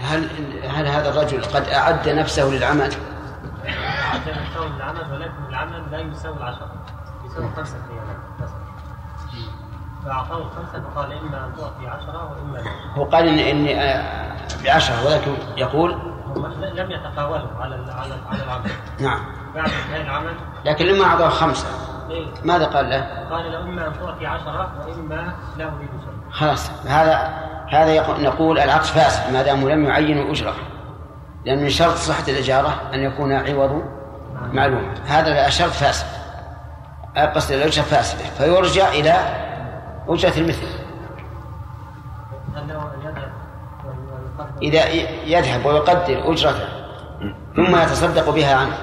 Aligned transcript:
هل 0.00 0.28
هل 0.64 0.86
هذا 0.86 1.10
الرجل 1.10 1.44
قد 1.44 1.68
أعد 1.68 2.08
نفسه 2.08 2.44
للعمل؟ 2.44 2.92
أعد 4.10 4.28
نفسه 4.28 4.76
للعمل 4.76 5.12
ولكن 5.12 5.48
العمل 5.48 5.82
لا 5.90 5.98
يساوي 5.98 6.36
العشرة 6.36 6.72
يساوي 7.26 7.48
خمسة 7.56 7.76
ريالات 7.90 8.50
فأعطاه 10.04 10.38
الخمسة 10.38 10.90
فقال 10.90 11.12
إما 11.12 11.46
أن 11.46 11.52
تعطي 11.56 11.88
عشرة 11.88 12.30
وإما 12.30 12.58
لا 12.58 12.70
هو 12.94 13.04
قال 13.04 13.28
إن 13.28 13.38
إني 13.38 13.82
آه، 13.82 14.36
بعشرة 14.64 15.06
ولكن 15.06 15.32
يقول 15.56 15.92
لم 16.74 16.90
يتقاولوا 16.90 17.48
على 17.60 17.74
على 17.74 18.14
على 18.30 18.42
العمل 18.42 18.70
نعم 19.00 19.20
بعد 19.54 19.70
انتهاء 19.70 20.00
العمل 20.00 20.34
لكن 20.64 20.84
لما 20.84 21.04
أعطاه 21.04 21.28
خمسة 21.28 21.68
إيه؟ 22.10 22.26
ماذا 22.44 22.64
قال 22.64 22.90
له؟ 22.90 23.26
قال 23.30 23.52
له 23.52 23.60
إما 23.60 23.86
أن 23.86 23.92
تعطي 23.92 24.26
عشرة 24.26 24.72
وإما 24.86 25.34
لا 25.56 25.64
أريد 25.64 25.88
شيء 25.88 26.30
خلاص 26.30 26.70
هذا 26.86 27.43
هذا 27.74 28.22
نقول 28.22 28.58
العقد 28.58 28.84
فاسد 28.84 29.32
ما 29.32 29.42
دام 29.42 29.68
لم 29.68 29.84
يعين 29.84 30.18
الأجرة 30.18 30.54
لأن 31.44 31.62
من 31.62 31.68
شرط 31.68 31.94
صحة 31.94 32.28
الإجارة 32.28 32.80
أن 32.94 33.00
يكون 33.00 33.32
عوض 33.32 33.82
معلوم. 34.52 34.94
هذا 35.06 35.48
شرط 35.48 35.70
فاسد. 35.70 36.06
قصد 37.34 37.52
الأجرة 37.52 37.82
فاسدة 37.82 38.24
فيرجع 38.24 38.88
إلى 38.88 39.14
أجرة 40.08 40.38
المثل. 40.38 40.66
إذا 44.62 44.88
يذهب 45.26 45.66
ويقدر 45.66 46.32
أجرته 46.32 46.68
ثم 47.56 47.76
يتصدق 47.76 48.30
بها 48.30 48.54
عنه. 48.54 48.78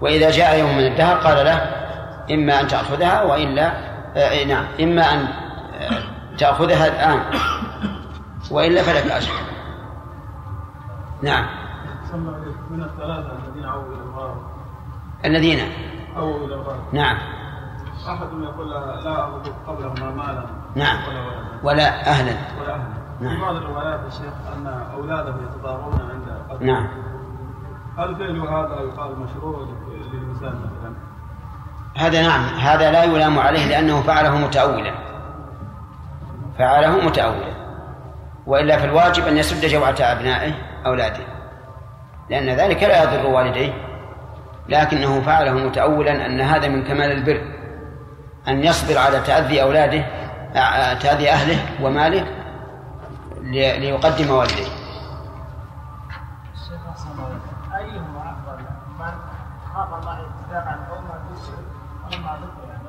وإذا 0.00 0.30
جاء 0.30 0.58
يوم 0.58 0.76
من 0.76 0.86
الدهر 0.86 1.16
قال 1.16 1.44
له 1.44 1.70
إما 2.30 2.60
أن 2.60 2.66
تأخذها 2.66 3.22
وإلا 3.22 3.72
آه 4.16 4.44
نعم 4.44 4.64
إما 4.80 5.12
أن 5.12 5.18
آه، 5.80 6.36
تأخذها 6.38 6.86
الآن. 6.86 7.20
وإلا 8.50 8.82
فلك 8.82 9.10
أجر 9.10 9.32
نعم. 11.22 11.46
من 12.70 12.82
الثلاثة 12.82 13.32
الذين 13.48 13.64
عووا 13.64 13.94
إلى 13.94 14.02
الغار 14.02 14.36
الذين؟ 15.24 15.58
عووا 16.16 16.46
إلى 16.46 16.54
الغار 16.54 16.78
نعم. 16.92 17.16
أحد 18.08 18.26
يقول 18.42 18.70
لا 18.70 19.24
أرد 19.24 19.52
قبلهما 19.66 20.10
مالا 20.10 20.46
نعم. 20.74 20.98
ولا 21.62 22.10
أهلا. 22.10 22.36
ولا 22.60 22.74
أهلا. 22.74 22.96
نعم. 23.20 23.36
في 23.36 23.42
بعض 23.42 23.56
الروايات 23.56 24.00
يا 24.04 24.10
شيخ 24.10 24.34
أن 24.56 24.66
أولادهم 24.94 25.44
يتضارون 25.44 26.00
عند 26.10 26.38
قتل. 26.50 26.66
نعم. 26.66 26.88
هل 27.98 28.16
فعل 28.16 28.40
هذا 28.40 28.80
يقال 28.80 29.18
مشروع 29.18 29.66
للإنسان 30.12 30.54
مثلا؟ 30.54 30.94
هذا 31.96 32.22
نعم. 32.22 32.44
هذا 32.44 32.92
لا 32.92 33.04
يلام 33.04 33.38
عليه 33.38 33.66
لأنه 33.66 34.02
فعله 34.02 34.36
متأولا. 34.38 34.94
فعله 36.58 37.06
متأولا. 37.06 37.55
وإلا 38.46 38.78
فالواجب 38.78 39.26
أن 39.26 39.36
يسد 39.36 39.66
جوعة 39.66 39.96
أبنائه 40.00 40.52
أولاده. 40.86 41.24
لأن 42.30 42.48
ذلك 42.48 42.82
لا 42.82 43.02
يضر 43.02 43.26
والديه. 43.26 43.72
لكنه 44.68 45.20
فعله 45.20 45.52
متأولا 45.52 46.26
أن 46.26 46.40
هذا 46.40 46.68
من 46.68 46.84
كمال 46.84 47.12
البر. 47.12 47.40
أن 48.48 48.64
يصبر 48.64 48.98
على 48.98 49.20
تأذي 49.20 49.62
أولاده 49.62 50.04
آ- 50.54 51.02
تأذي 51.02 51.30
أهله 51.30 51.58
وماله 51.82 52.26
لي- 53.42 53.78
ليقدم 53.78 54.30
والديه. 54.30 54.66
أيهما 57.78 58.32
أفضل؟ 58.32 58.62
من 58.98 59.12
خاف 59.74 59.94
الله 60.00 60.18
أو 60.18 60.24
يعني 62.68 62.80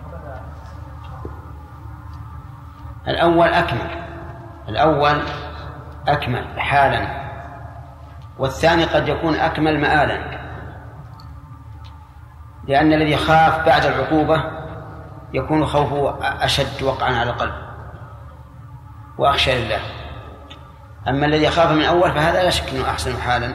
الأول 3.07 3.47
أكمل. 3.47 4.07
الأول 4.69 5.21
أكمل 6.07 6.59
حالا. 6.59 7.27
والثاني 8.37 8.85
قد 8.85 9.07
يكون 9.07 9.35
أكمل 9.35 9.81
مآلا. 9.81 10.37
لأن 12.67 12.93
الذي 12.93 13.17
خاف 13.17 13.65
بعد 13.65 13.85
العقوبة 13.85 14.43
يكون 15.33 15.65
خوفه 15.65 16.17
أشد 16.45 16.83
وقعا 16.83 17.15
على 17.15 17.29
القلب. 17.29 17.55
وأخشى 19.17 19.65
لله. 19.65 19.79
أما 21.07 21.25
الذي 21.25 21.49
خاف 21.49 21.71
من 21.71 21.83
أول 21.83 22.11
فهذا 22.11 22.43
لا 22.43 22.49
شك 22.49 22.69
أنه 22.69 22.89
أحسن 22.89 23.21
حالا. 23.21 23.53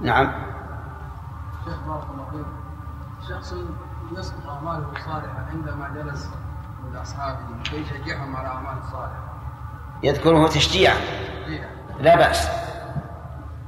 نعم. 0.00 0.32
شيخ 1.64 1.78
بارك 1.86 2.04
الله 2.10 2.30
فيك. 2.30 2.46
شخص 3.28 3.54
يصنع 4.12 4.52
أعماله 4.52 4.92
الصالحة 4.96 5.46
عندما 5.50 5.88
جلس 5.88 6.30
مع 6.92 7.02
أصحابه 7.02 7.62
كي 7.64 7.76
يشجعهم 7.76 8.36
على 8.36 8.46
الاعمال 8.46 8.78
الصالحة؟ 8.78 9.23
يذكره 10.02 10.48
تشجيعا 10.48 10.96
لا 12.00 12.16
بأس. 12.16 12.48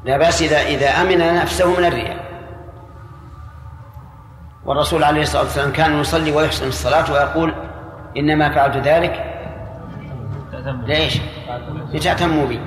لا 0.05 0.19
بأس 0.19 0.43
إذا 0.43 0.61
إذا 0.61 0.89
أمن 0.89 1.35
نفسه 1.35 1.79
من 1.81 1.85
الرياء. 1.85 2.27
والرسول 4.65 5.05
عليه 5.05 5.23
الصلاة 5.23 5.43
والسلام 5.43 5.73
كان 5.73 6.01
يصلي 6.01 6.33
ويحسن 6.33 6.69
الصلاة 6.69 7.13
ويقول 7.13 7.55
إنما 8.17 8.55
فعلت 8.55 8.77
ذلك 8.77 9.33
ليش؟ 10.65 11.21
لتأتموا 11.93 12.47
بي. 12.47 12.61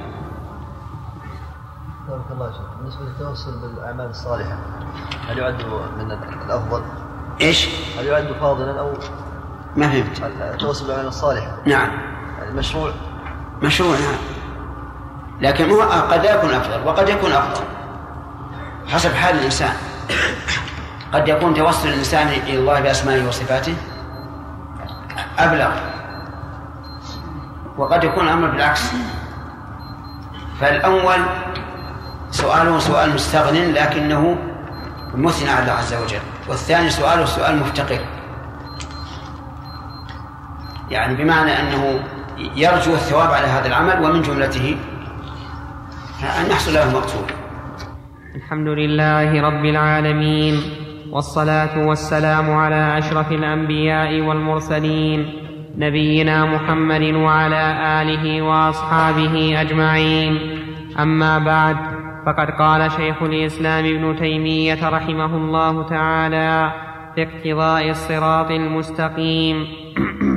بارك 2.09 2.21
الله 2.31 2.51
شيخ 2.51 2.77
بالنسبة 2.77 3.01
للتوسل 3.05 3.59
بالأعمال 3.61 4.05
الصالحة 4.05 4.57
هل 5.29 5.37
يعد 5.37 5.63
من 5.97 6.11
الأفضل؟ 6.45 6.83
إيش؟ 7.41 7.69
هل 7.99 8.05
يعد 8.05 8.31
فاضلا 8.31 8.79
أو 8.79 8.93
ما 9.75 9.89
فهمت. 9.89 10.21
التوسل 10.53 10.85
بالأعمال 10.85 11.07
الصالحة؟ 11.07 11.57
نعم. 11.65 11.89
المشروع؟ 12.49 12.91
مشروع 13.61 13.91
نعم 13.91 14.19
لكن 15.41 15.69
هو 15.69 15.81
قد 15.81 16.23
لا 16.23 16.35
يكون 16.35 16.49
أفضل 16.49 16.87
وقد 16.87 17.09
يكون 17.09 17.31
أفضل. 17.31 17.63
حسب 18.87 19.13
حال 19.13 19.39
الإنسان. 19.39 19.73
قد 21.13 21.27
يكون 21.27 21.53
توسل 21.53 21.89
الإنسان 21.89 22.27
إلى 22.27 22.59
الله 22.59 22.79
بأسمائه 22.79 23.27
وصفاته 23.27 23.75
أبلغ. 25.37 25.71
وقد 27.77 28.03
يكون 28.03 28.23
الأمر 28.23 28.47
بالعكس. 28.47 28.91
فالأول 30.59 31.25
سؤاله 32.31 32.79
سؤال 32.79 33.13
مستغن 33.13 33.73
لكنه 33.73 34.37
مثنى 35.15 35.49
على 35.49 35.61
الله 35.61 35.73
عز 35.73 35.93
وجل. 35.93 36.21
والثاني 36.47 36.89
سؤاله 36.89 37.25
سؤال 37.25 37.59
مفتقر. 37.59 37.99
يعني 40.89 41.15
بمعنى 41.15 41.59
أنه 41.59 42.03
يرجو 42.55 42.93
الثواب 42.93 43.31
على 43.31 43.47
هذا 43.47 43.67
العمل 43.67 44.03
ومن 44.03 44.21
جملته 44.21 44.75
أن 46.39 46.51
يحصل 46.51 46.73
له 46.73 46.83
المقصود 46.83 47.31
الحمد 48.35 48.67
لله 48.67 49.41
رب 49.41 49.65
العالمين 49.65 50.55
والصلاة 51.11 51.87
والسلام 51.87 52.51
على 52.51 52.97
أشرف 52.97 53.31
الأنبياء 53.31 54.21
والمرسلين 54.21 55.25
نبينا 55.77 56.45
محمد 56.45 57.01
وعلى 57.01 57.63
آله 58.01 58.41
وأصحابه 58.41 59.61
أجمعين. 59.61 60.39
أما 60.99 61.37
بعد 61.39 61.77
فقد 62.25 62.49
قال 62.59 62.91
شيخ 62.91 63.23
الإسلام 63.23 63.85
ابن 63.85 64.19
تيمية 64.19 64.89
رحمه 64.89 65.35
الله 65.35 65.89
تعالى 65.89 66.73
في 67.15 67.23
اقتضاء 67.23 67.89
الصراط 67.89 68.51
المستقيم. 68.51 69.67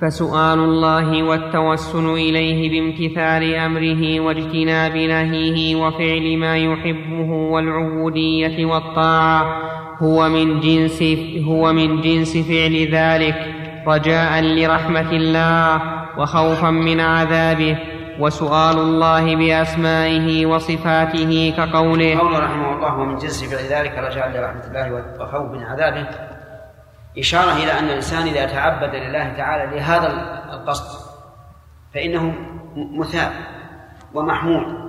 فسؤال 0.00 0.58
الله 0.58 1.22
والتوسل 1.22 2.04
إليه 2.10 2.70
بامتثال 2.70 3.54
أمره 3.54 4.20
واجتناب 4.20 4.96
نهيه 4.96 5.76
وفعل 5.76 6.38
ما 6.38 6.56
يحبه 6.56 7.30
والعبودية 7.30 8.66
والطاعة 8.66 9.62
هو 10.02 10.28
من 10.28 10.60
جنس 10.60 11.02
هو 11.48 11.72
من 11.72 12.00
جنس 12.00 12.36
فعل 12.36 12.88
ذلك 12.92 13.54
رجاء 13.86 14.42
لرحمة 14.42 15.10
الله 15.12 15.82
وخوفا 16.18 16.70
من 16.70 17.00
عذابه 17.00 17.78
وسؤال 18.18 18.78
الله 18.78 19.36
بأسمائه 19.36 20.46
وصفاته 20.46 21.54
كقوله 21.56 22.18
قوله 22.18 22.38
رحمه 22.38 22.76
الله 22.76 22.98
ومن 22.98 23.16
جنس 23.16 23.44
فعل 23.44 23.80
ذلك 23.80 23.98
رجاء 23.98 24.28
لرحمة 24.28 24.64
الله 24.66 25.04
وخوف 25.20 25.52
من 25.52 25.62
عذابه 25.62 26.35
إشارة 27.18 27.52
إلى 27.52 27.78
أن 27.78 27.84
الإنسان 27.84 28.22
إذا 28.22 28.46
تعبد 28.46 28.94
لله 28.94 29.32
تعالى 29.32 29.76
لهذا 29.76 30.06
القصد 30.52 31.10
فإنه 31.94 32.34
مثاب 32.76 33.32
ومحمود 34.14 34.86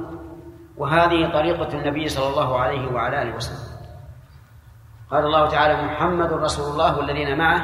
وهذه 0.78 1.34
طريقة 1.34 1.80
النبي 1.80 2.10
صلى 2.10 2.28
الله 2.30 2.60
عليه 2.60 2.92
وعلى 2.92 3.22
آله 3.22 3.36
وسلم. 3.36 3.78
قال 5.12 5.26
الله 5.26 5.50
تعالى 5.50 5.82
محمد 5.82 6.34
رسول 6.34 6.72
الله 6.72 6.98
والذين 6.98 7.38
معه 7.38 7.62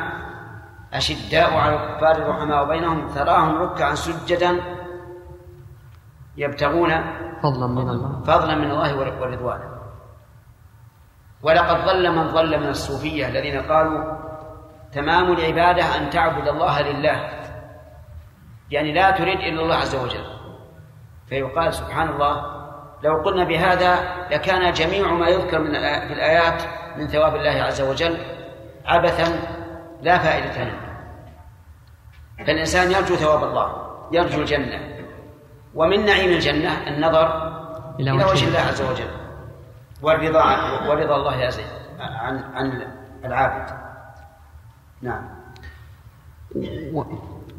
أشداء 0.93 1.53
على 1.53 1.75
الكفار 1.75 2.29
رحماء 2.29 2.67
بينهم 2.67 3.07
تراهم 3.07 3.61
ركعا 3.61 3.95
سجدا 3.95 4.59
يبتغون 6.37 6.91
فضلا 7.43 7.67
من 7.67 7.89
الله. 7.89 8.21
فضلا 8.25 8.55
من 8.55 8.71
الله 8.71 8.99
ورضوانه 8.99 9.73
ولقد 11.43 11.85
ضل 11.85 12.11
من 12.15 12.27
ضل 12.31 12.59
من 12.59 12.67
الصوفية 12.67 13.27
الذين 13.27 13.61
قالوا 13.61 14.32
تمام 14.95 15.33
العبادة 15.33 15.97
أن 15.97 16.09
تعبد 16.09 16.47
الله 16.47 16.81
لله. 16.81 17.29
يعني 18.71 18.93
لا 18.93 19.11
تريد 19.11 19.39
إلا 19.39 19.61
الله 19.61 19.75
عز 19.75 19.95
وجل. 19.95 20.25
فيقال 21.29 21.73
سبحان 21.73 22.09
الله 22.09 22.63
لو 23.03 23.21
قلنا 23.25 23.43
بهذا 23.43 23.97
لكان 24.31 24.73
جميع 24.73 25.07
ما 25.07 25.27
يذكر 25.27 25.59
من 25.59 25.71
في 26.07 26.13
الآيات 26.13 26.63
من 26.97 27.07
ثواب 27.07 27.35
الله 27.35 27.63
عز 27.63 27.81
وجل 27.81 28.17
عبثا 28.85 29.39
لا 30.01 30.17
فائدة 30.17 30.63
له. 30.63 30.79
فالإنسان 32.37 32.91
يرجو 32.91 33.15
ثواب 33.15 33.43
الله 33.43 33.73
يرجو 34.11 34.41
الجنة. 34.41 34.79
ومن 35.75 36.05
نعيم 36.05 36.29
الجنة 36.29 36.87
النظر 36.87 37.53
إلى 37.99 38.11
وجه 38.11 38.47
الله 38.47 38.59
عز 38.59 38.81
وجل. 38.81 39.09
والرضا 40.01 40.41
عن 40.41 40.87
ورضا 40.87 41.15
الله 41.15 41.45
عز 41.45 41.61
عن 41.99 42.43
عن 42.55 42.87
العابد. 43.25 43.82
نعم. 45.03 45.23
و- 46.93 47.03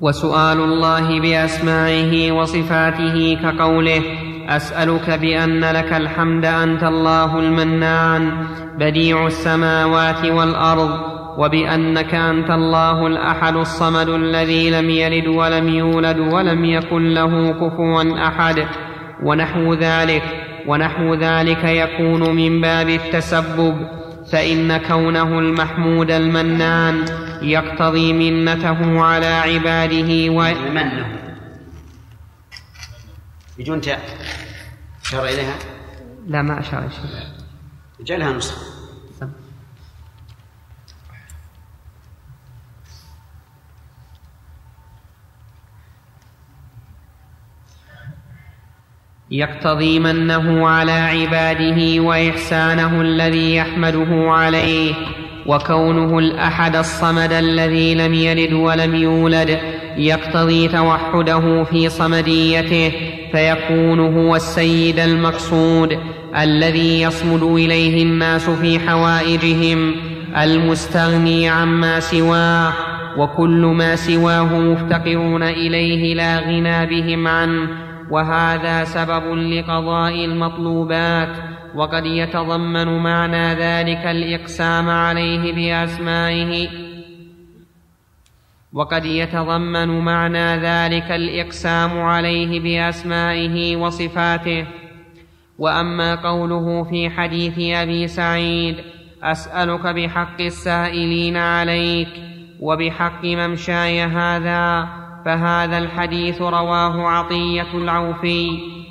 وسؤال 0.01 0.59
الله 0.61 1.21
بأسمائه 1.21 2.33
وصفاته 2.33 3.39
كقوله 3.43 4.03
أسألك 4.49 5.11
بأن 5.11 5.65
لك 5.65 5.93
الحمد 5.93 6.45
أنت 6.45 6.83
الله 6.85 7.39
المنان 7.39 8.47
بديع 8.79 9.27
السماوات 9.27 10.25
والأرض 10.25 10.91
وبأنك 11.39 12.15
أنت 12.15 12.51
الله 12.51 13.07
الأحد 13.07 13.57
الصمد 13.57 14.09
الذي 14.09 14.71
لم 14.71 14.91
يلد 14.91 15.27
ولم 15.27 15.69
يولد 15.69 16.19
ولم 16.19 16.65
يكن 16.65 17.09
له 17.15 17.53
كفوا 17.53 18.27
أحد. 18.29 18.67
ونحو 19.23 19.75
ذلك 19.75 20.23
ونحو 20.67 21.15
ذلك 21.15 21.65
يكون 21.65 22.37
من 22.37 22.61
باب 22.61 22.89
التسبب 22.89 23.75
فإن 24.33 24.77
كونه 24.77 25.39
المحمود 25.39 26.11
المنان 26.11 27.05
يقتضي 27.51 28.13
منته 28.13 29.03
على 29.03 29.27
عباده 29.27 30.31
و... 30.31 30.55
منه 30.71 31.19
بدون 33.59 33.81
تاء 33.81 34.01
أشار 35.05 35.25
إليها؟ 35.25 35.55
لا 36.27 36.43
ما 36.43 36.61
أشار 36.61 36.91
شيء 36.91 38.07
جعلها 38.07 38.33
نسخة 38.33 38.75
يقتضي 49.31 49.99
منه 49.99 50.69
على 50.69 50.93
عباده 50.93 52.03
وإحسانه 52.03 53.01
الذي 53.01 53.57
يحمده 53.57 54.31
عليه. 54.31 54.95
وكونه 55.47 56.19
الأحد 56.19 56.77
الصمد 56.77 57.33
الذي 57.33 57.95
لم 57.95 58.15
يلد 58.15 58.53
ولم 58.53 58.95
يولد 58.95 59.59
يقتضي 59.97 60.69
توحده 60.69 61.65
في 61.65 61.89
صمديته 61.89 62.93
فيكون 63.33 64.01
هو 64.01 64.37
السيد 64.37 64.99
المقصود 64.99 65.99
الذي 66.37 67.03
يصمد 67.03 67.43
إليه 67.43 68.03
الناس 68.03 68.51
في 68.51 68.79
حوائجهم 68.79 69.95
المستغني 70.37 71.49
عما 71.49 72.01
سواه 72.01 72.73
وكل 73.19 73.73
ما 73.77 73.97
سواه 73.97 74.59
مفتقرون 74.59 75.43
إليه 75.43 76.15
لا 76.15 76.39
غنى 76.39 76.87
بهم 76.87 77.27
عنه. 77.27 77.69
وهذا 78.11 78.85
سبب 78.85 79.35
لقضاء 79.35 80.25
المطلوبات 80.25 81.29
وقد 81.75 82.07
يتضمن 82.07 82.99
معنى 82.99 83.55
ذلك 83.55 84.07
الإقسام 84.07 84.89
عليه 84.91 85.53
بأسمائه. 85.53 86.69
وقد 88.73 89.05
يتضمن 89.05 89.89
معنى 89.89 90.57
ذلك 90.57 91.11
الإقسام 91.11 92.01
عليه 92.01 92.61
بأسمائه 92.61 93.77
وصفاته. 93.77 94.67
وأما 95.59 96.15
قوله 96.15 96.85
في 96.85 97.11
حديث 97.11 97.59
أبي 97.59 98.09
سعيد 98.09 98.77
أسألك 99.23 99.87
بحق 99.87 100.41
السائلين 100.41 101.37
عليك 101.37 102.09
وبحق 102.61 103.25
ممشاي 103.25 104.03
هذا 104.03 104.89
فهذا 105.25 105.79
الحديث 105.79 106.43
رواه 106.43 107.09
عطية 107.09 107.75
العوفي 107.75 108.49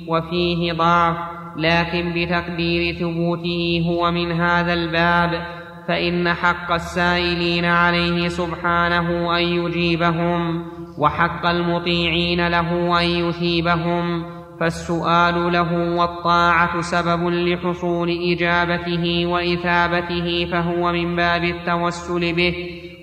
وفيه 0.08 0.72
ضعف 0.72 1.16
لكن 1.56 2.12
بتقدير 2.16 2.94
ثبوته 2.94 3.84
هو 3.88 4.10
من 4.10 4.32
هذا 4.32 4.72
الباب 4.72 5.46
فإن 5.88 6.32
حق 6.32 6.72
السائلين 6.72 7.64
عليه 7.64 8.28
سبحانه 8.28 9.38
أن 9.38 9.42
يجيبهم 9.42 10.64
وحق 10.98 11.46
المطيعين 11.46 12.48
له 12.48 13.00
أن 13.00 13.06
يثيبهم 13.06 14.24
فالسؤال 14.60 15.52
له 15.52 15.96
والطاعة 15.96 16.80
سبب 16.80 17.28
لحصول 17.28 18.10
إجابته 18.32 19.26
وإثابته 19.26 20.48
فهو 20.52 20.92
من 20.92 21.16
باب 21.16 21.44
التوسل 21.44 22.32
به 22.32 22.54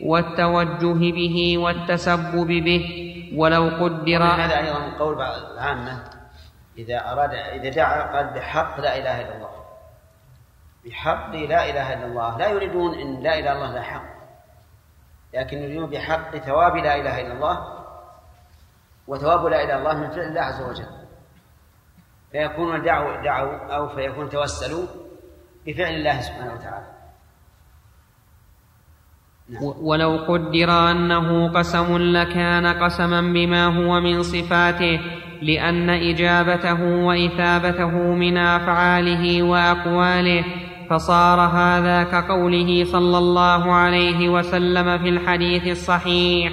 والتوجه 0.01 1.12
به 1.12 1.57
والتسبب 1.57 2.47
به. 2.47 3.07
ولو 3.36 3.63
قدر 3.63 4.24
هذا 4.24 4.59
أيضا 4.59 4.97
قول 5.00 5.15
العامة 5.21 6.20
إذا 6.77 7.12
أراد 7.12 7.33
إذا 7.33 7.69
دعا 7.69 8.01
قال 8.15 8.33
بحق 8.33 8.79
لا 8.79 8.97
إله 8.97 9.21
إلا 9.21 9.35
الله. 9.35 9.65
بحق 10.85 11.35
لا 11.35 11.69
إله 11.69 11.94
إلا 11.94 12.06
الله. 12.06 12.38
لا 12.38 12.47
يريدون 12.47 12.94
أن 13.00 13.23
لا 13.23 13.39
إله 13.39 13.51
إلا 13.51 13.53
الله 13.53 13.73
لا 13.73 13.81
حق. 13.81 14.09
لكن 15.33 15.57
يريدون 15.57 15.89
بحق 15.89 16.38
ثواب 16.38 16.75
لا 16.75 16.95
إله 16.95 17.21
إلا 17.21 17.33
الله 17.33 17.85
وثواب 19.07 19.45
لا 19.45 19.63
إله 19.63 19.75
إلا 19.75 19.77
الله 19.77 19.94
من 20.00 20.09
فعل 20.09 20.27
الله 20.27 20.41
عز 20.41 20.62
وجل. 20.62 20.91
فيكون 22.31 22.83
دعوا 22.83 23.23
دعوا 23.23 23.75
أو 23.75 23.89
فيكون 23.89 24.29
توسلوا 24.29 24.88
بفعل 25.65 25.94
الله 25.94 26.21
سبحانه 26.21 26.53
وتعالى. 26.53 26.88
ولو 29.81 30.18
قدر 30.18 30.91
أنه 30.91 31.53
قسم 31.53 31.97
لكان 31.97 32.83
قسما 32.83 33.21
بما 33.21 33.65
هو 33.65 34.00
من 34.00 34.23
صفاته 34.23 35.00
لأن 35.42 35.90
إجابته 35.90 36.84
وإثابته 36.84 37.92
من 37.98 38.38
أفعاله 38.38 39.44
وأقواله 39.44 40.44
فصار 40.90 41.40
هذا 41.40 42.04
كقوله 42.04 42.84
صلى 42.84 43.18
الله 43.18 43.74
عليه 43.74 44.30
وسلم 44.30 44.98
في 44.98 45.10
الحديث 45.10 45.68
الصحيح 45.68 46.52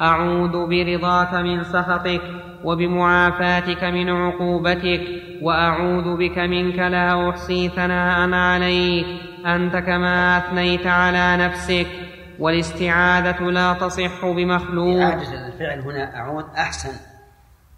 أعوذ 0.00 0.66
برضاك 0.66 1.34
من 1.34 1.64
سخطك 1.64 2.20
وبمعافاتك 2.64 3.84
من 3.84 4.08
عقوبتك 4.08 5.00
وأعوذ 5.42 6.16
بك 6.16 6.38
منك 6.38 6.78
لا 6.78 7.30
أحصي 7.30 7.68
ثناء 7.68 8.32
عليك 8.32 9.06
أنت 9.46 9.76
كما 9.76 10.38
أثنيت 10.38 10.86
على 10.86 11.36
نفسك 11.36 11.86
والاستعاذة 12.38 13.40
لا 13.42 13.72
تصح 13.72 14.26
بمخلوق. 14.26 15.00
إعادة 15.00 15.46
الفعل 15.46 15.80
هنا 15.80 16.16
أعود 16.16 16.44
أحسن. 16.58 17.09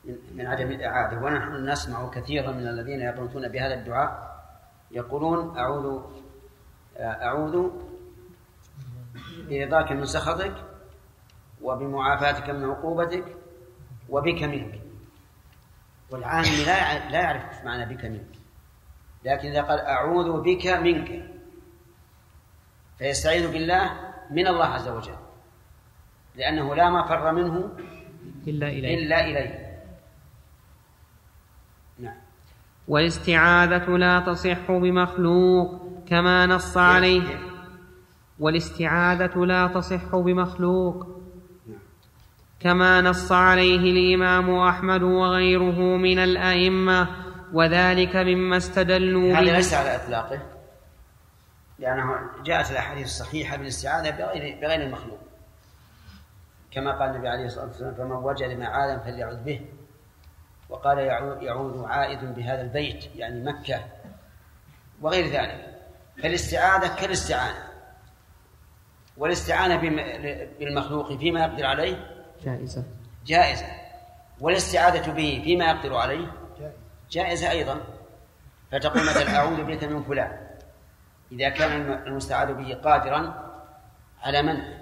من- 0.05 0.47
عدم 0.47 0.71
الإعادة. 0.71 1.19
ونحن 1.19 1.69
نسمع 1.71 2.11
كثيرا 2.11 2.51
من 2.53 2.69
الذين 2.69 3.01
يقنطون 3.01 3.49
بهذا 3.49 3.75
الدعاء 3.75 4.33
يقولون 4.91 5.59
أعوذ 5.59 6.03
أعوذ 7.01 7.71
برضاك 9.51 9.93
من 9.93 10.05
سخطك 10.07 10.55
وبمعافاتك 11.63 12.51
من 12.51 12.65
عقوبتك 12.71 13.25
وبك 14.09 14.43
منك. 14.43 14.81
والعالم 16.11 16.51
لا 16.67 17.09
لا 17.11 17.21
يعرف 17.21 17.65
معنى 17.65 17.95
بك 17.95 18.05
منك. 18.05 18.27
لكن 19.25 19.49
إذا 19.49 19.63
قال 19.63 19.81
أعوذ 19.81 20.41
بك 20.43 20.67
منك 20.67 21.31
فيستعيذ 22.99 23.53
بالله 23.53 24.13
من 24.31 24.47
الله 24.47 24.65
عز 24.67 24.89
وجل 24.89 25.17
لأنه 26.37 26.75
لا 26.75 26.91
مفر 26.91 27.33
منه 27.33 27.71
إلا 28.47 28.69
إليه 28.69 28.95
إلا 28.99 29.21
إليه 29.25 29.83
نعم 31.99 32.17
والاستعاذة 32.89 33.97
لا 33.97 34.21
تصح 34.21 34.71
بمخلوق 34.71 35.83
كما 36.09 36.47
نص 36.47 36.77
عليه. 36.77 37.39
والاستعاذة 38.39 39.45
لا 39.45 39.67
تصح 39.67 40.17
بمخلوق 40.17 41.07
كما 42.61 43.01
نص 43.01 43.33
عليه 43.33 43.79
الإمام 43.79 44.59
أحمد 44.59 45.03
وغيره 45.03 45.97
من 45.97 46.19
الأئمة 46.19 47.09
وذلك 47.53 48.17
مما 48.17 48.57
استدلوا 48.57 49.33
هذا 49.33 49.41
به 49.41 49.53
ليس 49.53 49.75
على 49.75 49.97
إطلاقه 49.97 50.43
لأنه 51.79 52.17
جاءت 52.45 52.71
الأحاديث 52.71 53.07
الصحيحة 53.07 53.57
بالاستعاذة 53.57 54.11
بغير 54.11 54.59
بغير 54.63 54.83
المخلوق. 54.83 55.19
كما 56.71 56.99
قال 56.99 57.11
النبي 57.11 57.29
عليه 57.29 57.45
الصلاة 57.45 57.67
والسلام 57.67 57.95
فمن 57.95 58.13
وجد 58.13 58.59
معاذا 58.59 58.99
فليعوذ 58.99 59.37
به. 59.45 59.61
وقال 60.73 60.99
يعو- 60.99 61.43
يعوذ 61.43 61.85
عائد 61.85 62.25
بهذا 62.35 62.61
البيت 62.63 63.17
يعني 63.17 63.45
مكة 63.45 63.81
وغير 65.03 65.27
ذلك. 65.27 65.79
فالاستعاذة 66.23 66.95
كالاستعانة. 66.95 67.69
والاستعانة 69.17 69.77
بالمخلوق 70.59 71.19
فيما 71.19 71.41
يقدر 71.41 71.67
عليه؟ 71.67 72.25
جائزة. 72.45 72.85
جائزة. 73.27 73.67
والاستعاذة 74.41 75.11
به 75.11 75.41
فيما 75.45 75.65
يقدر 75.65 75.97
عليه؟ 75.97 76.33
جائزة. 77.11 77.51
أيضا. 77.51 77.81
فتقول 78.73 79.03
مثلا 79.03 79.37
أعوذ 79.37 79.65
بك 79.65 79.85
من 79.85 80.03
فلان. 80.03 80.47
إذا 81.33 81.49
كان 81.49 81.93
المستعاذ 82.07 82.55
به 82.55 82.75
قادرا 82.75 83.51
على 84.23 84.43
منع. 84.43 84.82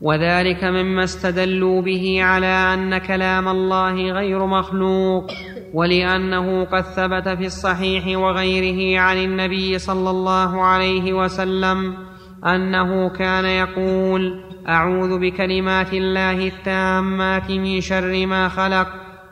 وذلك 0.00 0.64
مما 0.64 1.04
استدلوا 1.04 1.82
به 1.82 2.18
على 2.22 2.46
أن 2.46 2.98
كلام 2.98 3.48
الله 3.48 4.12
غير 4.12 4.46
مخلوق 4.46 5.30
ولأنه 5.74 6.64
قد 6.64 6.82
ثبت 6.82 7.28
في 7.28 7.46
الصحيح 7.46 8.18
وغيره 8.18 9.00
عن 9.00 9.16
النبي 9.16 9.78
صلى 9.78 10.10
الله 10.10 10.62
عليه 10.62 11.12
وسلم 11.12 11.94
أنه 12.46 13.08
كان 13.08 13.44
يقول 13.44 14.40
أعوذ 14.68 15.18
بكلمات 15.18 15.94
الله 15.94 16.46
التامات 16.46 17.50
من 17.50 17.80
شر 17.80 18.26
ما 18.26 18.48
خلق. 18.48 18.86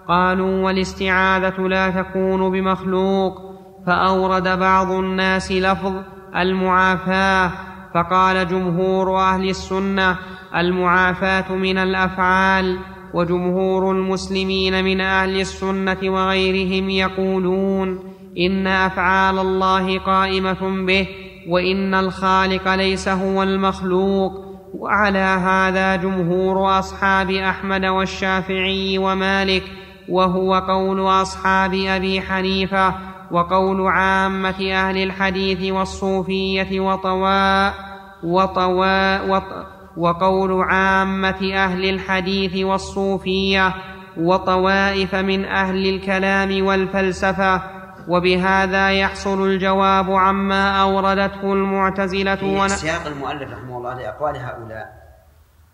قالوا 0.09 0.64
والاستعاذة 0.64 1.61
لا 1.68 1.90
تكون 1.90 2.50
بمخلوق. 2.50 3.54
فأورد 3.87 4.59
بعض 4.59 4.90
الناس 4.90 5.52
لفظ 5.52 5.92
المعافاة 6.37 7.50
فقال 7.94 8.49
جمهور 8.49 9.21
أهل 9.21 9.49
السنة 9.49 10.18
المعافاة 10.57 11.55
من 11.55 11.79
الأفعال 11.79 12.79
وجمهور 13.15 13.91
المسلمين 13.93 14.85
من 14.85 15.01
أهل 15.01 15.41
السنة 15.41 15.99
وغيرهم 16.05 16.91
يقولون 16.91 17.99
إن 18.39 18.67
أفعال 18.67 19.39
الله 19.39 19.99
قائمة 19.99 20.87
به 20.87 21.09
وإن 21.49 21.95
الخالق 21.95 22.75
ليس 22.75 23.09
هو 23.09 23.43
المخلوق. 23.43 24.55
وعلى 24.79 25.19
هذا 25.19 25.97
جمهور 25.97 26.79
أصحاب 26.79 27.31
أحمد 27.31 27.85
والشافعي 27.85 28.99
ومالك 28.99 29.63
وهو 30.09 30.55
قول 30.55 31.01
أصحاب 31.01 31.75
أبي 31.75 32.21
حنيفة 32.21 32.95
وقول 33.31 33.87
عامة 33.87 34.73
أهل 34.73 35.03
الحديث 35.03 35.73
والصوفية 35.73 36.81
وطواء 36.81 37.75
وطواء 38.23 39.29
وط 39.29 39.74
وقول 39.97 40.63
عامة 40.63 41.55
أهل 41.55 41.85
الحديث 41.91 42.65
والصوفية 42.65 43.75
وطوائف 44.17 45.15
من 45.15 45.45
أهل 45.45 45.89
الكلام 45.95 46.67
والفلسفة 46.67 47.63
وبهذا 48.09 48.91
يحصل 48.91 49.47
الجواب 49.47 50.11
عما 50.11 50.83
أوردته 50.83 51.53
المعتزلة 51.53 52.35
في. 52.35 52.69
سياق 52.69 53.07
المؤلف 53.07 53.53
رحمه 53.53 53.79
الله 53.79 53.95
لأقوال 53.95 54.37
هؤلاء 54.37 55.05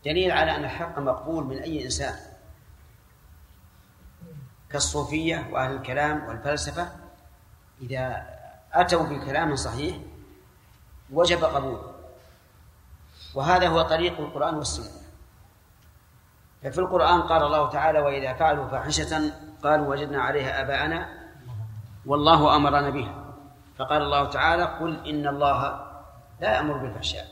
دليل 0.05 0.33
على 0.33 0.57
أن 0.57 0.65
الحق 0.65 0.99
مقبول 0.99 1.45
من 1.45 1.57
أي 1.57 1.85
إنسان 1.85 2.15
كالصوفية 4.73 5.49
وأهل 5.53 5.77
الكلام 5.77 6.25
والفلسفة 6.29 6.89
إذا 7.83 8.27
أتوا 8.73 9.03
بكلام 9.03 9.57
صحيح 9.57 9.97
وجب 11.13 11.45
قبوله 11.45 11.90
وهذا 13.35 13.69
هو 13.69 13.83
طريق 13.83 14.21
القرآن 14.21 14.55
والسنة. 14.55 15.01
ففي 16.63 16.79
القرآن 16.79 17.23
قال 17.23 17.43
الله 17.43 17.71
تعالى 17.71 18.01
وإذا 18.01 18.33
فعلوا 18.33 18.69
فاحشة 18.69 19.33
قالوا 19.63 19.87
وجدنا 19.87 20.23
عليها 20.23 20.61
آباءنا 20.63 21.09
والله 22.07 22.57
أمرنا 22.57 22.91
بها. 22.91 23.25
فقال 23.79 24.03
الله 24.03 24.25
تعالى 24.29 24.63
قل 24.65 25.09
إن 25.09 25.27
الله 25.29 25.87
لا 26.41 26.55
يأمر 26.55 26.77
بالفحشاء. 26.77 27.27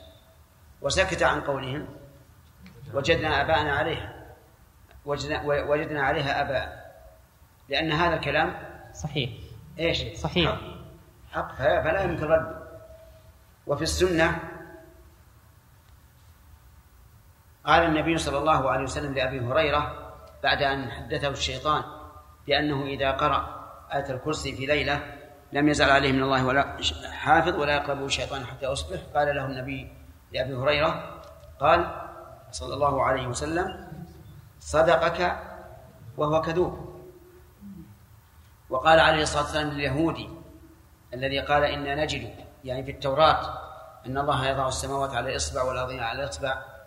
وسكت 0.83 1.23
عن 1.23 1.41
قولهم 1.41 1.89
وجدنا 2.95 3.41
آباءنا 3.41 3.73
عليها 3.73 4.35
وجدنا, 5.05 5.43
وجدنا 5.45 6.03
عليها 6.03 6.41
آباء. 6.41 6.93
لأن 7.69 7.93
هذا 7.93 8.15
الكلام 8.15 8.55
صحيح. 8.95 9.31
إيش؟ 9.79 10.21
صحيح. 10.21 10.59
حق, 11.33 11.57
فلا 11.57 12.03
يمكن 12.03 12.25
رده 12.25 12.59
وفي 13.67 13.83
السنة 13.83 14.41
قال 17.69 17.83
النبي 17.83 18.19
صلى 18.19 18.39
الله 18.39 18.71
عليه 18.71 18.83
وسلم 18.83 19.15
لأبي 19.15 19.41
هريرة 19.41 20.13
بعد 20.43 20.63
أن 20.63 20.91
حدثه 20.91 21.29
الشيطان 21.29 21.83
بأنه 22.47 22.85
إذا 22.85 23.11
قرأ 23.11 23.69
آية 23.95 24.11
الكرسي 24.11 24.57
في 24.57 24.67
ليلة 24.67 25.03
لم 25.53 25.69
يزل 25.69 25.91
عليه 25.91 26.13
من 26.13 26.23
الله 26.23 26.47
ولا 26.47 26.77
حافظ 27.13 27.55
ولا 27.55 27.77
يقربه 27.77 28.05
الشيطان 28.05 28.47
حتى 28.47 28.67
يصبح. 28.67 28.99
قال 29.15 29.37
له 29.37 29.47
النبي 29.47 29.93
لأبي 30.33 30.55
هريرة 30.55 31.21
قال 31.61 32.09
صلى 32.51 32.75
الله 32.75 33.03
عليه 33.03 33.27
وسلم 33.27 33.89
صدقك 34.61 35.37
وهو 36.17 36.43
كذوب. 36.43 37.03
وقال 38.71 39.01
عليه 39.01 39.23
الصلاة 39.23 39.43
والسلام 39.43 39.69
لليهودي 39.69 40.29
الذي 41.15 41.41
قال 41.41 41.65
إنا 41.65 41.95
نجد 41.95 42.35
يعني 42.65 42.85
في 42.85 42.91
التوراة 42.91 43.59
أن 44.07 44.19
الله 44.19 44.47
يضع 44.47 44.69
السماوات 44.69 45.15
على 45.15 45.31
الإصبع 45.31 45.63
والأرض 45.63 45.93
على 45.93 46.25
الإصبع 46.25 46.78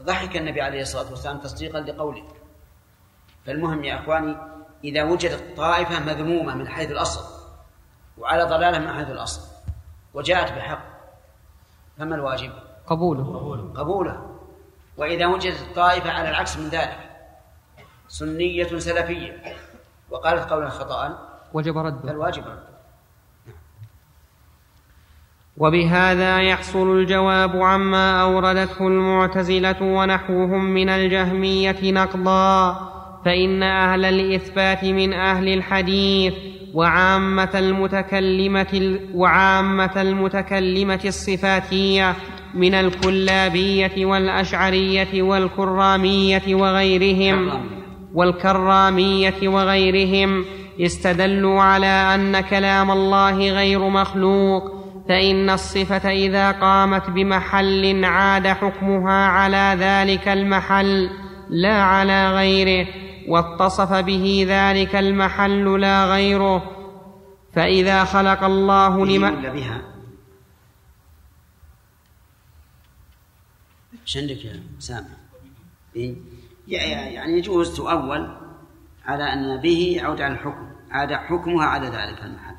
ضحك 0.00 0.36
النبي 0.36 0.62
عليه 0.62 0.82
الصلاة 0.82 1.10
والسلام 1.10 1.38
تصديقا 1.38 1.80
لقوله. 1.80 2.24
فالمهم 3.46 3.84
يا 3.84 4.00
إخواني 4.00 4.36
إذا 4.84 5.04
وجدت 5.04 5.56
طائفة 5.56 6.00
مذمومة 6.00 6.54
من 6.54 6.68
حيث 6.68 6.90
الأصل 6.90 7.24
وعلى 8.18 8.44
ضلالة 8.44 8.78
من 8.78 8.92
حيث 8.92 9.10
الأصل 9.10 9.40
وجاءت 10.14 10.52
بحق 10.52 10.84
فما 11.98 12.14
الواجب؟ 12.14 12.52
قبوله. 12.86 13.72
قبوله. 13.76 14.38
وإذا 14.96 15.26
وجدت 15.26 15.74
طائفة 15.76 16.10
على 16.10 16.28
العكس 16.28 16.56
من 16.56 16.68
ذلك 16.68 17.10
سنية 18.08 18.78
سلفية 18.78 19.56
وقالت 20.10 20.50
قولا 20.50 20.68
خطأ 20.68 21.28
وجب 21.52 21.78
رده 21.78 22.08
فالواجب 22.08 22.46
رد. 22.46 22.75
وبهذا 25.58 26.40
يحصل 26.40 26.98
الجواب 26.98 27.56
عما 27.56 28.22
أوردته 28.22 28.88
المعتزلة 28.88 29.82
ونحوهم 29.82 30.64
من 30.64 30.88
الجهمية 30.88 31.76
نقضا 31.82 32.76
فإن 33.24 33.62
أهل 33.62 34.04
الإثبات 34.04 34.84
من 34.84 35.12
أهل 35.12 35.48
الحديث 35.48 36.34
وعامة 36.74 37.50
المتكلمة 37.54 38.98
وعامة 39.14 40.02
المتكلمة 40.02 41.00
الصفاتية 41.04 42.14
من 42.54 42.74
الكلابية 42.74 44.06
والأشعرية 44.06 45.22
والكرامية 45.22 46.54
وغيرهم 46.54 47.50
والكرامية 48.14 49.48
وغيرهم 49.48 50.44
استدلوا 50.80 51.62
على 51.62 51.86
أن 51.86 52.40
كلام 52.40 52.90
الله 52.90 53.50
غير 53.50 53.88
مخلوق. 53.88 54.75
فإن 55.08 55.50
الصفة 55.50 56.10
إذا 56.10 56.52
قامت 56.52 57.10
بمحل 57.10 58.04
عاد 58.04 58.46
حكمها 58.46 59.26
على 59.26 59.76
ذلك 59.78 60.28
المحل 60.28 61.10
لا 61.48 61.82
على 61.82 62.34
غيره 62.34 62.88
واتصف 63.28 63.92
به 63.92 64.46
ذلك 64.48 64.96
المحل 64.96 65.80
لا 65.80 66.04
غيره 66.04 66.76
فإذا 67.52 68.04
خلق 68.04 68.44
الله 68.44 69.06
لما 69.06 69.30
بها 69.30 69.82
إيش 74.02 74.16
عندك 74.16 74.44
يا 74.44 74.62
سامع؟ 74.78 75.08
إيه؟ 75.96 76.14
يعني 76.68 77.38
يجوز 77.38 77.76
تؤول 77.76 78.36
على 79.04 79.32
أن 79.32 79.60
به 79.60 79.94
يعود 79.96 80.20
على 80.20 80.34
الحكم 80.34 80.70
عاد 80.90 81.12
حكمها 81.12 81.66
على 81.66 81.86
ذلك 81.86 82.22
المحل 82.22 82.56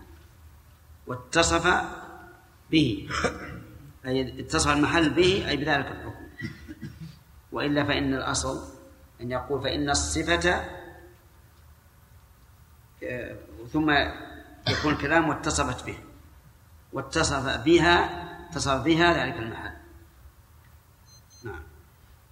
واتصف 1.08 1.68
به. 2.72 3.10
أي 4.06 4.40
اتصف 4.40 4.72
المحل 4.72 5.10
به 5.10 5.50
أي 5.50 5.58
بذلك 5.58 5.86
الحكم. 5.86 6.28
وإلا 7.52 7.84
فإن 7.84 8.14
الأصل 8.14 8.78
أن 9.22 9.32
يقول 9.32 9.62
فإن 9.62 9.90
الصفة 9.90 10.62
آه، 13.04 13.36
ثم 13.74 13.92
يكون 14.68 14.94
الكلام 14.94 15.30
واتصفت 15.30 15.86
به. 15.86 15.98
واتصف 16.94 17.64
بها 17.66 18.28
اتصف 18.50 18.84
بها 18.84 19.26
ذلك 19.26 19.38
المحل. 19.40 19.72
نعم. 21.46 21.60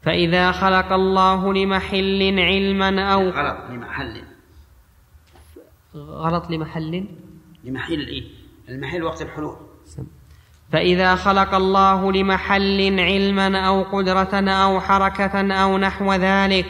فإذا 0.02 0.52
خلق 0.52 0.92
الله 0.92 1.54
لمحل 1.54 2.40
علما 2.40 3.14
أو 3.14 3.30
غلط 3.30 3.70
لمحل. 3.70 4.24
غلط 5.96 6.50
لمحل؟ 6.50 7.08
لمحل 7.64 8.08
إيه؟ 8.08 8.24
المحل 8.70 9.04
وقت 9.04 9.22
الحلول. 9.22 9.58
فإذا 10.72 11.16
خلق 11.16 11.56
الله 11.56 12.12
لمحل 12.12 13.00
علما 13.00 13.60
أو 13.60 13.84
قدرة 13.84 14.50
أو 14.50 14.80
حركة 14.80 15.54
أو 15.54 15.78
نحو 15.78 16.14
ذلك 16.14 16.66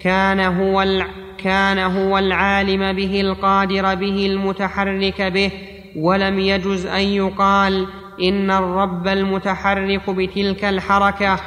كان 0.00 0.40
هو 0.40 0.82
الع... 0.82 1.06
كان 1.38 1.78
هو 1.78 2.18
العالم 2.18 2.92
به 2.92 3.20
القادر 3.20 3.94
به 3.94 4.26
المتحرك 4.26 5.22
به. 5.22 5.50
ولم 5.96 6.38
يجز 6.38 6.86
أن 6.86 7.00
يقال 7.00 7.86
إن 8.22 8.50
الرب 8.50 9.08
المتحرك 9.08 10.10
بتلك 10.10 10.64
الحركة. 10.64 11.38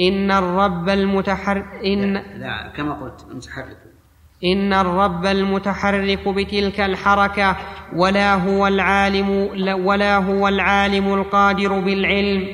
إن 0.00 0.30
الرب 0.30 0.88
المتحر 0.88 1.64
إن 1.84 2.12
لا 2.12 2.72
كما 2.76 2.92
قلت 2.92 3.26
المتحرك 3.30 3.91
إن 4.44 4.72
الرب 4.72 5.26
المتحرك 5.26 6.28
بتلك 6.28 6.80
الحركة 6.80 7.56
ولا 7.96 8.34
هو 8.34 8.66
العالم 8.66 9.48
ولا 9.84 10.16
هو 10.16 10.48
العالم 10.48 11.14
القادر 11.14 11.80
بالعلم 11.80 12.48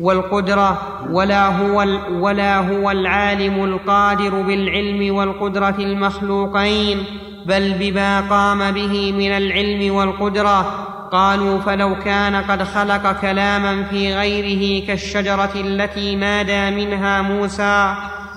والقدرة 0.00 0.82
ولا 1.10 1.46
هو 1.46 1.86
ولا 2.10 2.58
هو 2.58 2.90
العالم 2.90 3.64
القادر 3.64 4.42
بالعلم 4.42 5.14
والقدرة 5.14 5.74
المخلوقين 5.78 7.04
بل 7.46 7.74
بما 7.80 8.20
قام 8.20 8.70
به 8.70 9.12
من 9.12 9.30
العلم 9.30 9.94
والقدرة. 9.94 10.60
قالوا 11.12 11.58
فلو 11.60 11.94
كان 12.04 12.36
قد 12.36 12.62
خلق 12.62 13.20
كلاما 13.20 13.82
في 13.84 14.14
غيره 14.14 14.86
كالشجرة 14.86 15.52
التي 15.54 16.14
نادى 16.14 16.84
منها 16.84 17.22
موسى 17.22 17.94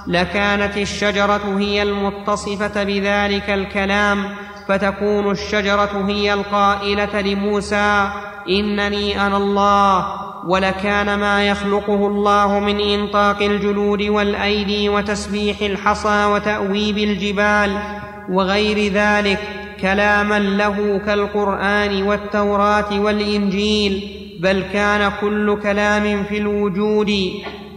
لكانت 0.07 0.77
الشجرة 0.77 1.57
هي 1.57 1.83
المتصفة 1.83 2.83
بذلك 2.83 3.49
الكلام 3.49 4.23
فتكون 4.67 5.31
الشجرة 5.31 6.05
هي 6.07 6.33
القائلة 6.33 7.21
لموسى 7.21 8.09
إنني 8.49 9.27
أنا 9.27 9.37
الله 9.37 10.05
ولكان 10.47 11.19
ما 11.19 11.47
يخلقه 11.47 12.07
الله 12.07 12.59
من 12.59 12.79
إنطاق 12.79 13.41
الجلود 13.41 14.01
والأيدي 14.01 14.89
وتسبيح 14.89 15.61
الحصى 15.61 16.25
وتأويب 16.25 16.97
الجبال 16.97 17.77
وغير 18.29 18.93
ذلك 18.93 19.39
كلاما 19.81 20.39
له 20.39 21.01
كالقرآن 21.05 22.03
والتوراة 22.03 22.99
والإنجيل. 22.99 24.26
بل 24.39 24.63
كان 24.73 25.11
كل 25.21 25.59
كلام 25.63 26.23
في 26.23 26.37
الوجود 26.37 27.11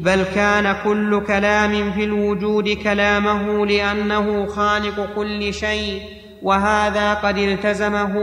بل 0.01 0.23
كان 0.35 0.77
كل 0.85 1.21
كلام 1.27 1.93
في 1.93 2.05
الوجود 2.05 2.69
كلامه 2.69 3.67
لأنه 3.67 4.47
خالق 4.47 5.15
كل 5.17 5.55
شيء 5.55 6.03
وهذا 6.43 7.15
قد 7.15 7.39
التزمه 7.39 8.17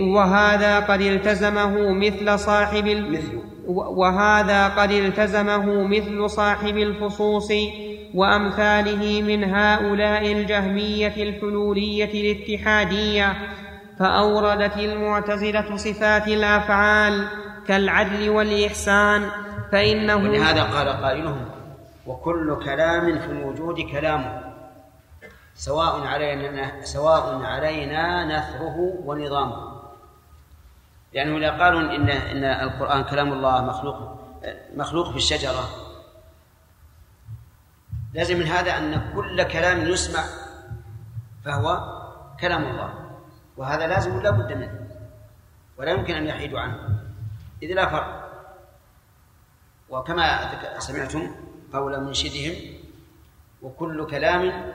وهذا 0.00 0.80
قد 0.80 1.00
التزمه 1.00 1.92
مثل 1.92 2.38
صاحب 2.38 3.04
وهذا 3.68 4.68
قد 4.68 4.90
التزمه 4.90 5.82
مثل 5.86 6.30
صاحب 6.30 6.76
الفصوص 6.78 7.52
وأمثاله 8.14 9.22
من 9.22 9.44
هؤلاء 9.44 10.32
الجهمية 10.32 11.14
الحلولية 11.16 12.10
الاتحادية 12.14 13.32
فأوردت 13.98 14.76
المعتزلة 14.76 15.76
صفات 15.76 16.28
الأفعال 16.28 17.28
كالعدل 17.68 18.30
والإحسان 18.30 19.30
فإنه 19.72 20.16
ولهذا 20.16 20.62
قال 20.62 20.88
قائلهم 20.88 21.50
وكل 22.06 22.64
كلام 22.64 23.18
في 23.18 23.26
الوجود 23.26 23.80
كلامه 23.80 24.54
سواء 25.54 26.06
علينا 26.06 26.84
سواء 26.84 27.42
علينا 27.42 28.24
نثره 28.24 28.76
ونظامه. 29.04 29.74
لأنه 31.14 31.36
إذا 31.36 31.64
قالوا 31.64 31.80
إن 31.80 32.08
إن 32.10 32.44
القرآن 32.44 33.04
كلام 33.04 33.32
الله 33.32 33.64
مخلوق 33.64 33.96
مخلوق 34.74 35.10
في 35.10 35.16
الشجرة. 35.16 35.68
لازم 38.14 38.38
من 38.38 38.46
هذا 38.46 38.78
أن 38.78 39.12
كل 39.14 39.42
كلام 39.42 39.88
يسمع 39.88 40.22
فهو 41.44 41.80
كلام 42.40 42.62
الله. 42.64 43.03
وهذا 43.56 43.86
لازم 43.86 44.20
لا 44.20 44.30
بد 44.30 44.52
منه؟ 44.52 44.88
ولا 45.76 45.90
يمكن 45.90 46.14
أن 46.14 46.26
يحيدوا 46.26 46.60
عنه. 46.60 47.02
إذ 47.62 47.68
لا 47.74 47.86
فرق. 47.86 48.24
وكما 49.88 50.78
سمعتم 50.78 51.34
قول 51.72 52.00
منشدهم 52.00 52.54
وكل 53.62 54.06
كلام 54.06 54.72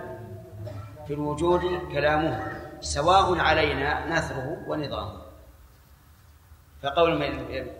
في 1.07 1.13
الوجود 1.13 1.61
كلامه 1.91 2.59
سواء 2.81 3.39
علينا 3.39 4.17
نثره 4.17 4.63
ونظامه. 4.67 5.21
فقول 6.81 7.23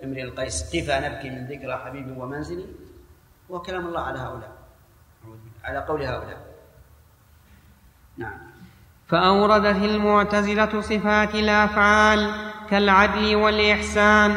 امرئ 0.03 0.23
القيس 0.23 0.75
قفا 0.75 0.99
نبكي 0.99 1.29
من 1.29 1.47
ذكرى 1.47 1.77
حبيب 1.77 2.17
ومنزلي؟ 2.17 2.65
هو 3.51 3.61
كلام 3.61 3.87
الله 3.87 4.01
على 4.01 4.19
هؤلاء. 4.19 4.51
على 5.63 5.79
قول 5.79 6.03
هؤلاء. 6.03 6.55
نعم. 8.17 8.39
فأوردت 9.09 9.83
المعتزلة 9.83 10.81
صفات 10.81 11.35
الأفعال 11.35 12.27
كالعدل 12.69 13.35
والإحسان 13.35 14.31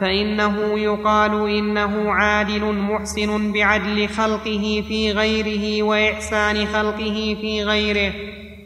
فإنه 0.00 0.78
يقال 0.78 1.50
إنه 1.50 2.12
عادل 2.12 2.72
محسن 2.72 3.52
بعدل 3.52 4.08
خلقه 4.08 4.84
في 4.88 5.12
غيره 5.12 5.82
وإحسان 5.82 6.66
خلقه 6.66 7.36
في 7.40 7.64
غيره 7.64 8.12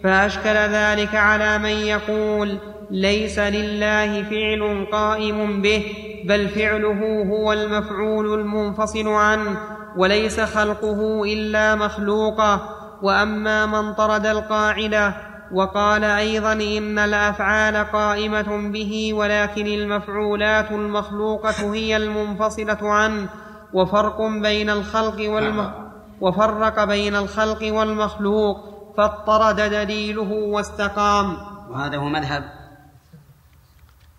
فأشكل 0.04 0.54
ذلك 0.54 1.14
على 1.14 1.58
من 1.58 1.70
يقول 1.70 2.58
ليس 2.90 3.38
لله 3.38 4.22
فعل 4.22 4.86
قائم 4.92 5.62
به 5.62 5.84
بل 6.24 6.48
فعله 6.48 7.22
هو 7.30 7.52
المفعول 7.52 8.40
المنفصل 8.40 9.08
عنه 9.08 9.56
وليس 9.96 10.40
خلقه 10.40 11.24
إلا 11.24 11.74
مخلوقه 11.74 12.60
وأما 13.02 13.66
من 13.66 13.94
طرد 13.94 14.26
القاعدة 14.26 15.31
وقال 15.52 16.04
أيضا 16.04 16.52
إن 16.52 16.98
الأفعال 16.98 17.76
قائمة 17.76 18.70
به 18.70 19.14
ولكن 19.14 19.66
المفعولات 19.66 20.70
المخلوقة 20.70 21.74
هي 21.74 21.96
المنفصلة 21.96 22.92
عنه 22.92 23.28
وفرق 23.72 24.22
بين 24.22 24.70
الخلق 24.70 25.30
والم... 25.30 25.72
وفرق 26.20 26.84
بين 26.84 27.16
الخلق 27.16 27.74
والمخلوق 27.74 28.56
فاضطرد 28.96 29.56
دليله 29.56 30.32
واستقام. 30.32 31.36
وهذا 31.70 31.96
هو 31.96 32.08
مذهب 32.08 32.44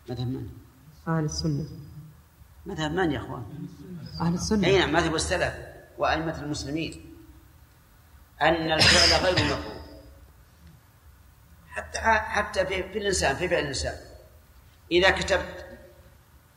مذهب 0.10 0.28
من؟ 0.28 0.48
أهل 1.08 1.24
السنة. 1.24 1.66
مذهب 2.66 2.92
من 2.92 3.12
يا 3.12 3.20
أخوان؟ 3.20 3.44
أهل 4.22 4.34
السنة. 4.34 4.68
أي 4.68 4.80
نعم 4.80 4.94
مذهب 4.94 5.16
السلف 5.16 5.54
وأئمة 5.98 6.42
المسلمين. 6.42 7.06
أن 8.42 8.72
الفعل 8.72 9.24
غير 9.26 9.46
مفعول. 9.46 9.83
حتى 11.76 12.00
حتى 12.00 12.66
في, 12.66 12.84
في 12.84 13.00
الإنسان 13.00 13.36
في 13.36 13.50
فعل 13.50 13.60
الإنسان. 13.60 13.98
إذا 14.92 15.10
كتبت 15.10 15.66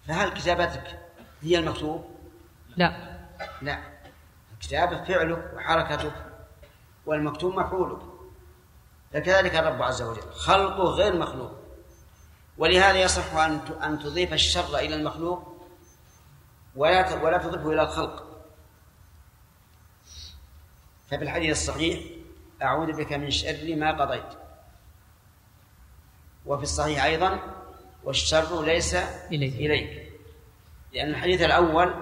فهل 0.09 0.31
كتابتك 0.31 0.99
هي 1.43 1.59
المكتوب؟ 1.59 2.05
لا. 2.77 3.19
لا. 3.63 3.79
الكتابة 4.55 5.05
فعلك 5.05 5.53
وحركتك 5.55 6.13
والمكتوب 7.07 7.55
مفعولك. 7.55 8.03
فكذلك 9.13 9.55
الرب 9.55 9.83
عز 9.83 10.03
وجل. 10.03 10.33
خلقه 10.33 10.85
غير 10.85 11.17
مخلوق. 11.17 11.53
ولهذا 12.59 12.99
يصح 12.99 13.35
أن 13.35 13.61
أن 13.83 13.99
تضيف 13.99 14.33
الشر 14.33 14.79
إلى 14.79 14.95
المخلوق 14.95 15.67
ولا 16.77 17.23
ولا 17.23 17.39
تضيفه 17.39 17.71
إلى 17.71 17.83
الخلق. 17.83 18.27
ففي 21.07 21.23
الحديث 21.23 21.51
الصحيح 21.51 22.01
أعوذ 22.63 22.93
بك 22.93 23.13
من 23.13 23.31
شر 23.31 23.77
ما 23.77 24.05
قضيت. 24.05 24.46
وفي 26.47 26.63
الصحيح 26.63 27.05
أيضا 27.05 27.41
والشر 28.05 28.65
ليس 28.65 28.95
إليك, 29.33 29.55
إليك. 29.55 30.13
لأن 30.95 31.09
الحديث 31.11 31.43
الأول 31.43 31.95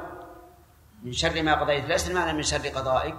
من 1.02 1.12
شر 1.12 1.42
ما 1.42 1.54
قضيت 1.54 1.84
ليس 1.84 2.10
المعنى 2.10 2.32
من 2.32 2.42
شر 2.42 2.68
قضائك 2.68 3.16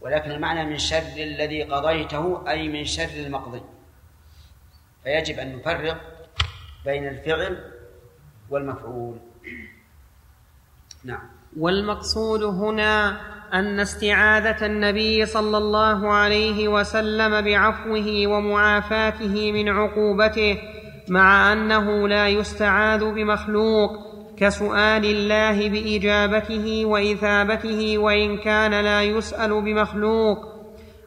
ولكن 0.00 0.30
المعنى 0.30 0.64
من 0.64 0.78
شر 0.78 1.16
الذي 1.16 1.62
قضيته 1.62 2.50
أي 2.50 2.68
من 2.68 2.84
شر 2.84 3.10
المقضي. 3.16 3.62
فيجب 5.04 5.38
أن 5.38 5.56
نفرق 5.56 6.28
بين 6.84 7.08
الفعل 7.08 7.72
والمفعول. 8.50 9.18
نعم. 11.04 11.28
والمقصود 11.56 12.42
هنا 12.42 13.20
أن 13.54 13.80
استعاذة 13.80 14.66
النبي 14.66 15.26
صلى 15.26 15.58
الله 15.58 16.12
عليه 16.12 16.68
وسلم 16.68 17.40
بعفوه 17.40 18.26
ومعافاته 18.26 19.52
من 19.52 19.68
عقوبته 19.68 20.58
مع 21.08 21.52
أنه 21.52 22.08
لا 22.08 22.28
يستعاذ 22.28 23.04
بمخلوق 23.04 23.90
كسؤال 24.36 25.04
الله 25.04 25.68
بإجابته 25.68 26.84
وإثابته 26.84 27.98
وإن 27.98 28.38
كان 28.38 28.80
لا 28.80 29.02
يسأل 29.02 29.62
بمخلوق. 29.62 30.38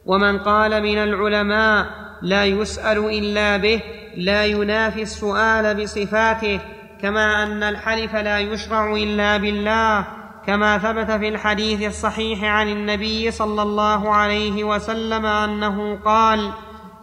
ومن 0.06 0.38
قال 0.38 0.82
من 0.82 0.98
العلماء 0.98 1.86
لا 2.22 2.44
يسأل 2.44 2.98
إلا 2.98 3.56
به 3.56 3.82
لا 4.16 4.46
ينافي 4.46 5.02
السؤال 5.02 5.82
بصفاته 5.82 6.60
كما 7.02 7.42
أن 7.42 7.62
الحلف 7.62 8.14
لا 8.16 8.38
يشرع 8.38 8.94
إلا 8.94 9.36
بالله. 9.36 10.21
كما 10.46 10.78
ثبت 10.78 11.10
في 11.10 11.28
الحديث 11.28 11.82
الصحيح 11.82 12.44
عن 12.44 12.68
النبي 12.68 13.30
صلى 13.30 13.62
الله 13.62 14.14
عليه 14.14 14.64
وسلم 14.64 15.26
أنه 15.26 15.98
قال 16.04 16.52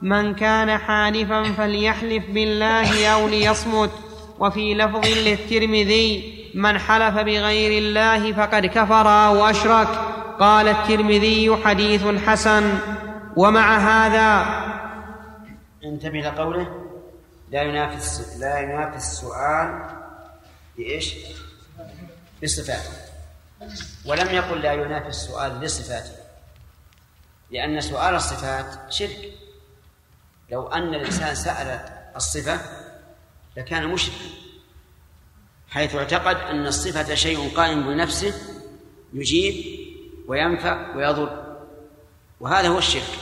من 0.01 0.35
كان 0.35 0.77
حالفا 0.77 1.43
فليحلف 1.43 2.29
بالله 2.29 3.07
أو 3.07 3.27
ليصمت 3.27 3.91
وفي 4.39 4.73
لفظ 4.73 5.05
للترمذي 5.05 6.39
من 6.55 6.77
حلف 6.77 7.15
بغير 7.15 7.77
الله 7.81 8.33
فقد 8.33 8.65
كفر 8.65 9.07
أو 9.07 9.49
أشرك 9.49 9.87
قال 10.39 10.67
الترمذي 10.67 11.57
حديث 11.65 12.07
حسن 12.27 12.79
ومع 13.35 13.77
هذا 13.77 14.45
انتبه 15.83 16.19
لقوله 16.19 16.67
لا 17.51 17.61
ينافس 17.61 18.37
لا 18.39 18.59
ينافس 18.59 19.11
السؤال 19.11 19.85
بإيش؟ 20.77 21.15
بصفاته 22.43 23.09
ولم 24.05 24.27
يقل 24.27 24.61
لا 24.61 24.73
ينافي 24.73 25.07
السؤال 25.07 25.59
لصفاته 25.59 26.11
لأن 27.51 27.81
سؤال 27.81 28.15
الصفات 28.15 28.93
شرك. 28.93 29.33
لو 30.51 30.67
أن 30.67 30.95
الإنسان 30.95 31.35
سأل 31.35 31.89
الصفة 32.15 32.61
لكان 33.57 33.87
مشركا 33.87 34.25
حيث 35.69 35.95
اعتقد 35.95 36.35
أن 36.35 36.67
الصفة 36.67 37.15
شيء 37.15 37.55
قائم 37.55 37.87
بنفسه 37.87 38.33
يجيب 39.13 39.55
وينفع 40.27 40.95
ويضر 40.95 41.57
وهذا 42.39 42.67
هو 42.67 42.77
الشرك. 42.77 43.19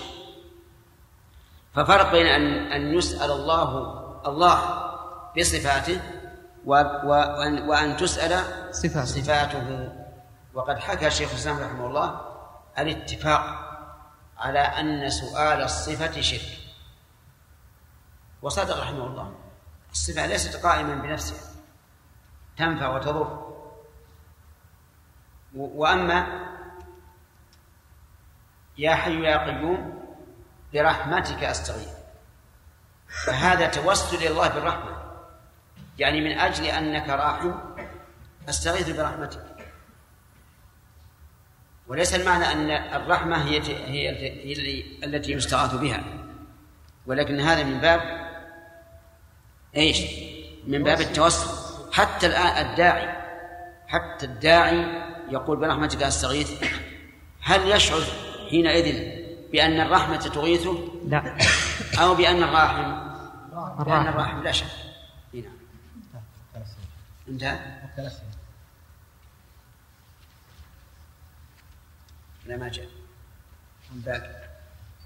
ففرق 1.75 2.11
بين 2.11 2.25
أن 2.25 2.71
أن 2.71 2.93
يسأل 2.97 3.31
الله 3.31 3.69
الله 4.27 4.83
بصفاته 5.37 6.01
وأن, 6.65 7.69
وأن 7.69 7.97
تسأل 7.97 8.43
صفاته. 8.73 9.05
صفاته. 9.05 10.06
وقد 10.57 10.79
حكى 10.79 11.09
شيخ 11.09 11.29
الإسلام 11.29 11.59
رحمه 11.59 11.87
الله 11.87 12.21
الاتفاق 12.79 13.41
على 14.37 14.59
أن 14.59 15.09
سؤال 15.09 15.61
الصفة 15.61 16.21
شرك. 16.21 16.57
وصدق 18.41 18.79
رحمه 18.79 19.07
الله. 19.07 19.35
الصفة 19.91 20.25
ليست 20.25 20.65
قائما 20.65 20.95
بنفسها. 20.95 21.53
تنفع 22.57 22.87
وتضر. 22.87 23.53
وأما 25.55 26.47
يا 28.77 28.95
حي 28.95 29.23
يا 29.23 29.45
قيوم 29.45 30.03
برحمتك 30.73 31.43
أستغيث. 31.43 31.93
فهذا 33.25 33.67
توسل 33.67 34.17
إلى 34.17 34.27
الله 34.27 34.47
بالرحمة. 34.47 34.97
يعني 35.97 36.21
من 36.21 36.39
أجل 36.39 36.65
أنك 36.65 37.09
راحم 37.09 37.53
أستغيث 38.49 38.89
برحمتك. 38.89 39.46
وليس 41.87 42.15
المعنى 42.15 42.51
أن 42.51 42.71
الرحمة 43.01 43.47
هي 43.47 43.61
هي 43.67 44.09
هي 44.19 44.83
التي 45.03 45.31
يستغاث 45.31 45.75
بها. 45.75 46.03
ولكن 47.05 47.39
هذا 47.39 47.63
من 47.63 47.79
باب 47.79 48.01
إيش؟ 49.75 50.01
من 50.67 50.83
باب 50.83 51.01
التوسل. 51.01 51.67
حتى 51.93 52.27
الآن 52.27 52.65
الداعي 52.65 53.17
حتى 53.87 54.25
الداعي 54.25 54.85
يقول 55.29 55.57
برحمتك 55.57 56.03
أستغيث. 56.03 56.63
هل 57.41 57.71
يشعر 57.71 58.01
حينئذ 58.49 59.17
بأن 59.51 59.81
الرحمة 59.81 60.17
تغيثه 60.17 60.77
لا. 61.07 61.37
أو 61.99 62.15
بأن 62.15 62.43
الراحم 62.43 63.07
بأن 63.53 63.81
الراحم 63.81 64.07
الراحم 64.07 64.43
لا 64.43 64.51
شك. 64.51 64.65
إي 65.33 65.41
نعم. 65.41 65.53
انتهى؟ 67.27 67.59
لا 72.47 72.57
ما 72.57 72.69
جاء. 72.69 72.85
باقي 74.05 74.37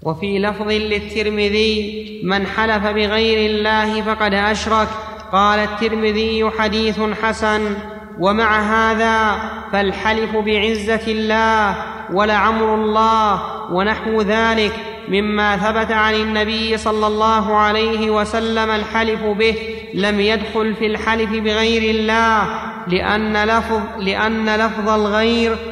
وفي 0.02 0.38
لفظ 0.38 0.68
للترمذي 0.68 2.20
من 2.24 2.46
حلف 2.46 2.86
بغير 2.86 3.50
الله 3.50 4.02
فقد 4.02 4.34
أشرك 4.34 4.88
قال 5.32 5.58
الترمذي 5.58 6.50
حديث 6.58 7.00
حسن 7.22 7.76
ومع 8.18 8.60
هذا 8.60 9.42
فالحلف 9.72 10.36
بعزة 10.36 11.06
الله 11.08 11.76
ولعمر 12.12 12.74
الله 12.74 13.42
ونحو 13.72 14.22
ذلك 14.22 14.72
مما 15.08 15.56
ثبت 15.56 15.92
عن 15.92 16.14
النبي 16.14 16.76
صلى 16.76 17.06
الله 17.06 17.56
عليه 17.56 18.10
وسلم 18.10 18.70
الحلف 18.70 19.24
به 19.24 19.56
لم 19.94 20.20
يدخل 20.20 20.74
في 20.74 20.86
الحلف 20.86 21.30
بغير 21.30 21.94
الله 21.94 22.48
لأن 22.88 23.44
لفظ, 23.44 23.80
لأن 23.98 24.56
لفظ 24.56 24.88
الغير 24.88 25.71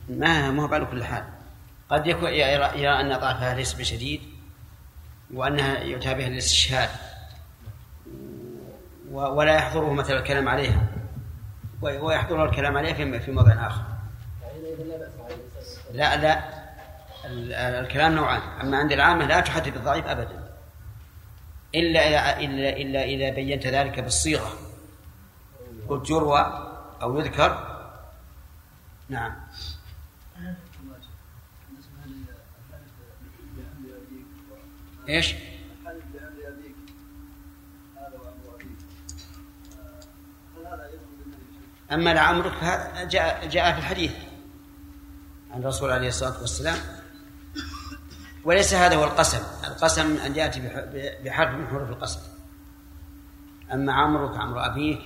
ما 0.11 0.51
ما 0.51 0.63
هو 0.63 0.73
على 0.73 0.85
كل 0.85 1.03
حال. 1.03 1.23
قد 1.89 2.07
يكون 2.07 2.29
يرى, 2.29 2.89
أن 3.01 3.19
ضعفها 3.19 3.53
ليس 3.55 3.73
بشديد 3.73 4.21
وأنها 5.33 5.79
يؤتى 5.79 6.13
بها 6.13 6.27
الاستشهاد 6.27 6.89
ولا 9.11 9.55
يحضره 9.55 9.93
مثلا 9.93 10.19
الكلام 10.19 10.49
عليها. 10.49 10.87
ويحضره 11.81 12.45
الكلام 12.49 12.77
عليها 12.77 12.93
في 12.93 13.19
في 13.19 13.31
موضع 13.31 13.67
آخر. 13.67 13.81
لا 15.93 16.15
لا. 16.15 16.21
لا 16.21 16.61
ال- 17.25 17.53
الكلام 17.53 18.11
نوعان. 18.15 18.41
أما 18.61 18.77
عند 18.77 18.91
العامة 18.91 19.25
لا 19.25 19.39
تحدث 19.39 19.69
بالضعيف 19.69 20.05
أبدا. 20.07 20.51
إلا 21.75 21.99
إذا 22.07 22.39
إلا 22.45 22.69
إلا 22.77 23.03
إذا 23.03 23.29
بينت 23.35 23.67
ذلك 23.67 23.99
بالصيغة. 23.99 24.51
قلت 25.89 26.09
يروى 26.09 26.39
أو 27.01 27.19
يذكر. 27.19 27.67
نعم 29.09 29.31
إيش؟ 29.49 29.75
الحلف 30.37 30.57
بأمر 33.55 33.55
أبيك 33.55 33.57
هذا 33.57 33.61
وأمر 33.61 33.97
أبيك 33.97 34.25
هل 34.39 34.49
هذا 34.49 35.00
يدخل 35.00 35.00
بالنبي 35.11 35.45
أما 41.91 42.13
لعمرك 42.13 42.53
جاء 43.09 43.47
جاء 43.47 43.73
في 43.73 43.79
الحديث 43.79 44.13
عن 45.51 45.59
الرسول 45.61 45.91
عليه 45.91 46.07
الصلاة 46.07 46.41
والسلام. 46.41 46.77
وليس 48.43 48.73
هذا 48.73 48.95
هو 48.95 49.03
القسم. 49.03 49.43
القسم 49.67 50.17
أن 50.17 50.35
يأتي 50.35 50.59
بح- 50.59 50.85
بحرف 51.25 51.55
من 51.55 51.67
حروف 51.67 51.89
القسم. 51.89 52.19
أما 53.73 53.93
عمرك 53.93 54.37
عمرو 54.37 54.59
أبيك 54.59 54.99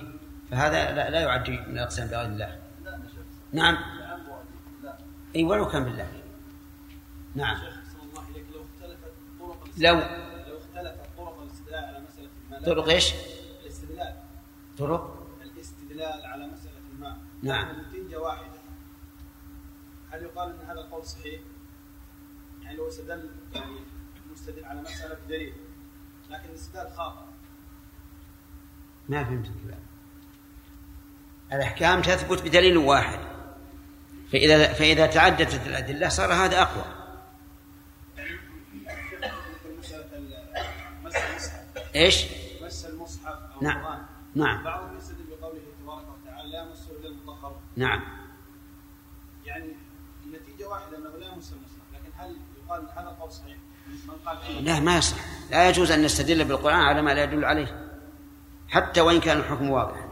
فهذا 0.50 0.92
لا, 0.92 1.10
لا 1.10 1.20
يعد 1.20 1.50
من 1.50 1.58
الأقسام 1.78 2.06
بغير 2.08 2.26
الله. 2.26 2.58
نعم. 3.52 3.76
أي 5.36 5.44
ولو 5.44 5.68
كان 5.68 5.84
بالله. 5.84 6.08
نعم 7.34 7.56
صلى 7.56 8.02
الله 8.10 8.22
عليك 8.30 8.44
لو 8.54 8.60
اختلفت 8.64 9.12
طرق 9.40 9.64
الاستدلال 9.64 9.65
لو 9.76 9.94
لو 9.94 10.58
اختلفت 10.58 11.00
طرق 11.16 11.40
الاستدلال 11.42 11.84
على 11.84 12.00
مسألة 12.08 12.28
ما 12.50 12.60
طرق 12.66 12.88
إيش؟ 12.88 13.12
الاستدلال. 13.62 14.14
طرق؟ 14.78 15.26
الاستدلال 15.42 16.24
على 16.26 16.46
مسألة 16.46 16.72
ما 16.98 17.18
نعم. 17.42 17.70
النتيجة 17.70 18.16
واحدة 18.20 18.56
هل 20.10 20.22
يقال 20.22 20.50
أن 20.60 20.66
هذا 20.66 20.80
القول 20.80 21.04
صحيح؟ 21.06 21.40
يعني 22.62 22.76
لو 22.76 22.88
استدل 22.88 23.30
يعني 23.54 23.76
المستدل 24.26 24.64
على 24.64 24.80
مسألة 24.80 25.16
بدليل 25.26 25.54
لكن 26.30 26.48
الاستدلال 26.48 26.90
خاطئ. 26.96 27.26
ما 29.08 29.24
فهمت 29.24 29.46
الكلام. 29.46 29.80
الأحكام 31.52 32.02
تثبت 32.02 32.42
بدليل 32.42 32.76
واحد. 32.76 33.18
فإذا 34.32 34.72
فإذا 34.72 35.06
تعددت 35.06 35.66
الأدلة 35.66 36.08
صار 36.08 36.32
هذا 36.32 36.62
أقوى 36.62 36.84
مثل 38.16 39.78
مسألة 39.78 40.16
ال- 40.16 40.44
مس 41.04 41.16
المصحف 41.16 41.85
إيش؟ 41.96 42.24
مس 42.62 42.84
المصحف 42.86 43.26
أو 43.56 43.60
نعم. 43.62 43.76
القرآن. 43.80 44.02
نعم. 44.34 44.64
بعضهم 44.64 44.96
يستدل 44.96 45.24
بقوله 45.40 45.58
تبارك 45.82 46.04
وتعالى 46.22 46.48
لا 46.50 46.62
يمسه 46.62 46.90
إلا 47.00 47.08
المطهر. 47.08 47.56
نعم. 47.76 48.02
يعني 49.46 49.72
النتيجة 50.26 50.68
واحدة 50.68 50.98
أنه 50.98 51.08
لا 51.18 51.26
يمس 51.26 51.52
المصحف 51.52 51.86
لكن 51.94 52.10
هل 52.18 52.36
يقال 52.66 52.82
هذا 52.96 53.08
القول 53.10 53.32
صحيح؟ 53.32 53.56
من 54.08 54.14
قال 54.26 54.38
فيه 54.38 54.60
لا 54.60 54.80
ما 54.80 54.96
يصح. 54.96 55.16
لا 55.50 55.68
يجوز 55.68 55.90
أن 55.90 56.02
نستدل 56.02 56.44
بالقرآن 56.44 56.76
على 56.80 57.02
ما 57.02 57.10
لا 57.14 57.22
يدل 57.24 57.44
عليه 57.44 57.88
حتى 58.68 59.00
وإن 59.00 59.20
كان 59.20 59.38
الحكم 59.38 59.70
واضحا. 59.70 60.08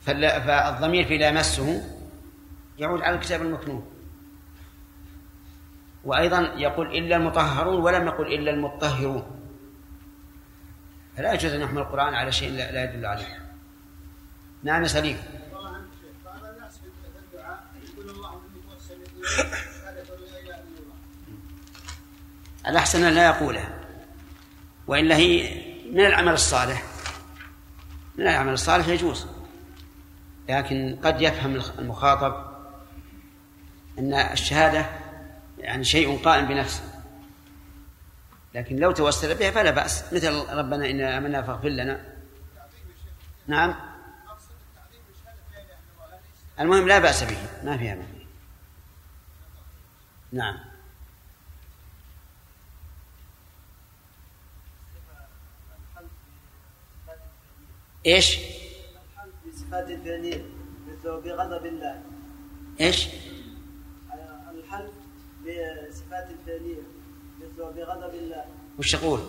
فال- 0.00 0.42
فالضمير 0.42 1.04
في 1.06 1.18
لا 1.18 1.28
يمسه 1.28 1.82
يعود 2.78 3.02
على 3.02 3.14
الكتاب 3.16 3.42
المكنون. 3.42 3.86
وأيضا 6.04 6.40
يقول 6.56 6.86
إلا 6.96 7.16
المطهرون 7.16 7.80
ولم 7.82 8.06
يقل 8.06 8.26
إلا 8.34 8.50
المطهرون 8.50 9.39
فلا 11.20 11.32
يجوز 11.32 11.52
أن 11.52 11.60
نحمل 11.60 11.78
القرآن 11.78 12.14
على 12.14 12.32
شيء 12.32 12.50
لا 12.50 12.84
يدل 12.84 13.06
عليه. 13.06 13.38
نعم 14.62 14.86
سليم. 14.86 15.22
الأحسن 22.66 23.04
أن 23.04 23.12
لا 23.12 23.26
يقولها 23.26 23.68
وإلا 24.86 25.16
هي 25.16 25.62
من 25.92 26.06
العمل 26.06 26.32
الصالح. 26.32 26.82
من 28.18 28.26
العمل 28.26 28.52
الصالح 28.52 28.88
يجوز. 28.88 29.26
لكن 30.48 30.98
قد 31.04 31.20
يفهم 31.20 31.62
المخاطب 31.78 32.54
أن 33.98 34.14
الشهادة 34.14 34.86
يعني 35.58 35.84
شيء 35.84 36.18
قائم 36.24 36.46
بنفسه. 36.46 36.89
لكن 38.54 38.76
لو 38.76 38.92
توسل 38.92 39.34
بها 39.34 39.50
فلا 39.50 39.70
بأس. 39.70 40.12
مثل 40.12 40.48
ربنا 40.50 40.90
إنا 40.90 41.18
آمنا 41.18 41.42
فاغفر 41.42 41.68
لنا. 41.68 42.00
نعم. 43.46 43.74
المهم 46.60 46.88
لا 46.88 46.98
بأس 46.98 47.24
به. 47.24 47.38
ما 47.64 47.76
فيها 47.76 47.94
ما 47.94 48.02
فيه 48.02 48.26
نعم. 50.32 50.58
إيش؟ 58.06 58.38
بصفات 59.46 59.84
مثل 59.88 60.40
بغضب 61.04 61.66
الله. 61.66 62.02
إيش؟ 62.80 63.08
الحلف 64.54 64.92
بصفات 65.42 66.28
مثل 66.46 66.76
بغضب 67.64 68.14
الله 68.14 68.44
وش 68.78 68.92
تقول؟ 68.92 69.20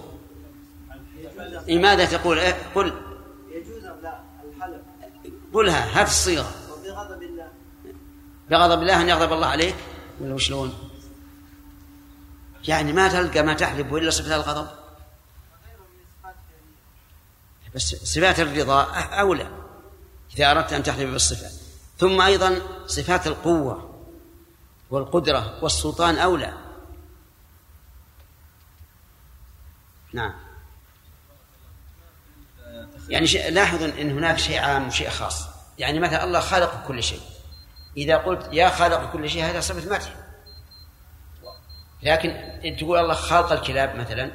إيه 1.68 1.80
ماذا 1.80 2.06
تقول؟ 2.06 2.40
إيه 2.40 2.58
قل 2.76 2.94
يجوز 3.52 3.84
لا 3.84 4.20
الحلف 4.44 4.82
قلها 5.54 6.02
هات 6.02 6.08
الصيغة 6.08 6.52
وبغضب 6.72 7.24
الله 7.24 7.48
بغضب 8.50 8.82
الله 8.82 9.02
أن 9.02 9.10
يغضب 9.10 9.34
الله 9.34 9.48
عليك 9.48 9.76
ولا 10.22 10.34
وشلون؟ 10.34 10.74
يعني 12.68 12.94
ما 12.94 13.08
تلقى 13.08 13.44
ما 13.44 13.54
تحلف 13.54 13.94
إلا 13.94 14.10
صفة 14.10 14.36
الغضب 14.36 14.68
بس 17.76 17.96
صفات 17.96 18.40
الرضا 18.40 18.84
أولى 18.94 19.48
إذا 20.36 20.52
أردت 20.52 20.74
أن 20.74 20.84
تحلف 20.84 21.12
بالصفة 21.12 21.50
ثم 21.98 22.22
أيضا 22.22 22.62
صفات 22.88 23.28
القوة 23.28 23.92
والقدرة 24.90 25.64
والسلطان 25.64 26.18
أولى 26.18 26.54
نعم. 30.14 30.34
يعني 33.10 33.50
لاحظوا 33.50 33.88
إن 33.88 34.12
هناك 34.12 34.38
شيء 34.38 34.60
عام 34.60 34.88
وشيء 34.88 35.10
خاص. 35.10 35.48
يعني 35.78 36.00
مثلا 36.00 36.24
الله 36.24 36.40
خالق 36.40 36.88
كل 36.88 37.04
شيء. 37.04 37.22
إذا 37.98 38.18
قلت 38.18 38.50
يا 38.52 38.70
خالق 38.70 39.12
كل 39.12 39.30
شيء 39.30 39.46
هذا 39.46 39.60
صفة 39.60 39.92
مدح. 39.92 40.14
لكن 42.04 42.30
إن 42.30 42.78
تقول 42.78 43.00
الله 43.00 43.14
خالق 43.14 43.52
الكلاب 43.52 43.96
مثلا 43.96 44.32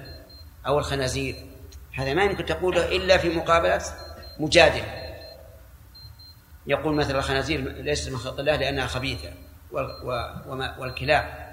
أو 0.67 0.79
الخنازير 0.79 1.47
هذا 1.93 2.15
ما 2.15 2.25
يمكن 2.25 2.47
تقوله 2.47 2.97
إلا 2.97 3.19
في 3.19 3.29
مقابلة 3.29 3.83
مجادل. 4.39 4.85
يقول 6.67 6.95
مثلا 6.95 7.19
الخنازير 7.19 7.61
ليست 7.61 8.11
من 8.11 8.19
خلق 8.19 8.39
الله 8.39 8.57
لأنها 8.57 8.87
خبيثة 8.87 9.33
والكلاب 10.79 11.46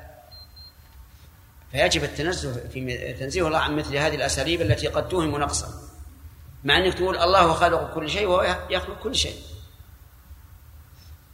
فيجب 1.74 2.04
التنزه 2.04 2.68
في 2.68 3.14
تنزيه 3.14 3.48
الله 3.48 3.58
عن 3.58 3.76
مثل 3.76 3.96
هذه 3.96 4.16
الأساليب 4.16 4.62
التي 4.62 4.88
قد 4.88 5.08
توهم 5.08 5.38
نقصا. 5.38 5.68
مع 6.64 6.78
أنك 6.78 6.94
تقول 6.94 7.18
الله 7.18 7.54
خالق 7.54 7.94
كل 7.94 8.10
شيء 8.10 8.28
وهو 8.28 8.58
يخلق 8.70 9.00
كل 9.00 9.16
شيء. 9.16 9.36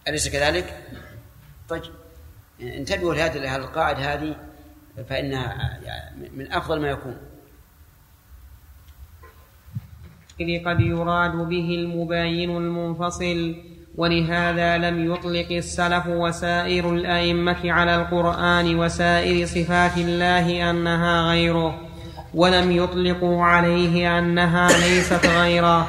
أليس 0.08 0.30
كذلك؟ 0.30 0.88
طيب 1.70 1.84
انتبهوا 2.62 3.14
لهذه 3.14 3.56
القاعدة 3.56 4.14
هذه 4.14 4.36
فإنها 5.10 5.80
من 6.34 6.52
أفضل 6.54 6.82
ما 6.82 6.90
يكون. 6.90 7.18
إذ 10.40 10.66
قد 10.66 10.80
يراد 10.80 11.32
به 11.32 11.76
المباين 11.76 12.58
المنفصل 12.58 13.56
ولهذا 14.00 14.78
لم 14.78 15.14
يطلق 15.14 15.48
السلف 15.52 16.08
وسائر 16.08 16.94
الأئمة 16.94 17.72
على 17.72 17.96
القرآن 17.96 18.80
وسائر 18.80 19.46
صفات 19.46 19.98
الله 19.98 20.70
أنها 20.70 21.30
غيره 21.30 21.78
ولم 22.34 22.72
يطلقوا 22.72 23.44
عليه 23.44 24.20
أنها 24.20 24.68
ليست 24.68 25.26
غيره 25.26 25.88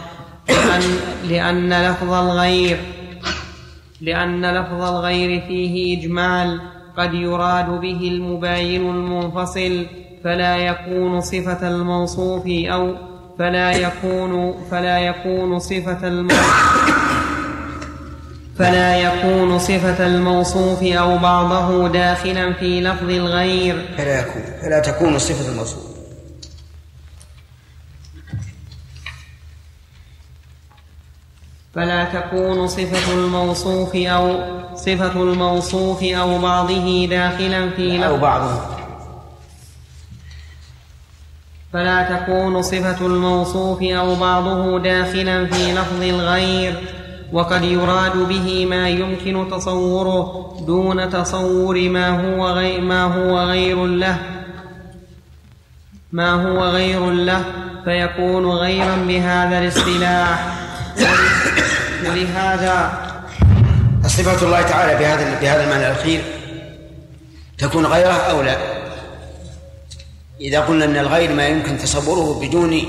لأن, 0.48 0.82
لأن 1.28 1.90
لفظ 1.90 2.12
الغير 2.12 2.78
لأن 4.00 4.46
لفظ 4.46 4.82
الغير 4.82 5.40
فيه 5.40 5.98
إجمال 5.98 6.60
قد 6.96 7.14
يراد 7.14 7.80
به 7.80 8.08
المباين 8.12 8.90
المنفصل 8.90 9.86
فلا 10.24 10.56
يكون 10.56 11.20
صفة 11.20 11.68
الموصوف 11.68 12.46
أو 12.46 12.94
فلا 13.38 13.70
يكون 13.72 14.54
فلا 14.70 14.98
يكون 14.98 15.58
صفة 15.58 16.08
الموصوف 16.08 16.89
فلا 18.60 18.96
يكون 18.96 19.58
صفة 19.58 20.06
الموصوف 20.06 20.82
أو 20.82 21.18
بعضه 21.18 21.88
داخلا 21.88 22.52
في 22.52 22.80
لفظ 22.80 23.10
الغير. 23.10 23.88
فلا 23.98 24.20
يكون 24.20 24.42
فلا 24.62 24.80
تكون 24.80 25.18
صفة 25.18 25.48
الموصوف. 25.48 25.82
فلا 31.74 32.04
تكون 32.04 32.68
صفة 32.68 33.12
الموصوف 33.12 33.96
أو 33.96 34.40
صفة 34.76 35.22
الموصوف 35.22 36.02
أو 36.02 36.38
بعضه 36.38 37.06
داخلا 37.06 37.70
في 37.70 37.98
لفظ 37.98 38.20
بعضهم 38.20 38.60
فلا 41.72 42.16
تكون 42.16 42.62
صفة 42.62 43.06
الموصوف 43.06 43.82
أو 43.82 44.14
بعضه 44.14 44.78
داخلا 44.78 45.46
في 45.46 45.72
لفظ 45.72 46.02
الغير. 46.02 46.99
وقد 47.32 47.64
يراد 47.64 48.16
به 48.16 48.66
ما 48.66 48.88
يمكن 48.88 49.50
تصوره 49.50 50.56
دون 50.66 51.10
تصور 51.10 51.88
ما 51.88 52.08
هو 52.08 52.48
غير 52.48 52.80
ما 52.80 53.02
هو 53.04 53.38
غير 53.38 53.86
له. 53.86 54.18
ما 56.12 56.30
هو 56.32 56.64
غير 56.64 57.10
له 57.10 57.44
فيكون 57.84 58.46
غيرا 58.46 58.96
بهذا 58.96 59.58
الاصطلاح. 59.58 60.56
ولهذا 62.06 62.92
صفة 64.06 64.46
الله 64.46 64.62
تعالى 64.62 64.98
بهذا 64.98 65.40
بهذا 65.40 65.64
المعنى 65.64 65.86
الأخير 65.86 66.22
تكون 67.58 67.86
غيره 67.86 68.12
أو 68.12 68.42
لا. 68.42 68.56
إذا 70.40 70.60
قلنا 70.60 70.84
أن 70.84 70.96
الغير 70.96 71.32
ما 71.32 71.46
يمكن 71.48 71.78
تصوره 71.78 72.40
بدون 72.40 72.82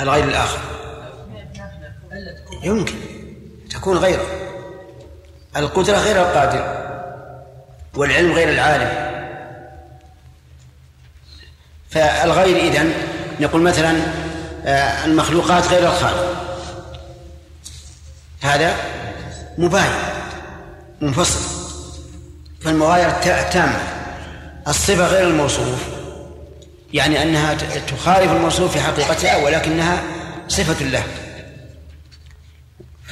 الغير 0.00 0.24
الآخر. 0.24 0.79
يمكن. 2.62 2.94
تكون 3.70 3.96
غيره. 3.98 4.26
القدرة 5.56 5.96
غير 5.98 6.22
القادر 6.22 6.80
والعلم 7.94 8.32
غير 8.32 8.48
العالم. 8.48 9.10
فالغير 11.90 12.56
إذن 12.56 12.92
نقول 13.40 13.62
مثلا 13.62 13.96
آه، 14.66 15.04
المخلوقات 15.04 15.66
غير 15.68 15.88
الخالق. 15.88 16.36
هذا 18.42 18.74
مباين 19.58 19.92
منفصل. 21.00 21.40
فالمغايرة 22.60 23.10
تا- 23.10 23.50
تامة 23.50 23.78
الصفة 24.68 25.06
غير 25.06 25.26
الموصوف. 25.26 25.78
يعني 26.92 27.22
أنها 27.22 27.54
تخالف 27.88 28.32
الموصوف 28.32 28.72
في 28.72 28.80
حقيقتها 28.80 29.36
ولكنها 29.36 30.02
صفة 30.48 30.84
له. 30.84 31.02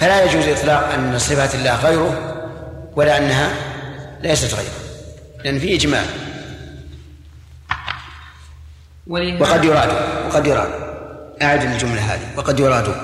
فلا 0.01 0.25
يجوز 0.25 0.49
إطلاق 0.49 0.93
أن 0.93 1.19
صفات 1.19 1.55
الله 1.55 1.83
غيره 1.85 2.39
ولا 2.97 3.19
أنها 3.19 3.51
ليست 4.23 4.55
غيره 4.55 4.73
لأن 5.45 5.59
في 5.59 5.75
إجمال 5.75 6.05
ولهذا 9.07 9.43
وقد 9.43 9.65
يراد 9.65 9.89
وقد 10.27 10.47
يراد. 10.47 10.71
أعد 11.43 11.63
الجملة 11.63 12.01
هذه. 12.01 12.39
وقد 12.39 12.61
يراد. 12.61 12.95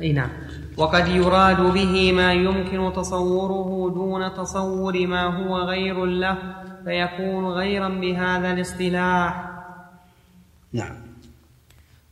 أي 0.00 0.12
نعم. 0.12 0.30
وقد 0.76 1.08
يراد 1.08 1.60
به 1.60 2.12
ما 2.12 2.32
يمكن 2.32 2.92
تصوره 2.96 3.90
دون 3.94 4.34
تصور 4.34 5.06
ما 5.06 5.22
هو 5.24 5.56
غير 5.58 6.04
له 6.04 6.38
فيكون 6.84 7.46
غيرا 7.46 7.88
بهذا 7.88 8.52
الاصطلاح. 8.52 9.44
نعم. 10.72 11.03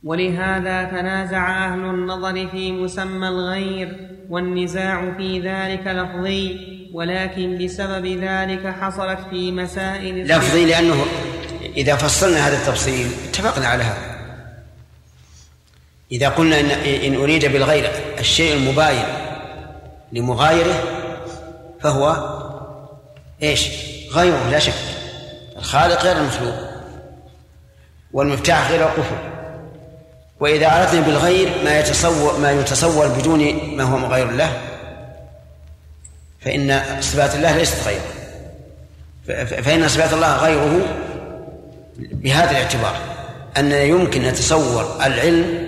ولهذا 0.03 0.83
تنازع 0.83 1.65
أهل 1.65 1.79
النظر 1.79 2.47
في 2.47 2.71
مسمى 2.71 3.27
الغير 3.27 4.09
والنزاع 4.29 5.13
في 5.17 5.39
ذلك 5.39 5.87
لفظي 5.87 6.73
ولكن 6.93 7.57
بسبب 7.57 8.05
ذلك 8.05 8.67
حصلت 8.67 9.19
في 9.29 9.51
مسائل 9.51 10.27
لفظي 10.27 10.65
لأنه 10.65 11.05
إذا 11.77 11.95
فصلنا 11.95 12.47
هذا 12.47 12.57
التفصيل 12.57 13.07
اتفقنا 13.29 13.67
على 13.67 13.83
هذا. 13.83 14.13
إذا 16.11 16.29
قلنا 16.29 16.59
إن, 16.59 16.65
إن 16.85 17.15
أريد 17.15 17.45
بالغير 17.45 17.91
الشيء 18.19 18.57
المباين 18.57 19.05
لمغايره 20.11 20.83
فهو 21.81 22.33
إيش؟ 23.43 23.67
غيره 24.13 24.49
لا 24.49 24.59
شك. 24.59 24.73
الخالق 25.57 26.03
غير 26.03 26.17
المخلوق 26.17 26.55
والمفتاح 28.13 28.71
غير 28.71 28.81
القفل 28.81 29.42
وإذا 30.43 30.67
أردنا 30.67 31.01
بالغير 31.01 31.63
ما 31.63 31.79
يتصور 31.79 32.37
ما 32.37 32.51
يتصور 32.51 33.07
بدون 33.07 33.39
ما 33.77 33.83
هو 33.83 34.07
غير 34.07 34.29
الله 34.29 34.61
فإن 36.41 37.01
صفات 37.01 37.35
الله 37.35 37.57
ليست 37.57 37.77
غيره. 37.87 38.11
فإن 39.45 39.87
صفات 39.87 40.13
الله 40.13 40.37
غيره 40.37 40.85
بهذا 41.97 42.51
الاعتبار 42.51 42.95
أننا 43.57 43.81
يمكن 43.81 44.23
نتصور 44.23 45.05
العلم 45.05 45.67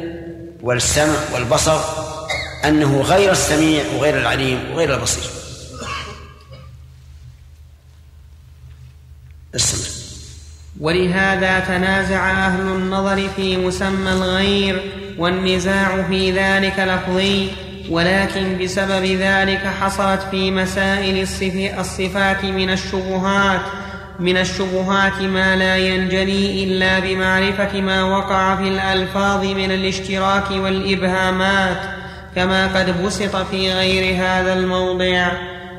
والسمع 0.61 1.15
والبصر 1.33 1.79
أنه 2.65 3.01
غير 3.01 3.31
السميع 3.31 3.83
وغير 3.97 4.17
العليم 4.17 4.71
وغير 4.71 4.93
البصير. 4.95 5.29
استمر 9.55 10.04
ولهذا 10.79 11.59
تنازع 11.59 12.31
أهل 12.31 12.61
النظر 12.61 13.27
في 13.35 13.57
مسمى 13.57 14.11
الغير 14.11 14.81
والنزاع 15.17 16.03
في 16.09 16.31
ذلك 16.31 16.79
لفظي 16.79 17.47
ولكن 17.89 18.57
بسبب 18.63 19.05
ذلك 19.05 19.67
حصلت 19.81 20.21
في 20.31 20.51
مسائل 20.51 21.27
الصفات 21.79 22.45
من 22.45 22.69
الشبهات 22.69 23.61
من 24.19 24.37
الشبهات 24.37 25.21
ما 25.21 25.55
لا 25.55 25.77
ينجلي 25.77 26.63
إلا 26.63 26.99
بمعرفة 26.99 27.81
ما 27.81 28.03
وقع 28.03 28.55
في 28.55 28.67
الألفاظ 28.67 29.45
من 29.45 29.71
الاشتراك 29.71 30.51
والإبهامات 30.51 31.77
كما 32.35 32.67
قد 32.67 33.03
بسط 33.03 33.35
في 33.35 33.73
غير 33.73 34.15
هذا 34.15 34.53
الموضع. 34.53 35.31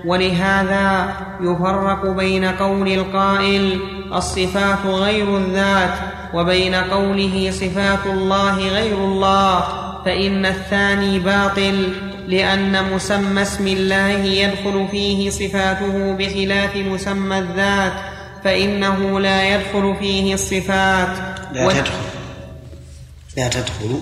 ولهذا 0.06 1.16
يفرق 1.40 2.06
بين 2.06 2.44
قول 2.44 2.88
القائل 2.88 3.80
الصفات 4.14 4.86
غير 4.86 5.36
الذات 5.36 5.94
وبين 6.34 6.74
قوله 6.74 7.50
صفات 7.50 8.06
الله 8.06 8.68
غير 8.68 8.96
الله 8.96 9.64
فإن 10.04 10.46
الثاني 10.46 11.18
باطل 11.18 11.92
لأن 12.28 12.92
مسمى 12.94 13.42
اسم 13.42 13.66
الله 13.66 14.08
يدخل 14.24 14.88
فيه 14.90 15.30
صفاته 15.30 16.12
بخلاف 16.12 16.76
مسمى 16.76 17.38
الذات 17.38 17.92
فإنه 18.44 19.20
لا 19.20 19.54
يدخل 19.54 19.96
فيه 20.00 20.34
الصفات. 20.34 21.08
لا 21.52 21.72
تدخل. 21.72 21.92
لا 23.36 23.48
تدخل. 23.48 24.00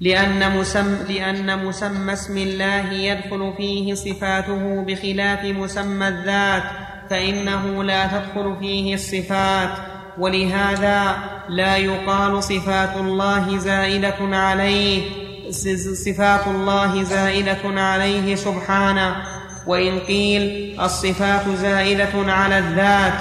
لأن 0.00 0.58
مسمى, 0.58 0.96
لأن 1.08 1.64
مسمى 1.64 2.12
اسم 2.12 2.36
الله 2.36 2.92
يدخل 2.92 3.54
فيه 3.56 3.94
صفاته 3.94 4.84
بخلاف 4.86 5.44
مسمى 5.44 6.08
الذات 6.08 6.62
فإنه 7.10 7.84
لا 7.84 8.06
تدخل 8.06 8.56
فيه 8.60 8.94
الصفات. 8.94 9.70
ولهذا 10.18 11.16
لا 11.48 11.76
يقال 11.76 12.42
صفات 12.42 12.96
الله 12.96 13.58
زائدة 13.58 14.36
عليه 14.36 15.02
صفات 16.06 16.46
الله 16.46 17.02
زائدة 17.02 17.80
عليه 17.80 18.34
سبحانه. 18.34 19.16
وإن 19.66 19.98
قيل 19.98 20.76
الصفات 20.80 21.48
زائدة 21.48 22.32
على 22.32 22.58
الذات 22.58 23.12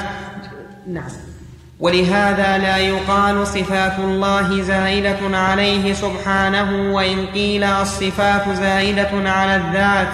نعم. 0.88 1.10
ولهذا 1.80 2.58
لا 2.58 2.78
يقال 2.78 3.48
صفات 3.48 4.00
الله 4.00 4.62
زائدة 4.62 5.38
عليه 5.38 5.94
سبحانه 5.94 6.94
وإن 6.94 7.26
قيل 7.26 7.64
الصفات 7.64 8.50
زائدة 8.50 9.30
على 9.30 9.56
الذات 9.56 10.08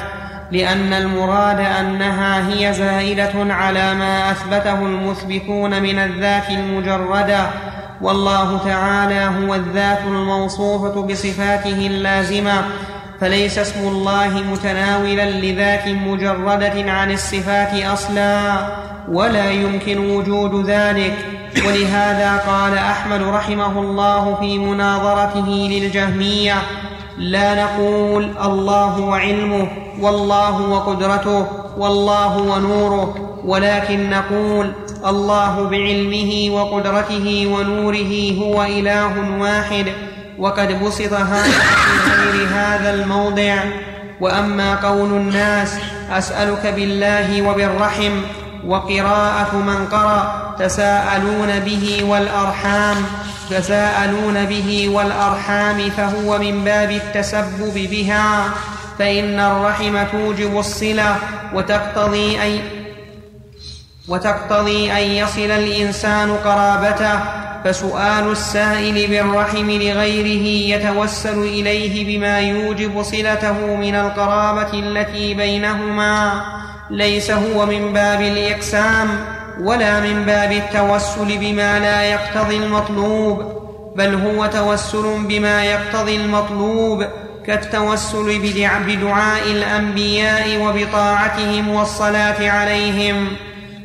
لأن 0.51 0.93
المراد 0.93 1.59
أنها 1.59 2.53
هي 2.53 2.73
زائدة 2.73 3.53
على 3.53 3.93
ما 3.93 4.31
أثبته 4.31 4.85
المثبتون 4.85 5.81
من 5.81 5.99
الذات 5.99 6.49
المجردة. 6.49 7.45
والله 8.01 8.57
تعالى 8.65 9.45
هو 9.45 9.55
الذات 9.55 10.01
الموصوفة 10.07 11.01
بصفاته 11.01 11.87
اللازمة. 11.87 12.63
فليس 13.21 13.57
اسم 13.57 13.87
الله 13.87 14.43
متناولا 14.51 15.29
لذات 15.29 15.87
مجردة 15.87 16.91
عن 16.91 17.11
الصفات 17.11 17.83
أصلا 17.83 18.67
ولا 19.09 19.51
يمكن 19.51 19.97
وجود 20.09 20.69
ذلك. 20.69 21.40
ولهذا 21.57 22.37
قال 22.47 22.77
أحمد 22.77 23.21
رحمه 23.21 23.81
الله 23.81 24.35
في 24.39 24.57
مناظرته 24.57 25.67
للجهمية 25.71 26.55
لا 27.17 27.63
نقول 27.63 28.31
الله 28.43 28.99
وعلمه 28.99 29.67
والله 29.99 30.61
وقدرته 30.61 31.47
والله 31.77 32.37
ونوره 32.37 33.15
ولكن 33.45 34.09
نقول 34.09 34.71
الله 35.05 35.63
بعلمه 35.63 36.49
وقدرته 36.51 37.47
ونوره 37.47 38.37
هو 38.41 38.63
إله 38.63 39.39
واحد 39.39 39.85
وقد 40.39 40.83
بسط 40.83 41.13
هذا 41.13 41.43
في 41.43 42.11
غير 42.11 42.47
هذا 42.47 42.93
الموضع. 42.93 43.55
وأما 44.21 44.75
قول 44.75 45.09
الناس 45.09 45.77
أسألك 46.11 46.67
بالله 46.67 47.49
وبالرحم 47.49 48.11
وقراءة 48.67 49.55
من 49.55 49.87
قرأ 49.91 50.55
تساءلون 50.59 51.59
به 51.59 52.03
والأرحام 52.03 53.05
تساءلون 53.49 54.45
به 54.45 54.89
والأرحام 54.89 55.89
فهو 55.89 56.37
من 56.37 56.63
باب 56.63 56.91
التسبب 56.91 57.73
بها 57.73 58.49
فإن 58.99 59.39
الرحم 59.39 60.03
توجب 60.11 60.59
الصلة 60.59 61.15
وتقتضي 61.53 62.41
أن 62.41 62.59
وتقتضي 64.07 64.91
أن 64.91 65.03
يصل 65.03 65.51
الإنسان 65.51 66.31
قرابته 66.31 67.19
فسؤال 67.63 68.31
السائل 68.31 69.07
بالرحم 69.07 69.71
لغيره 69.71 70.75
يتوسل 70.75 71.39
إليه 71.39 72.17
بما 72.17 72.39
يوجب 72.39 73.03
صلته 73.03 73.75
من 73.75 73.95
القرابة 73.95 74.73
التي 74.73 75.33
بينهما. 75.33 76.41
ليس 76.91 77.31
هو 77.31 77.65
من 77.65 77.93
باب 77.93 78.21
الإقسام 78.21 79.07
ولا 79.61 79.99
من 79.99 80.23
باب 80.25 80.51
التوسل 80.51 81.37
بما 81.37 81.79
لا 81.79 82.01
يقتضي 82.01 82.57
المطلوب 82.57 83.61
بل 83.95 84.15
هو 84.15 84.45
توسل 84.45 85.23
بما 85.27 85.63
يقتضي 85.63 86.15
المطلوب 86.15 87.05
كالتوسل 87.45 88.39
بدعاء 88.87 89.43
الأنبياء 89.51 90.61
وبطاعتهم 90.61 91.69
والصلاة 91.69 92.49
عليهم. 92.49 93.27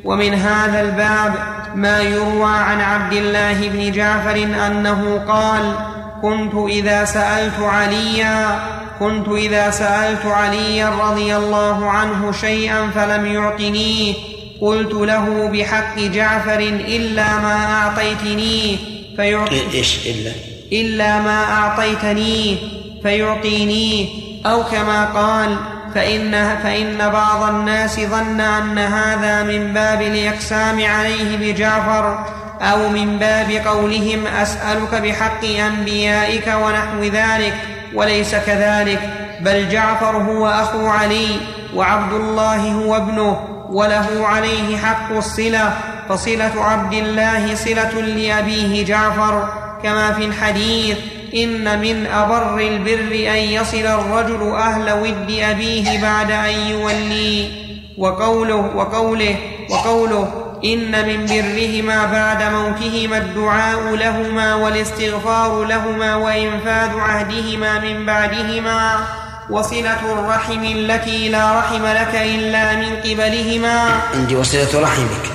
ومن 0.05 0.35
هذا 0.35 0.81
الباب 0.81 1.35
ما 1.75 2.01
يروى 2.01 2.51
عن 2.51 2.81
عبد 2.81 3.13
الله 3.13 3.69
بن 3.69 3.93
جعفر 3.93 4.37
أنه 4.67 5.25
قال 5.29 5.75
كنت 6.23 6.55
إذا 6.69 7.05
سألت 7.05 7.61
عليا 7.61 8.59
كنت 9.01 9.29
إذا 9.29 9.71
سألت 9.71 10.27
عليا 10.27 10.91
رضي 10.91 11.37
الله 11.37 11.91
عنه 11.91 12.33
شيئا 12.33 12.91
فلم 12.95 13.27
يعطنيه 13.27 14.15
قلت 14.61 14.95
له 14.95 15.51
بحق 15.53 15.99
جعفر 15.99 16.59
إلا 16.59 17.39
ما 17.39 17.65
اعطيتنيه 17.65 18.77
فيعطي 19.17 19.63
إيش 19.75 20.07
إلا؟ 20.07 20.33
إلا 20.73 21.21
ما 21.21 21.45
اعطيتنيه 21.45 22.57
فيعطينيه 23.03 24.07
أو 24.47 24.65
كما 24.65 25.05
قال 25.05 25.57
فإن, 25.95 26.59
فإن 26.63 27.11
بعض 27.11 27.43
الناس 27.49 28.01
ظن 28.01 28.41
أن 28.41 28.79
هذا 28.79 29.43
من 29.43 29.73
باب 29.73 30.03
الإقسام 30.03 30.85
عليه 30.85 31.37
بجعفر 31.37 32.25
أو 32.61 32.89
من 32.89 33.19
باب 33.19 33.51
قولهم 33.51 34.27
أسألك 34.27 34.95
بحق 34.95 35.45
أنبيائك 35.45 36.47
ونحو 36.47 37.03
ذلك. 37.03 37.76
وليس 37.95 38.35
كذلك. 38.35 39.11
بل 39.41 39.69
جعفر 39.69 40.17
هو 40.17 40.47
أخو 40.49 40.87
علي 40.87 41.29
وعبد 41.75 42.13
الله 42.13 42.73
هو 42.73 42.97
ابنه 42.97 43.41
وله 43.71 44.27
عليه 44.27 44.77
حق 44.77 45.17
الصلة 45.17 45.73
فصلة 46.09 46.53
عبد 46.57 46.93
الله 46.93 47.55
صلة 47.55 48.01
لأبيه 48.01 48.85
جعفر. 48.85 49.49
كما 49.83 50.13
في 50.13 50.25
الحديث 50.25 50.99
إن 51.35 51.81
من 51.81 52.07
أبر 52.07 52.59
البر 52.59 53.13
أن 53.13 53.37
يصل 53.37 53.87
الرجل 53.87 54.55
أهل 54.55 54.93
ود 54.93 55.39
أبيه 55.41 56.03
بعد 56.03 56.31
أن 56.31 56.55
يولي. 56.71 57.67
وقوله 57.99 58.71
وقوله 58.77 59.37
وقوله 59.71 60.46
إن 60.65 61.07
من 61.07 61.27
برهما 61.27 62.07
بعد 62.07 62.43
موتهما 62.43 63.19
الدعاء 63.19 63.95
لهما 63.95 64.55
والاستغفار 64.55 65.65
لهما 65.65 66.15
وإنفاذ 66.17 66.91
عهدهما 66.99 67.79
من 67.79 68.07
بعدهما 68.07 69.07
وصلة 69.51 70.13
الرحم 70.13 70.65
التي 70.65 71.29
لا 71.29 71.59
رحم 71.59 71.87
لك 71.87 72.15
إلا 72.15 72.77
من 72.77 72.97
قبلهما 72.97 74.01
عندي 74.15 74.37
وصلة 74.37 74.81
رحمك 74.81 75.33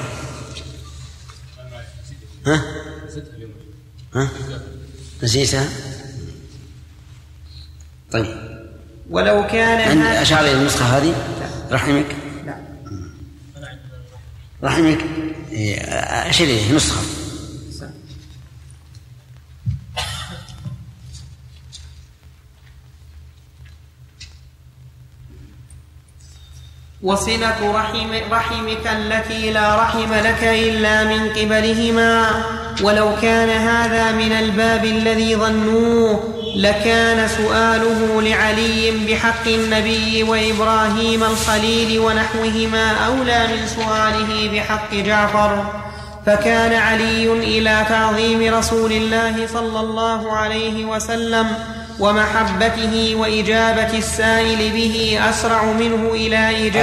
ها؟ 2.48 2.62
ها؟ 4.16 4.30
نسيتها؟ 5.24 5.70
طيب 8.12 8.26
ولو 9.10 9.48
كان 9.48 9.90
عند 9.90 10.16
أشار 10.16 10.40
إلى 10.40 10.52
النسخة 10.52 10.86
هذه 10.86 11.16
رحمك 11.72 12.21
رحمك 14.64 14.98
إيه، 15.52 15.78
أشير 16.30 16.48
إليه 16.48 16.76
نسخة. 16.76 17.02
وصلة 27.04 27.72
رحم 27.72 28.12
رحمك 28.32 28.88
التي 28.88 29.52
لا 29.52 29.76
رحم 29.76 30.14
لك 30.14 30.44
إلا 30.44 31.04
من 31.04 31.30
قبلهما 31.30 32.44
ولو 32.84 33.16
كان 33.22 33.50
هذا 33.50 34.12
من 34.12 34.32
الباب 34.32 34.86
الذي 34.86 35.36
ظنوه 35.36 36.41
لكان 36.56 37.28
سؤاله 37.28 38.22
لعلي 38.22 38.92
بحق 39.08 39.48
النبي 39.48 40.24
وإبراهيم 40.24 41.24
الخليل 41.24 42.00
ونحوهما 42.00 42.92
أولى 43.06 43.48
من 43.48 43.68
سؤاله 43.68 44.52
بحق 44.54 44.94
جعفر 44.94 45.66
فكان 46.26 46.74
علي 46.74 47.32
إلى 47.32 47.86
تعظيم 47.90 48.54
رسول 48.54 48.92
الله 48.92 49.48
صلى 49.54 49.80
الله 49.80 50.32
عليه 50.32 50.86
وسلم 50.86 51.48
ومحبته 52.00 53.16
وإجابة 53.16 53.98
السائل 53.98 54.72
به 54.72 55.20
أسرع 55.30 55.64
منه 55.64 56.12
إلى 56.14 56.68
إجابة 56.68 56.82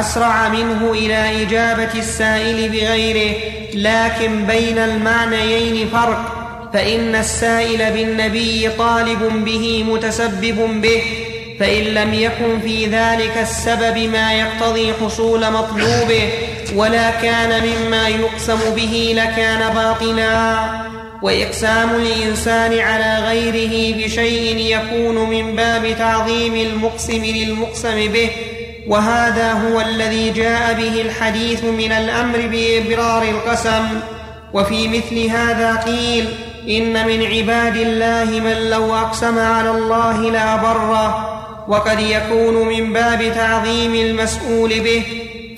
أسرع. 0.00 0.48
منه 0.48 0.92
إلى 0.92 1.42
إجابة 1.42 1.94
السائل 1.94 2.68
بغيره 2.68 3.34
لكن 3.74 4.46
بين 4.46 4.78
المعنيين 4.78 5.88
فرق. 5.88 6.33
فإن 6.74 7.14
السائل 7.14 7.92
بالنبي 7.92 8.68
طالب 8.78 9.44
به 9.44 9.84
متسبب 9.88 10.80
به 10.82 11.02
فإن 11.60 11.82
لم 11.82 12.14
يكن 12.14 12.60
في 12.60 12.86
ذلك 12.86 13.38
السبب 13.42 13.98
ما 13.98 14.34
يقتضي 14.34 14.92
حصول 14.94 15.40
مطلوبه 15.52 16.30
ولا 16.74 17.10
كان 17.10 17.62
مما 17.66 18.08
يقسم 18.08 18.58
به 18.76 19.14
لكان 19.16 19.74
باطلا 19.74 20.64
وإقسام 21.22 21.90
الإنسان 21.90 22.78
على 22.78 23.18
غيره 23.26 24.04
بشيء 24.04 24.56
يكون 24.58 25.30
من 25.30 25.56
باب 25.56 25.96
تعظيم 25.98 26.54
المقسم 26.54 27.24
للمقسم 27.24 28.12
به. 28.12 28.30
وهذا 28.86 29.52
هو 29.52 29.80
الذي 29.80 30.30
جاء 30.30 30.74
به 30.74 31.00
الحديث 31.00 31.64
من 31.64 31.92
الأمر 31.92 32.38
بإبرار 32.38 33.22
القسم. 33.22 33.84
وفي 34.52 34.88
مثل 34.88 35.26
هذا 35.30 35.76
قيل 35.86 36.28
إن 36.68 37.06
من 37.06 37.26
عباد 37.26 37.76
الله 37.76 38.40
من 38.40 38.70
لو 38.70 38.94
أقسم 38.94 39.38
على 39.38 39.70
الله 39.70 40.30
لابره 40.30 41.30
وقد 41.68 42.00
يكون 42.00 42.68
من 42.68 42.92
باب 42.92 43.32
تعظيم 43.34 43.94
المسؤول 43.94 44.80
به 44.80 45.02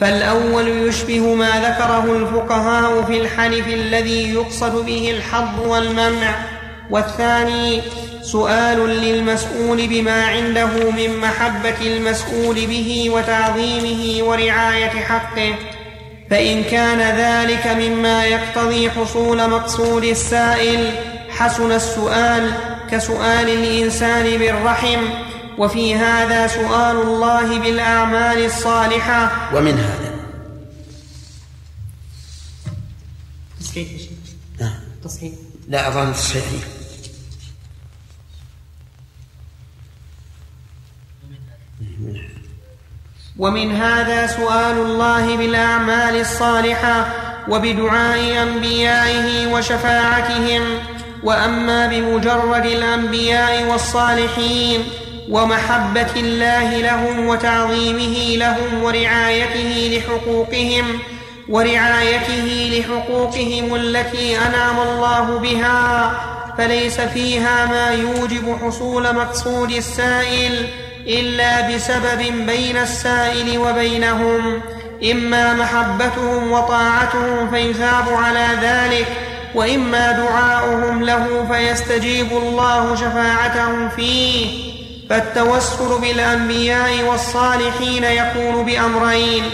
فالأول 0.01 0.69
يشبه 0.69 1.35
ما 1.35 1.51
ذكره 1.51 2.17
الفقهاء 2.17 3.03
في 3.03 3.21
الحنف 3.21 3.69
الذي 3.69 4.35
يقصد 4.35 4.87
به 4.87 5.11
الحظ 5.11 5.67
والمنع 5.67 6.35
والثاني 6.91 7.83
سؤال 8.23 8.89
للمسؤول 8.89 9.87
بما 9.87 10.25
عنده 10.25 10.91
من 10.91 11.17
محبة 11.21 11.81
المسؤول 11.81 12.55
به 12.55 13.11
وتعظيمه 13.11 14.25
ورعاية 14.25 14.89
حقه. 14.89 15.55
فإن 16.31 16.64
كان 16.64 17.01
ذلك 17.18 17.66
مما 17.66 18.27
يقتضي 18.27 18.91
حصول 18.91 19.51
مقصود 19.51 20.05
السائل 20.05 20.93
حسن 21.31 21.72
السؤال 21.72 22.55
كسؤال 22.91 23.49
الإنسان 23.49 24.39
بالرحم 24.39 25.01
وفي 25.59 25.95
هذا 25.95 26.47
سؤال 26.47 26.97
الله 26.97 27.59
بالأعمال 27.59 28.45
الصالحة. 28.45 29.51
ومن 29.57 29.79
هذا؟ 29.79 30.14
تصحيح 33.61 33.93
يا 33.93 33.99
شيخ. 33.99 34.11
نعم. 34.61 34.79
تصحيح. 35.05 35.33
لا 35.68 35.89
أظن 35.89 36.12
تصحيح. 36.12 36.43
ومن 43.39 43.76
هذا 43.76 44.26
سؤال 44.26 44.78
الله 44.78 45.37
بالأعمال 45.37 46.20
الصالحة 46.20 47.07
وبدعاء 47.49 48.43
أنبيائه 48.43 49.53
وشفاعتهم 49.55 50.62
وأما 51.22 51.87
بمجرد 51.87 52.66
الأنبياء 52.66 53.64
والصالحين 53.70 54.84
ومحبة 55.30 56.12
الله 56.16 56.76
لهم 56.76 57.26
وتعظيمه 57.26 58.37
لهم 58.37 58.82
ورعايته 58.82 59.99
لحقوقهم 59.99 60.99
ورعايته 61.49 62.70
لحقوقهم 62.72 63.74
التي 63.74 64.39
أنعم 64.39 64.80
الله 64.89 65.39
بها 65.39 66.12
فليس 66.59 67.01
فيها 67.01 67.66
ما 67.66 67.91
يوجب 67.91 68.59
حصول 68.62 69.14
مقصود 69.14 69.70
السائل 69.70 70.66
إلا 71.09 71.71
بسبب 71.71 72.47
بين 72.47 72.77
السائل 72.77 73.59
وبينهم 73.59 74.61
إما 75.13 75.55
محبتهم 75.55 76.53
وطاعتهم 76.53 77.51
فيثاب 77.51 78.05
على 78.09 78.47
ذلك 78.63 79.07
وإما 79.55 80.13
دعاؤهم 80.13 81.05
له 81.05 81.47
فيستجيب 81.53 82.33
الله 82.33 82.95
شفاعتهم 82.97 83.89
فيه. 83.89 84.47
فالتوسل 85.11 86.01
بالأنبياء 86.01 87.03
والصالحين 87.03 88.05
يكون 88.05 88.65
بأمرين 88.65 89.45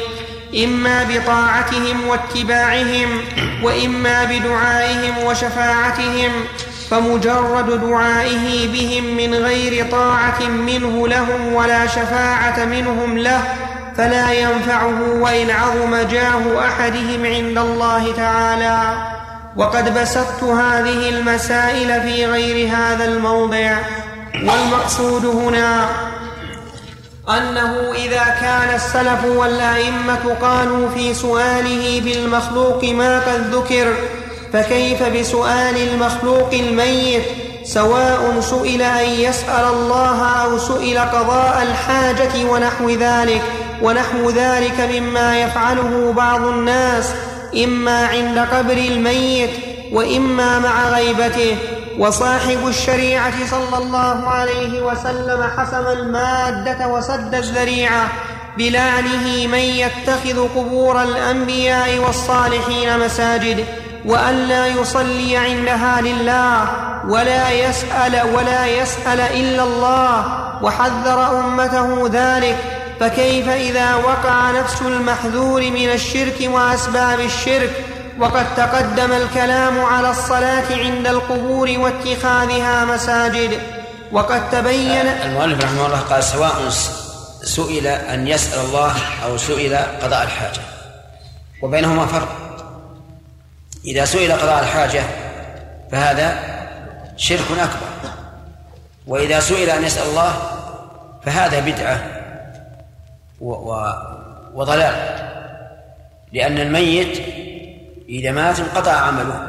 إما 0.65 1.05
بطاعتهم 1.05 2.09
واتباعهم 2.09 3.21
وإما 3.63 4.25
بدعائهم 4.25 5.25
وشفاعتهم. 5.25 6.33
فمجرد 6.93 7.81
دعائه 7.81 8.69
بهم 8.73 9.17
من 9.17 9.35
غير 9.35 9.91
طاعة 9.91 10.43
منه 10.49 11.09
لهم 11.09 11.55
ولا 11.55 11.87
شفاعة 11.87 12.65
منهم 12.65 13.19
له 13.19 13.43
فلا 13.97 14.33
ينفعه 14.33 15.13
وإن 15.21 15.51
عظم 15.51 15.97
جاه 15.97 16.67
أحدهم 16.67 17.25
عند 17.25 17.59
الله 17.59 18.13
تعالى. 18.17 18.79
وقد 19.57 20.01
بسطت 20.01 20.43
هذه 20.43 21.09
المسائل 21.09 22.03
في 22.03 22.27
غير 22.27 22.69
هذا 22.77 23.05
الموضع. 23.05 23.77
والمقصود 24.35 25.25
هنا 25.25 25.87
أنه 27.29 27.93
إذا 27.93 28.25
كان 28.41 28.75
السلف 28.75 29.25
والأئمة 29.25 30.37
قالوا 30.41 30.89
في 30.89 31.15
سؤاله 31.15 32.03
بالمخلوق 32.05 32.85
ما 32.85 33.21
قد 33.21 33.55
ذكر 33.55 33.95
فكيف 34.53 35.03
بسؤال 35.03 35.77
المخلوق 35.77 36.55
الميت؟ 36.55 37.23
سواء 37.65 38.41
سئل 38.41 38.83
أن 38.83 39.09
يسأل 39.09 39.65
الله 39.65 40.27
أو 40.45 40.59
سئل 40.59 40.99
قضاء 40.99 41.63
الحاجة 41.63 42.51
ونحو 42.51 42.91
ذلك 42.91 43.43
ونحو 43.83 44.31
ذلك 44.31 44.81
مما 44.93 45.41
يفعله 45.41 46.13
بعض 46.13 46.45
الناس 46.45 47.11
إما 47.65 48.07
عند 48.07 48.39
قبر 48.39 48.77
الميت 48.77 49.51
وإما 49.93 50.59
مع 50.59 50.89
غيبته. 50.89 51.57
وصاحب 51.99 52.67
الشريعة 52.69 53.47
صلى 53.51 53.79
الله 53.79 54.29
عليه 54.29 54.83
وسلم 54.83 55.51
حسم 55.57 55.87
المادة 55.87 56.89
وسد 56.89 57.35
الذريعة 57.35 58.09
بلعنه 58.59 59.47
من 59.47 59.59
يتخذ 59.59 60.49
قبور 60.57 61.03
الأنبياء 61.03 61.99
والصالحين 61.99 62.99
مساجد. 62.99 63.65
والا 64.05 64.67
يصلي 64.67 65.37
عندها 65.37 66.01
لله 66.01 66.69
ولا 67.09 67.51
يسأل 67.51 68.35
ولا 68.35 68.67
يسأل 68.67 69.21
إلا 69.21 69.63
الله 69.63 70.25
وحذر 70.63 71.41
أمته 71.41 72.09
ذلك 72.13 72.57
فكيف 73.01 73.49
إذا 73.49 73.95
وقع 73.95 74.51
نفس 74.51 74.83
المحذور 74.83 75.61
من 75.61 75.89
الشرك 75.93 76.37
وأسباب 76.41 77.21
الشرك 77.21 77.71
وقد 78.19 78.55
تقدم 78.57 79.13
الكلام 79.13 79.85
على 79.85 80.11
الصلاة 80.11 80.65
عند 80.71 81.07
القبور 81.07 81.75
واتخاذها 81.79 82.85
مساجد 82.85 83.59
وقد 84.13 84.51
تبين 84.51 85.07
المؤلف 85.07 85.65
رحمه 85.65 85.87
الله 85.87 86.01
قال 86.01 86.25
سواء 86.25 86.69
سئل 87.43 87.87
أن 87.87 88.29
يسأل 88.29 88.61
الله 88.65 88.95
أو 89.25 89.37
سئل 89.37 89.77
قضاء 89.77 90.23
الحاجة. 90.23 90.61
وبينهما 91.63 92.07
فرق. 92.07 92.42
إذا 93.85 94.05
سئل 94.05 94.33
قضاء 94.33 94.63
الحاجة 94.63 95.03
فهذا 95.93 96.39
شرك 97.17 97.51
أكبر. 97.51 98.13
وإذا 99.07 99.41
سئل 99.41 99.71
أن 99.71 99.85
يسأل 99.85 100.07
الله 100.09 100.35
فهذا 101.25 101.61
بدعة 101.61 102.03
و 103.41 103.53
و 103.53 103.93
وضلال. 104.55 104.95
لأن 106.33 106.59
الميت 106.59 107.23
إذا 108.09 108.33
مات 108.33 108.61
انقطع 108.61 108.93
عمله 108.93 109.49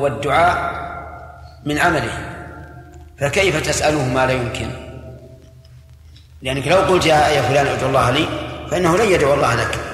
والدعاء 0.00 0.84
من 1.64 1.78
عمله. 1.78 2.18
فكيف 3.20 3.68
تسأله 3.68 4.04
ما 4.04 4.26
لا 4.26 4.32
يمكن؟ 4.32 4.70
لأنك 6.42 6.68
لو 6.68 6.76
قلت 6.76 7.06
يا 7.06 7.42
فلان 7.42 7.66
ادعو 7.66 7.88
الله 7.88 8.10
لي 8.10 8.28
فإنه 8.70 8.96
لن 8.96 9.12
يدعو 9.12 9.34
الله 9.34 9.54
لك. 9.54 9.93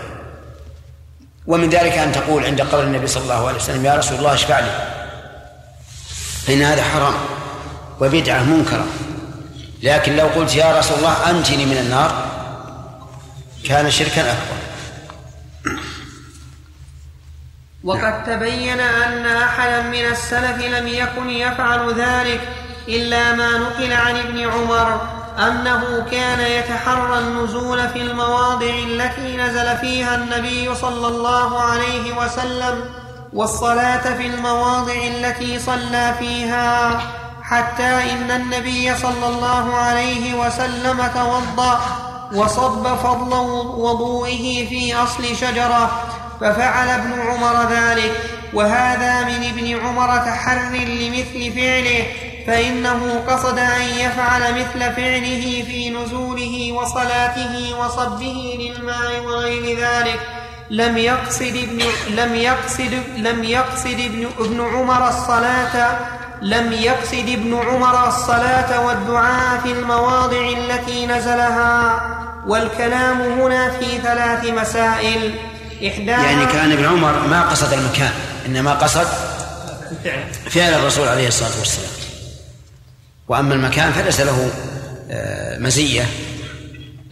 ومن 1.50 1.70
ذلك 1.70 1.92
أن 1.98 2.12
تقول 2.12 2.44
عند 2.44 2.60
قول 2.60 2.84
النبي 2.84 3.06
صلى 3.06 3.22
الله 3.22 3.48
عليه 3.48 3.56
وسلم 3.56 3.84
يا 3.84 3.94
رسول 3.94 4.18
الله 4.18 4.34
اشفع 4.34 4.60
لي. 4.60 4.70
فإن 6.46 6.62
هذا 6.62 6.82
حرام 6.82 7.14
وبدعة 8.00 8.42
منكرة. 8.42 8.86
لكن 9.82 10.16
لو 10.16 10.26
قلت 10.26 10.56
يا 10.56 10.78
رسول 10.78 10.98
الله 10.98 11.30
أنجني 11.30 11.64
من 11.66 11.76
النار 11.76 12.26
كان 13.68 13.90
شركا 13.90 14.20
أكبر. 14.20 14.60
وقد 17.84 18.24
تبين 18.24 18.80
أن 18.80 19.26
أحدا 19.26 19.82
من 19.82 20.06
السلف 20.06 20.64
لم 20.64 20.88
يكن 20.88 21.30
يفعل 21.30 21.94
ذلك 21.94 22.40
إلا 22.88 23.34
ما 23.34 23.58
نقل 23.58 23.92
عن 23.92 24.16
ابن 24.16 24.48
عمر. 24.48 25.19
أنه 25.40 26.06
كان 26.10 26.40
يتحرى 26.40 27.18
النزول 27.18 27.88
في 27.88 28.02
المواضع 28.02 28.70
التي 28.86 29.36
نزل 29.36 29.76
فيها 29.76 30.14
النبي 30.14 30.74
صلى 30.74 31.06
الله 31.06 31.60
عليه 31.60 32.16
وسلم 32.16 32.84
والصلاة 33.32 34.16
في 34.16 34.26
المواضع 34.26 34.92
التي 34.92 35.58
صلى 35.58 36.14
فيها 36.18 37.00
حتى 37.42 38.12
إن 38.12 38.30
النبي 38.30 38.96
صلى 38.96 39.26
الله 39.28 39.74
عليه 39.74 40.34
وسلم 40.34 41.10
توضأ 41.14 41.80
وصب 42.34 42.96
فضل 42.96 43.36
وضوئه 43.76 44.68
في 44.68 44.94
أصل 44.94 45.36
شجرة 45.36 45.90
ففعل 46.40 46.88
ابن 46.88 47.20
عمر 47.20 47.68
ذلك. 47.70 48.12
وهذا 48.54 49.24
من 49.24 49.44
ابن 49.44 49.86
عمر 49.86 50.16
تحر 50.16 50.72
لمثل 50.72 51.52
فعله. 51.54 52.29
فإنه 52.46 53.24
قصد 53.28 53.58
أن 53.58 53.82
يفعل 53.82 54.54
مثل 54.54 54.80
فعله 54.96 55.64
في 55.66 55.90
نزوله 55.90 56.72
وصلاته 56.72 57.74
وصبه 57.78 58.58
للماء 58.60 59.20
وغير 59.24 59.78
ذلك. 59.78 60.20
لم 60.70 60.96
يقصد 60.98 61.42
ابن 61.42 61.82
لم 62.16 62.34
يقصد 62.34 63.02
لم 63.16 63.44
يقصد 63.44 64.00
ابن 64.00 64.28
ابن 64.38 64.60
عمر 64.60 65.08
الصلاة 65.08 65.98
لم 66.42 66.72
يقصد 66.72 67.28
ابن 67.28 67.58
عمر 67.68 68.08
الصلاة 68.08 68.86
والدعاء 68.86 69.60
في 69.60 69.72
المواضع 69.72 70.48
التي 70.58 71.06
نزلها. 71.06 72.00
والكلام 72.46 73.20
هنا 73.20 73.70
في 73.70 73.98
ثلاث 73.98 74.44
مسائل. 74.44 75.34
إحداها 75.88 76.24
يعني 76.24 76.46
كان 76.46 76.72
ابن 76.72 76.84
عمر 76.84 77.12
ما 77.30 77.42
قصد 77.50 77.72
المكان 77.72 78.12
إنما 78.46 78.74
قصد 78.74 79.06
فعل 80.50 80.74
الرسول 80.74 81.08
عليه 81.08 81.28
الصلاة 81.28 81.58
والسلام. 81.58 81.99
وأما 83.30 83.54
المكان 83.54 83.92
فليس 83.92 84.20
له 84.20 84.50
آه، 85.10 85.58
مزية. 85.58 86.06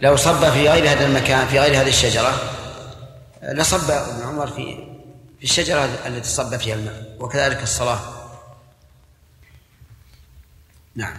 لو 0.01 0.15
صب 0.15 0.49
في 0.49 0.69
غير 0.69 0.91
هذا 0.91 1.05
المكان 1.05 1.47
في 1.47 1.59
غير 1.59 1.81
هذه 1.81 1.87
الشجرة 1.87 2.33
آه، 3.43 3.53
لصب 3.53 3.91
ابن 3.91 4.27
عمر 4.27 4.47
في 4.47 4.75
في 5.37 5.43
الشجرة 5.43 5.89
التي 6.05 6.29
صب 6.29 6.57
فيها 6.57 6.75
الماء 6.75 7.15
وكذلك 7.19 7.63
الصلاة. 7.63 7.99
نعم. 10.95 11.17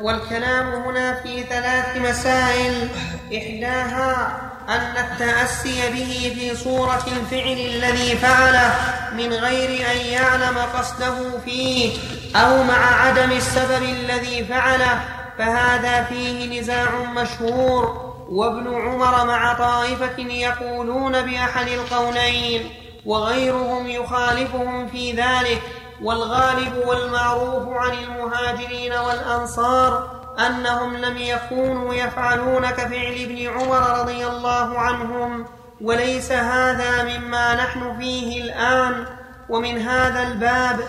والكلام 0.00 0.66
هنا 0.66 1.22
في 1.22 1.42
ثلاث 1.42 1.96
مسائل 1.96 2.88
إحداها 3.36 4.40
أن 4.68 4.96
التأسي 4.96 5.90
به 5.90 6.34
في 6.38 6.56
صورة 6.56 7.06
الفعل 7.06 7.58
الذي 7.58 8.16
فعله 8.16 8.74
من 9.12 9.32
غير 9.32 9.90
أن 9.92 9.96
يعلم 9.96 10.58
قصده 10.58 11.38
فيه 11.44 11.98
أو 12.36 12.62
مع 12.62 13.02
عدم 13.02 13.32
السبب 13.32 13.82
الذي 13.82 14.44
فعله 14.44 15.00
فهذا 15.38 16.04
فيه 16.04 16.60
نزاع 16.60 16.90
مشهور. 17.16 18.06
وابن 18.28 18.74
عمر 18.74 19.26
مع 19.26 19.54
طائفة 19.54 20.22
يقولون 20.22 21.22
بأحد 21.22 21.68
القولين 21.68 22.70
وغيرهم 23.06 23.86
يخالفهم 23.86 24.88
في 24.88 25.12
ذلك 25.12 25.62
والغالب 26.02 26.82
والمعروف 26.86 27.68
عن 27.68 27.92
المهاجرين 27.92 28.92
والأنصار. 28.92 30.15
أنهم 30.38 30.96
لم 30.96 31.16
يكونوا 31.16 31.94
يفعلون 31.94 32.70
كفعل 32.70 33.14
ابن 33.24 33.46
عمر 33.46 34.00
رضي 34.00 34.26
الله 34.26 34.78
عنهم 34.78 35.46
وليس 35.80 36.32
هذا 36.32 37.02
مما 37.04 37.54
نحن 37.54 37.98
فيه 37.98 38.42
الآن. 38.42 39.06
ومن 39.48 39.78
هذا 39.78 40.22
الباب 40.22 40.80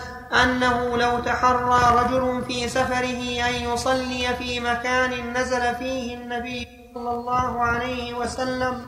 أنه 0.43 0.97
لو 0.97 1.19
تحرى 1.19 1.81
رجل 1.99 2.43
في 2.47 2.69
سفره 2.69 3.47
أن 3.49 3.53
يصلي 3.53 4.27
في 4.39 4.59
مكان 4.59 5.33
نزل 5.33 5.75
فيه 5.75 6.15
النبي 6.15 6.67
صلى 6.95 7.09
الله 7.09 7.61
عليه 7.61 8.13
وسلم 8.13 8.85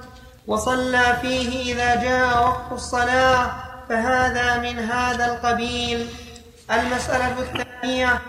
وصلى 0.47 1.17
فيه 1.21 1.73
إذا 1.73 2.03
جاء 2.03 2.43
وقت 2.43 2.71
الصلاة 2.71 3.51
فهذا 3.89 4.57
من 4.57 4.79
هذا 4.79 5.25
القبيل. 5.25 6.09
المسألة 6.71 7.35
الثانية 7.39 8.19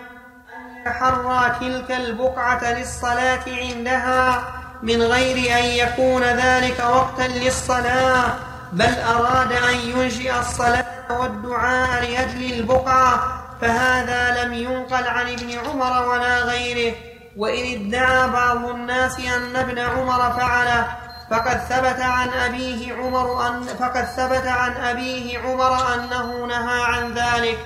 يتحرى 0.85 1.55
تلك 1.59 1.91
البقعة 1.91 2.73
للصلاة 2.73 3.43
عندها 3.47 4.43
من 4.83 5.01
غير 5.01 5.57
أن 5.59 5.63
يكون 5.63 6.23
ذلك 6.23 6.79
وقتا 6.79 7.27
للصلاة 7.27 8.33
بل 8.73 8.99
أراد 8.99 9.51
أن 9.51 9.75
ينشئ 9.75 10.39
الصلاة 10.39 10.85
والدعاء 11.09 12.01
لأجل 12.01 12.53
البقعة 12.53 13.43
فهذا 13.61 14.43
لم 14.43 14.53
ينقل 14.53 15.07
عن 15.07 15.29
ابن 15.29 15.51
عمر 15.51 16.09
ولا 16.09 16.39
غيره. 16.39 16.95
وإن 17.37 17.85
ادعى 17.85 18.27
بعض 18.29 18.65
الناس 18.65 19.19
أن 19.19 19.55
ابن 19.55 19.79
عمر 19.79 20.31
فعله 20.31 20.87
فقد 21.29 21.57
ثبت 21.57 22.01
عن 22.01 22.29
أبيه 22.29 22.93
عمر 22.93 23.47
أن 23.47 23.63
فقد 23.63 24.03
ثبت 24.05 24.47
عن 24.47 24.71
أبيه 24.71 25.39
عمر 25.39 25.93
أنه 25.93 26.45
نهى 26.45 26.83
عن 26.83 27.13
ذلك. 27.13 27.57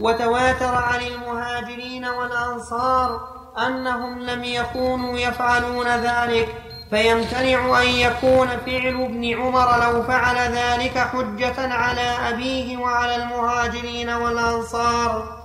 وتواتر 0.00 0.74
عن 0.74 1.00
المهاجرين 1.00 2.04
والأنصار 2.04 3.20
أنهم 3.66 4.18
لم 4.18 4.44
يكونوا 4.44 5.18
يفعلون 5.18 5.88
ذلك 5.88 6.48
فيمتنع 6.90 7.82
أن 7.82 7.86
يكون 7.88 8.48
فعل 8.66 9.02
ابن 9.02 9.34
عمر 9.40 9.84
لو 9.84 10.02
فعل 10.02 10.36
ذلك 10.36 10.98
حجة 10.98 11.74
على 11.74 12.16
أبيه 12.28 12.76
وعلى 12.76 13.16
المهاجرين 13.16 14.10
والأنصار. 14.10 15.40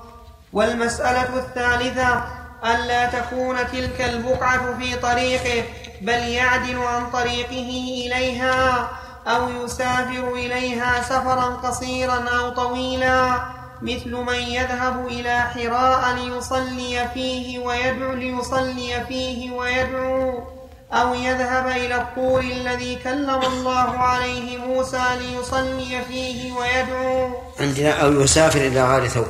والمسألة 0.54 1.36
الثالثة 1.36 2.24
ألا 2.66 3.06
تكون 3.06 3.58
تلك 3.72 4.02
البقعة 4.02 4.78
في 4.80 4.96
طريقه 4.96 5.64
بل 6.02 6.28
يعدل 6.28 6.78
عن 6.78 7.10
طريقه 7.10 7.70
إليها 8.06 8.90
أو 9.28 9.50
يسافر 9.50 10.34
إليها 10.34 11.02
سفرا 11.02 11.46
قصيرا 11.46 12.30
أو 12.40 12.50
طويلا. 12.50 13.40
مثل 13.82 14.12
من 14.12 14.40
يذهب 14.40 15.08
إلى 15.08 15.42
حراء 15.42 16.16
ليصلي 16.16 17.10
فيه 17.14 17.60
ويدعو 17.60 18.14
ليصلي 18.14 19.06
فيه 19.08 19.52
ويدعو 19.52 20.44
أو 20.92 21.14
يذهب 21.14 21.68
إلى 21.68 21.96
الطور 21.96 22.40
الذي 22.40 22.96
كلم 22.96 23.42
الله 23.42 23.98
عليه 24.00 24.58
موسى 24.58 25.04
ليصلي 25.20 26.02
فيه 26.08 26.52
ويدعو. 26.52 27.42
عندنا 27.60 27.92
أو 27.92 28.22
يسافر 28.22 28.68
إلى 28.68 28.84
غار 28.84 29.08
ثور. 29.08 29.30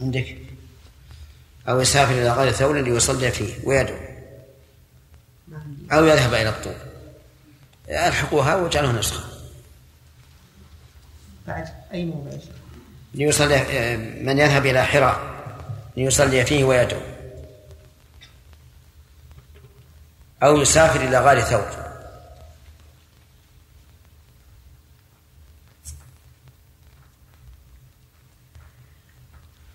عندك. 0.00 0.36
أو 1.68 1.80
يسافر 1.80 2.12
إلى 2.12 2.30
غار 2.30 2.50
ثور 2.50 2.80
ليصلي 2.80 3.30
فيه 3.30 3.54
ويدعو. 3.64 3.98
أو 5.92 6.04
يذهب 6.04 6.34
إلى 6.34 6.48
الطور. 6.48 6.76
ألحقوها 7.88 8.56
واجعلوها 8.56 8.92
نسخة. 8.92 9.29
بعد 11.50 11.68
أي 11.92 12.04
موضع 12.04 12.30
ليصلي 13.14 13.96
من 14.22 14.38
يذهب 14.38 14.66
إلى 14.66 14.84
حراء 14.84 15.20
ليصلي 15.96 16.44
فيه 16.44 16.64
ويدعو 16.64 17.00
أو 20.42 20.60
يسافر 20.60 21.00
إلى 21.00 21.18
غار 21.18 21.40
ثور. 21.40 21.90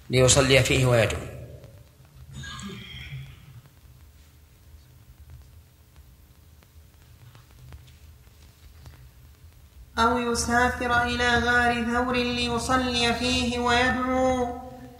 ليصلي 0.09 0.63
فيه 0.63 0.85
ويدعو 0.85 1.34
أو 9.99 10.17
يسافر 10.17 11.03
إلى 11.03 11.39
غار 11.39 11.85
ثور 11.93 12.15
ليصلي 12.15 13.13
فيه 13.13 13.59
ويدعو 13.59 14.47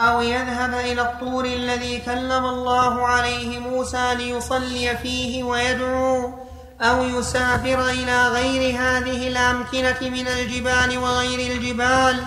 أو 0.02 0.22
يذهب 0.22 0.74
إلى 0.74 1.02
الطور 1.02 1.46
الذي 1.46 1.98
كلم 1.98 2.46
الله 2.46 3.08
عليه 3.08 3.60
موسى 3.60 4.16
ليصلي 4.16 4.98
فيه 4.98 5.44
ويدعو 5.44 6.34
أو 6.82 7.04
يسافر 7.04 7.90
إلى 7.90 8.28
غير 8.28 8.76
هذه 8.80 9.28
الأمكنة 9.28 10.10
من 10.10 10.28
الجبال 10.28 10.98
وغير 10.98 11.52
الجبال 11.52 12.24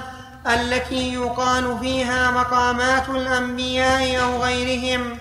التي 0.46 1.14
يقال 1.14 1.78
فيها 1.80 2.30
مقامات 2.30 3.08
الأنبياء 3.08 4.22
أو 4.22 4.42
غيرهم 4.42 5.18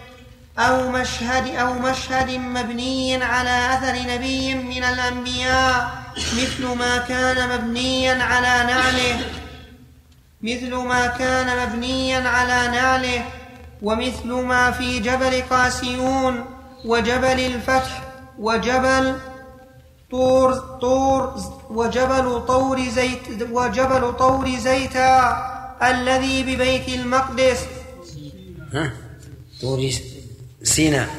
أو 0.60 0.92
مشهد 0.92 1.56
أو 1.56 1.74
مشهد 1.74 2.32
مبني 2.32 3.24
على 3.24 3.74
أثر 3.74 4.14
نبي 4.14 4.54
من 4.54 4.84
الأنبياء. 4.84 6.07
مثل 6.18 6.66
ما 6.66 6.98
كان 6.98 7.50
مبنيا 7.50 8.24
على 8.24 8.72
نعله 8.74 9.20
مثل 10.42 10.76
ما 10.76 11.08
كان 11.08 11.68
مبنيا 11.68 12.30
على 12.30 12.72
نعله 12.78 13.26
ومثل 13.82 14.28
ما 14.28 14.72
في 14.72 15.00
جبل 15.00 15.42
قاسيون 15.42 16.46
وجبل 16.86 17.40
الفتح 17.40 18.04
وجبل 18.40 19.16
طور 20.12 20.54
طور 20.82 21.36
وجبل 21.70 22.46
طور 22.48 22.90
زيت 22.90 23.42
وجبل 23.52 24.14
طور 24.14 24.58
زيتا 24.58 25.38
الذي 25.84 26.44
ببيت 26.44 26.90
المقدس. 26.90 27.60
ها؟ 28.74 28.94
طور 29.62 29.90
سيناء 30.64 31.10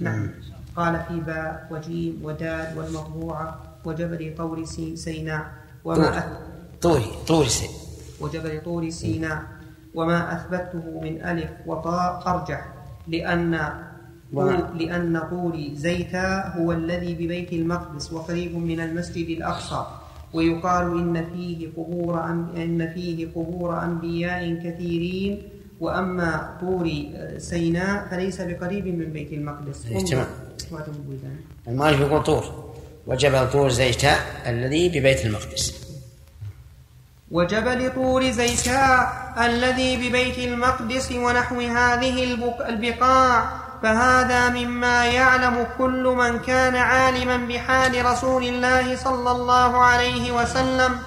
نعم. 0.00 0.30
قال 0.76 1.04
في 1.08 1.20
باء 1.20 1.68
وجيم 1.70 2.20
ودال 2.22 2.78
والمطبوعة 2.78 3.71
وجبل 3.84 4.34
طور 4.38 4.64
سي- 4.64 4.96
سيناء 4.96 5.46
طور. 5.84 5.98
وما 5.98 6.20
أث- 6.20 6.82
طوري 6.82 7.04
طور 7.28 7.44
سي. 7.46 7.66
وجبل 8.20 8.60
طور 8.64 8.90
سيناء 8.90 9.42
وما 9.94 10.18
أثبته 10.36 11.00
من 11.02 11.24
ألف 11.24 11.50
وطاء 11.66 12.22
أرجح 12.26 12.60
لأن 13.08 13.58
لأن 14.78 15.20
طور 15.30 15.54
زيتا 15.74 16.56
هو 16.56 16.72
الذي 16.72 17.14
ببيت 17.14 17.52
المقدس 17.52 18.12
وقريب 18.12 18.56
من 18.56 18.80
المسجد 18.80 19.28
الأقصى 19.28 19.86
ويقال 20.32 20.98
إن 20.98 21.24
فيه 21.32 21.68
قبور 21.76 22.24
إن 22.56 22.90
فيه 22.94 23.26
قبور 23.36 23.82
أنبياء 23.84 24.54
كثيرين 24.64 25.42
وأما 25.80 26.56
طور 26.60 26.88
سيناء 27.38 28.08
فليس 28.10 28.40
بقريب 28.40 28.86
من 28.86 29.12
بيت 29.12 29.32
المقدس. 29.32 29.86
إيه،. 29.86 30.26
وعدم 30.72 30.92
البلدان. 30.92 31.36
المؤلف 31.68 32.00
يقول 32.00 32.22
طور. 32.22 32.71
وجبل 33.06 33.50
طور 33.50 33.68
زيتاء 33.70 34.20
الذي 34.46 34.88
ببيت 34.88 35.24
المقدس. 35.26 35.74
وجبل 37.30 37.92
طور 37.94 38.30
زيتاء 38.30 39.12
الذي 39.44 39.96
ببيت 40.08 40.38
المقدس 40.38 41.12
ونحو 41.12 41.60
هذه 41.60 42.24
البق- 42.24 42.66
البقاع. 42.68 43.44
فهذا 43.82 44.48
مما 44.48 45.06
يعلم 45.06 45.66
كل 45.78 46.14
من 46.18 46.38
كان 46.38 46.76
عالما 46.76 47.36
بحال 47.36 48.04
رسول 48.06 48.44
الله 48.44 48.96
صلى 48.96 49.30
الله 49.30 49.84
عليه 49.84 50.32
وسلم 50.32 50.98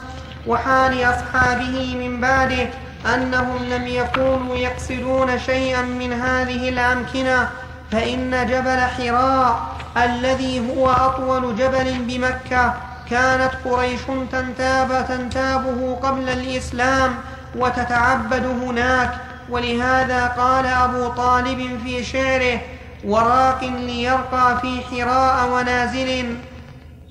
وحال 0.47 1.03
أصحابه 1.03 1.95
من 1.95 2.21
بعده 2.21 2.69
أنهم 3.13 3.63
لم 3.63 3.87
يكونوا 3.87 4.55
يقصدون 4.55 5.39
شيئا 5.39 5.81
من 5.81 6.13
هذه 6.13 6.69
الأمكنة. 6.69 7.49
فإن 7.91 8.47
جبل 8.47 8.79
حراء 8.79 9.74
الذي 9.97 10.69
هو 10.69 10.91
أطول 10.91 11.55
جبل 11.55 11.99
بمكة. 11.99 12.73
كانت 13.09 13.51
قريش 13.65 14.01
تنتاب 14.31 15.05
تنتابه 15.07 15.95
قبل 15.95 16.29
الإسلام 16.29 17.15
وتتعبد 17.55 18.45
هناك. 18.45 19.13
ولهذا 19.49 20.27
قال 20.27 20.65
أبو 20.65 21.07
طالب 21.07 21.79
في 21.83 22.03
شعره 22.03 22.59
وراق 23.05 23.63
ليرقى 23.63 24.57
في 24.61 24.81
حراء 24.81 25.49
ونازل 25.49 26.37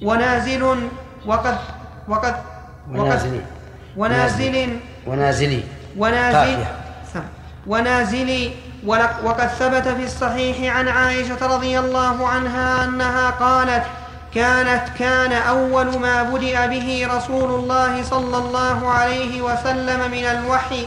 ونازل 0.02 0.88
وقد 1.26 1.58
وقد 2.08 2.34
ونازلي. 2.90 3.40
ونازل 3.96 4.78
ونازلي. 5.96 6.64
ونازل 7.66 8.30
قافية. 8.34 8.63
وقد 8.86 9.48
ثبت 9.58 9.88
في 9.88 10.04
الصحيح 10.04 10.76
عن 10.76 10.88
عائشة 10.88 11.46
رضي 11.46 11.78
الله 11.78 12.28
عنها 12.28 12.84
أنها 12.84 13.30
قالت 13.30 13.84
كانت 14.34 14.88
كان 14.98 15.32
أول 15.32 15.98
ما 15.98 16.22
بدأ 16.22 16.66
به 16.66 17.08
رسول 17.10 17.50
الله 17.60 18.02
صلى 18.02 18.36
الله 18.36 18.90
عليه 18.90 19.42
وسلم 19.42 20.10
من 20.10 20.24
الوحي 20.24 20.86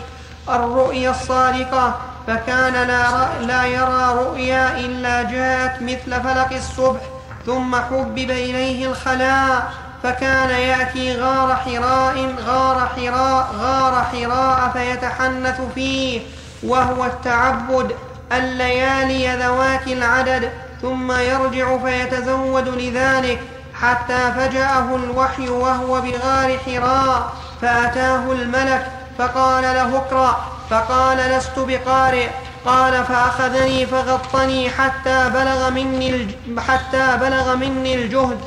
الرؤيا 0.49 1.11
الصادقة 1.11 1.97
فكان 2.27 2.73
لا, 2.73 3.27
لا 3.41 3.65
يرى 3.65 4.23
رؤيا 4.23 4.79
إلا 4.79 5.23
جاءت 5.23 5.81
مثل 5.81 6.21
فلق 6.23 6.53
الصبح 6.53 7.01
ثم 7.45 7.75
حبب 7.75 8.31
إليه 8.31 8.87
الخلاء 8.87 9.71
فكان 10.03 10.49
يأتي 10.49 11.21
غار 11.21 11.55
حراء 11.55 12.35
غار 12.45 12.89
حراء 12.95 13.47
غار 13.59 14.03
حراء 14.03 14.69
فيتحنث 14.73 15.61
فيه. 15.75 16.21
وهو 16.63 17.05
التعبد 17.05 17.95
الليالي 18.31 19.35
ذوات 19.35 19.87
العدد 19.87 20.51
ثم 20.81 21.11
يرجع 21.11 21.77
فيتزود 21.77 22.67
لذلك 22.67 23.39
حتى 23.81 24.31
فجأه 24.37 24.95
الوحي 24.95 25.49
وهو 25.49 26.01
بغار 26.01 26.57
حراء 26.65 27.33
فأتاه 27.61 28.31
الملك 28.31 28.87
فقال 29.17 29.63
له 29.63 29.97
اقرأ 29.97 30.37
فقال 30.69 31.17
لست 31.17 31.59
بقارئ 31.59 32.27
قال 32.65 33.03
فأخذني 33.03 33.85
فغطني 33.85 34.69
حتى 34.69 35.29
بلغ 35.29 35.69
مني. 35.69 36.27
حتى 36.67 37.17
بلغ 37.21 37.55
مني 37.55 37.95
الجهد 37.95 38.39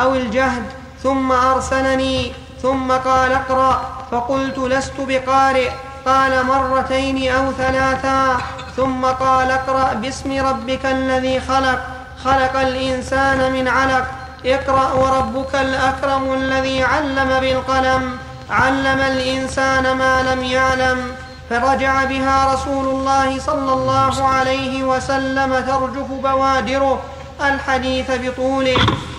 أو 0.00 0.14
الجهد 0.14 0.62
ثم 1.02 1.32
أرسلني 1.32 2.32
ثم 2.62 2.92
قال 2.92 3.32
اقرأ 3.32 3.82
فقلت 4.10 4.58
لست 4.58 4.94
بقارئ 4.98 5.70
قال 6.08 6.46
مرتين 6.46 7.32
أو 7.32 7.52
ثلاثا 7.52 8.38
ثم 8.76 9.04
قال 9.04 9.50
اقرأ 9.50 9.92
باسم 9.92 10.46
ربك 10.46 10.86
الذي 10.86 11.40
خلق 11.40 11.80
خلق 12.24 12.60
الإنسان 12.60 13.52
من 13.52 13.68
علق 13.68 14.06
اقرأ 14.46 14.92
وربك 14.92 15.54
الأكرم 15.54 16.32
الذي 16.32 16.84
علم 16.84 17.40
بالقلم 17.40 18.18
علم 18.50 19.00
الإنسان 19.00 19.92
ما 19.92 20.22
لم 20.22 20.44
يعلم. 20.44 20.98
فرجع 21.50 22.04
بها 22.04 22.54
رسول 22.54 22.86
الله 22.86 23.38
صلى 23.38 23.72
الله 23.72 24.28
عليه 24.28 24.84
وسلم 24.84 25.50
ترجف 25.54 26.10
بوادره 26.22 27.02
الحديث 27.40 28.10
بطوله 28.10 28.76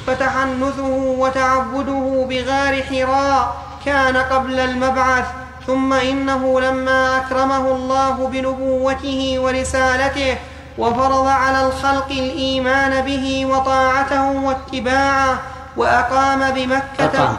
فتحنثه 0.08 0.96
وتعبده 1.24 2.26
بغار 2.30 2.84
حراء 2.84 3.56
كان 3.86 4.18
قبل 4.18 4.60
المبعث. 4.60 5.26
ثم 5.70 5.94
إنه 5.94 6.62
لما 6.62 7.18
أكرمه 7.18 7.72
الله 7.72 8.28
بنبوته 8.28 9.36
ورسالته 9.40 10.38
وفرض 10.78 11.28
على 11.28 11.68
الخلق 11.68 12.12
الإيمان 12.12 13.06
به 13.06 13.46
وطاعته 13.46 14.32
واتباعه 14.32 15.40
وأقام 15.78 16.52
بمكة 16.52 17.06
أقام. 17.06 17.38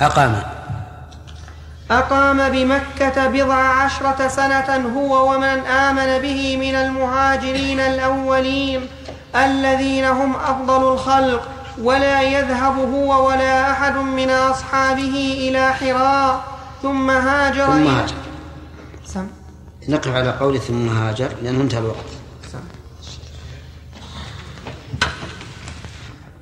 أقام. 0.00 0.42
أقام 1.90 2.48
بمكة 2.48 3.26
بضع 3.26 3.54
عشرة 3.54 4.28
سنة 4.28 4.92
هو 4.96 5.34
ومن 5.34 5.66
آمن 5.66 6.18
به 6.18 6.56
من 6.56 6.74
المهاجرين 6.74 7.80
الأولين 7.80 8.88
الذين 9.36 10.04
هم 10.04 10.36
أفضل 10.36 10.92
الخلق 10.92 11.48
ولا 11.82 12.22
يذهب 12.22 12.78
هو 12.94 13.28
ولا 13.28 13.70
أحد 13.70 13.96
من 13.96 14.30
أصحابه 14.30 15.36
إلى 15.48 15.72
حراء. 15.72 16.51
ثم 16.82 17.10
هاجر 17.10 17.66
ثم 17.66 17.86
هاجر 17.86 18.14
سم. 19.04 19.26
نقف 19.88 20.08
على 20.08 20.30
قول 20.30 20.60
ثم 20.60 20.88
هاجر 20.88 21.28
لأنه 21.42 21.60
انتهى 21.60 21.78
الوقت 21.78 22.10
سم. 22.52 22.58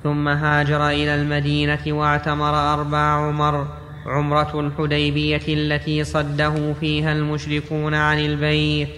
ثم 0.03 0.27
هاجر 0.27 0.89
إلى 0.89 1.15
المدينة 1.15 1.83
واعتمر 1.87 2.73
أربع 2.73 2.97
عمر 2.97 3.67
عمرة 4.05 4.59
الحديبية 4.59 5.41
التي 5.47 6.03
صده 6.03 6.73
فيها 6.73 7.11
المشركون 7.11 7.93
عن 7.93 8.19
البيت 8.19 8.89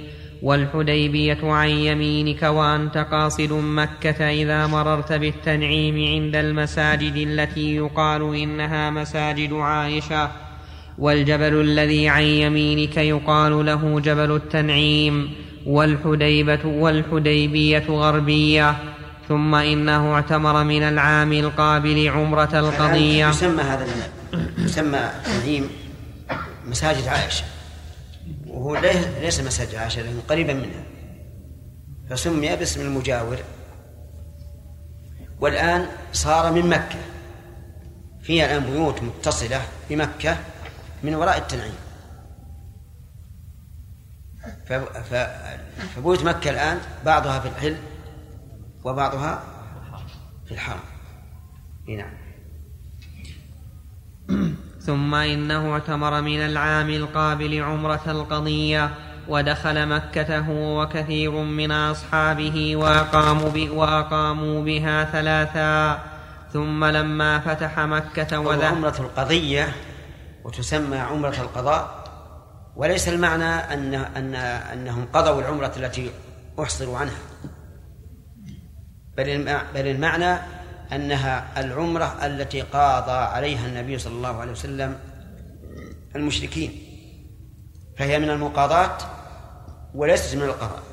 والحديبية 0.42 1.40
عن 1.44 1.70
يمينك 1.70 2.44
وأنت 2.44 2.98
قاصد 2.98 3.54
مكة 3.54 4.30
إذا 4.30 4.68
مررت 4.68 5.14
بالتنعيم 5.14 6.24
عند 6.24 6.36
المساجد 6.36 7.16
التي 7.16 7.76
يقال 7.76 8.36
إنها 8.36 8.90
مساجد 8.90 9.54
عائشة 9.54 10.43
والجبل 10.98 11.62
الذي 11.62 12.10
عن 12.10 12.24
يمينك 12.24 12.98
يقال 12.98 13.66
له 13.66 14.00
جبل 14.00 14.36
التنعيم 14.36 15.34
والحديبة 15.66 16.66
والحديبية 16.66 17.86
غربية 17.90 18.76
ثم 19.28 19.56
إنه 19.56 20.14
اعتمر 20.14 20.64
من 20.64 20.84
العام 20.84 21.34
القابل 21.34 22.10
عمرة 22.10 22.60
القضية. 22.60 23.30
يسمى 23.30 23.62
هذا 23.62 23.88
يسمى 24.58 25.10
تنعيم 25.26 25.70
مساجد 26.66 27.08
عائشة. 27.08 27.44
وهو 28.48 28.78
ليس 29.22 29.40
مساجد 29.40 29.76
عائشة 29.76 30.02
لأنه 30.02 30.22
قريبا 30.30 30.54
منها. 30.54 30.84
فسمي 32.10 32.56
باسم 32.56 32.82
المجاور. 32.82 33.38
والآن 35.40 35.86
صار 36.14 36.52
من 36.52 36.70
مكة. 36.70 37.00
فيها 38.22 38.46
الآن 38.46 38.72
بيوت 38.72 39.04
متصلة 39.04 39.62
بمكة. 39.90 40.38
من 41.04 41.16
وراء 41.16 41.38
التنعيم. 41.38 41.76
فبيوت 45.96 46.24
مكة 46.24 46.50
الآن 46.50 46.80
بعضها 47.06 47.40
في 47.40 47.48
الحل 47.48 47.78
وبعضها 48.84 49.44
في 50.46 50.52
الحرم. 50.52 50.80
نعم. 51.88 52.14
ثم 54.82 55.16
إنه 55.16 55.74
اعتمر 55.74 56.22
من 56.22 56.40
العام 56.40 56.90
القابل 56.90 57.62
عمرة 57.62 58.02
القضية 58.08 58.94
ودخل 59.28 59.88
مكة 59.88 60.40
هو 60.40 60.84
وكثير 60.84 61.32
من 61.32 61.72
أصحابه 61.72 62.76
وأقاموا, 62.76 63.50
ب 63.50 63.70
وأقاموا 63.70 64.64
بها 64.64 65.04
ثلاثا. 65.04 66.04
ثم 66.54 66.86
لما 66.86 67.40
فتح 67.40 67.80
مكة 67.80 68.40
وذهب 68.40 68.76
عمرة 68.76 68.96
القضية 69.00 69.74
وتسمى 70.44 70.98
عمرة 70.98 71.42
القضاء 71.42 72.04
وليس 72.76 73.08
المعنى 73.08 73.46
أن 73.46 73.94
أن 73.94 74.36
أنهم 74.36 75.06
قضوا 75.14 75.42
العمرة 75.42 75.74
التي 75.78 76.12
أحصروا 76.60 76.98
عنها. 76.98 77.18
بل 79.18 79.44
بل 79.74 79.88
المعنى 79.88 80.40
أنها 80.92 81.60
العمرة 81.60 82.26
التي 82.26 82.62
قاضى 82.62 83.12
عليها 83.12 83.68
النبي 83.68 83.98
صلى 83.98 84.14
الله 84.14 84.40
عليه 84.42 84.52
وسلم 84.52 85.00
المشركين. 86.16 86.82
فهي 87.98 88.20
من 88.20 88.30
المقاضاة 88.30 88.98
وليست 89.96 90.36
من 90.36 90.44
القضاء. 90.44 90.84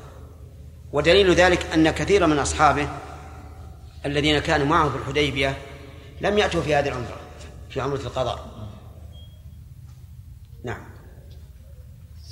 ودليل 0.92 1.34
ذلك 1.34 1.66
أن 1.74 1.90
كثيرا 1.90 2.26
من 2.26 2.38
أصحابه 2.38 2.88
الذين 4.06 4.38
كانوا 4.38 4.66
معه 4.66 4.88
في 4.88 4.96
الحديبية 4.96 5.56
لم 6.20 6.38
يأتوا 6.38 6.62
في 6.62 6.74
هذه 6.74 6.88
العمرة 6.88 7.16
في 7.70 7.80
عمرة 7.80 7.96
القضاء. 7.96 8.49
نعم. 10.64 10.80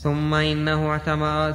ثم 0.02 0.34
إنه 0.34 0.90
اعتمر 0.90 1.52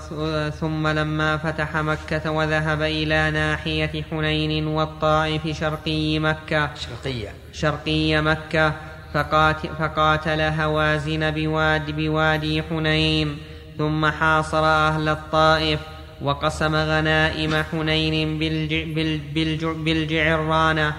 ثم 0.49 0.87
لما 0.87 1.37
فتح 1.37 1.77
مكة 1.77 2.31
وذهب 2.31 2.81
إلى 2.81 3.31
ناحية 3.31 4.03
حنين 4.11 4.67
والطائف 4.67 5.59
شرقي 5.59 6.19
مكة. 6.19 6.69
شرقية. 6.75 7.29
شرقي 7.53 8.21
مكة. 8.21 8.73
فقات 9.13 9.67
فقاتل 9.67 10.41
هوازن 10.41 11.31
بواد 11.31 11.91
بوادي 11.91 12.63
حنين. 12.63 13.37
ثم 13.77 14.05
حاصر 14.05 14.65
أهل 14.65 15.09
الطائف. 15.09 15.79
وقسم 16.21 16.75
غنائم 16.75 17.63
حنين 17.71 18.39
بالج 18.39 18.73
بالج 18.73 19.23
بالج 19.33 19.65
بالجعرانة. 19.65 20.93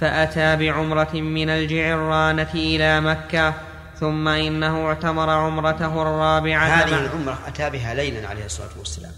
فأتى 0.00 0.56
بعمرة 0.56 1.14
من 1.14 1.48
الجعرانة 1.48 2.54
إلى 2.54 3.00
مكة. 3.00 3.54
ثم 4.02 4.28
إنه 4.28 4.86
اعتمر 4.86 5.30
عمرته 5.30 6.02
الرابعة 6.02 6.66
هذه 6.66 7.06
العمرة 7.06 7.38
أتى 7.46 7.70
بها 7.70 7.94
ليلا 7.94 8.28
عليه 8.28 8.44
الصلاة 8.44 8.78
والسلام. 8.78 9.12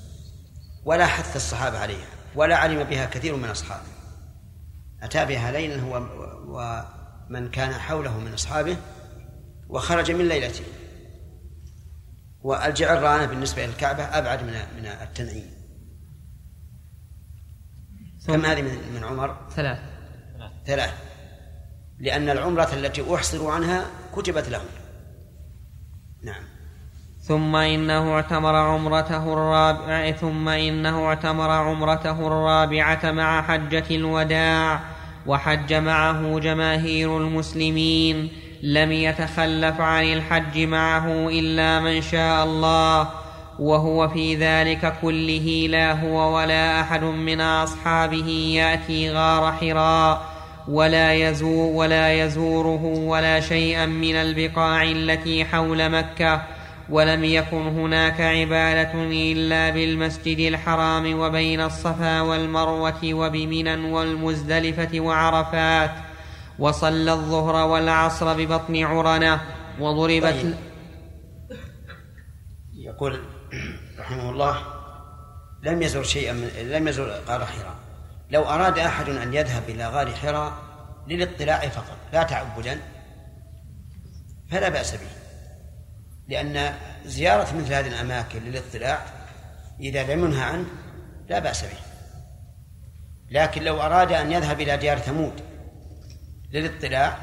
ولا 0.84 1.06
حث 1.06 1.36
الصحابة 1.36 1.78
عليها 1.78 2.06
ولا 2.34 2.56
علم 2.56 2.84
بها 2.84 3.06
كثير 3.06 3.36
من 3.36 3.48
أصحابه. 3.48 3.86
أتى 5.02 5.24
بها 5.24 5.52
ليلا 5.52 5.82
هو 5.82 5.96
ومن 6.46 7.50
كان 7.50 7.72
حوله 7.72 8.18
من 8.18 8.32
أصحابه 8.32 8.76
وخرج 9.68 10.12
من 10.12 10.28
ليلته. 10.28 10.64
والجعرانة 12.40 13.26
بالنسبة 13.26 13.64
إلى 13.64 13.72
الكعبة 13.72 14.02
أبعد 14.02 14.42
من 14.42 14.52
من 14.52 14.86
التنعيم. 14.86 15.50
كم 18.26 18.44
هذه 18.44 18.62
من 18.62 18.92
من 18.94 19.04
عمر؟ 19.04 19.48
ثلاث. 19.56 19.78
ثلاث. 20.66 20.94
لأن 21.98 22.28
العمرة 22.28 22.74
التي 22.74 23.14
أحصروا 23.14 23.52
عنها 23.52 23.86
كتبت 24.16 24.48
لهم 24.48 24.66
نعم. 26.22 26.42
ثم 27.20 27.56
إنه 27.56 28.14
اعتمر 28.14 28.54
عمرته 28.54 29.32
الرابعة 29.32 30.12
ثم 30.12 30.48
إنه 30.48 31.06
اعتمر 31.06 31.50
عمرته 31.50 32.26
الرابعة 32.26 33.10
مع 33.10 33.42
حجة 33.42 33.84
الوداع 33.90 34.80
وحج 35.26 35.74
معه 35.74 36.38
جماهير 36.38 37.18
المسلمين. 37.18 38.28
لم 38.62 38.92
يتخلف 38.92 39.80
عن 39.80 40.04
الحج 40.04 40.58
معه 40.58 41.28
إلا 41.28 41.80
من 41.80 42.02
شاء 42.02 42.44
الله 42.44 43.08
وهو 43.58 44.08
في 44.08 44.36
ذلك 44.36 44.94
كله 45.02 45.66
لا 45.70 45.92
هو 45.92 46.36
ولا 46.36 46.80
أحد 46.80 47.04
من 47.04 47.40
أصحابه 47.40 48.28
يأتي 48.56 49.10
غار 49.10 49.52
حراء. 49.52 50.33
ولا 50.68 51.14
يزور 51.14 51.72
ولا 51.72 52.12
يزوره 52.12 52.84
ولا 52.84 53.40
شيئا 53.40 53.86
من 53.86 54.14
البقاع 54.14 54.82
التي 54.82 55.44
حول 55.44 55.88
مكة. 55.88 56.42
ولم 56.90 57.24
يكن 57.24 57.66
هناك 57.66 58.20
عبادة 58.20 58.92
إلا 59.04 59.70
بالمسجد 59.70 60.38
الحرام 60.38 61.18
وبين 61.18 61.60
الصفا 61.60 62.20
والمروة 62.20 63.14
وبمنى 63.14 63.92
والمزدلفة 63.92 65.00
وعرفات. 65.00 65.90
وصلى 66.58 67.12
الظهر 67.12 67.66
والعصر 67.66 68.34
ببطن 68.34 68.84
عرنة 68.84 69.40
وضربت 69.80 70.22
طيب. 70.24 70.54
يقول 72.74 73.20
رحمه 73.98 74.30
الله 74.30 74.62
لم 75.62 75.82
يزر 75.82 76.02
شيئا 76.02 76.32
من 76.32 76.48
لم 76.70 76.88
يزر 76.88 77.20
غار 77.28 77.44
حراء 77.44 77.83
لو 78.30 78.42
أراد 78.42 78.78
أحد 78.78 79.08
أن 79.08 79.34
يذهب 79.34 79.62
إلى 79.68 79.88
غار 79.88 80.14
حراء 80.14 80.52
للاطلاع 81.08 81.68
فقط 81.68 81.96
لا 82.12 82.22
تعبدا 82.22 82.80
فلا 84.50 84.68
بأس 84.68 84.94
به. 84.94 85.10
لأن 86.28 86.74
زيارة 87.04 87.56
مثل 87.56 87.72
هذه 87.72 87.88
الأماكن 87.88 88.42
للاطلاع 88.42 89.06
إذا 89.80 90.14
لم 90.14 90.24
ينهى 90.24 90.42
عنه 90.42 90.66
لا 91.28 91.38
بأس 91.38 91.64
به. 91.64 91.78
لكن 93.30 93.62
لو 93.62 93.80
أراد 93.80 94.12
أن 94.12 94.32
يذهب 94.32 94.60
إلى 94.60 94.76
ديار 94.76 94.98
ثمود 94.98 95.40
للاطلاع 96.52 97.18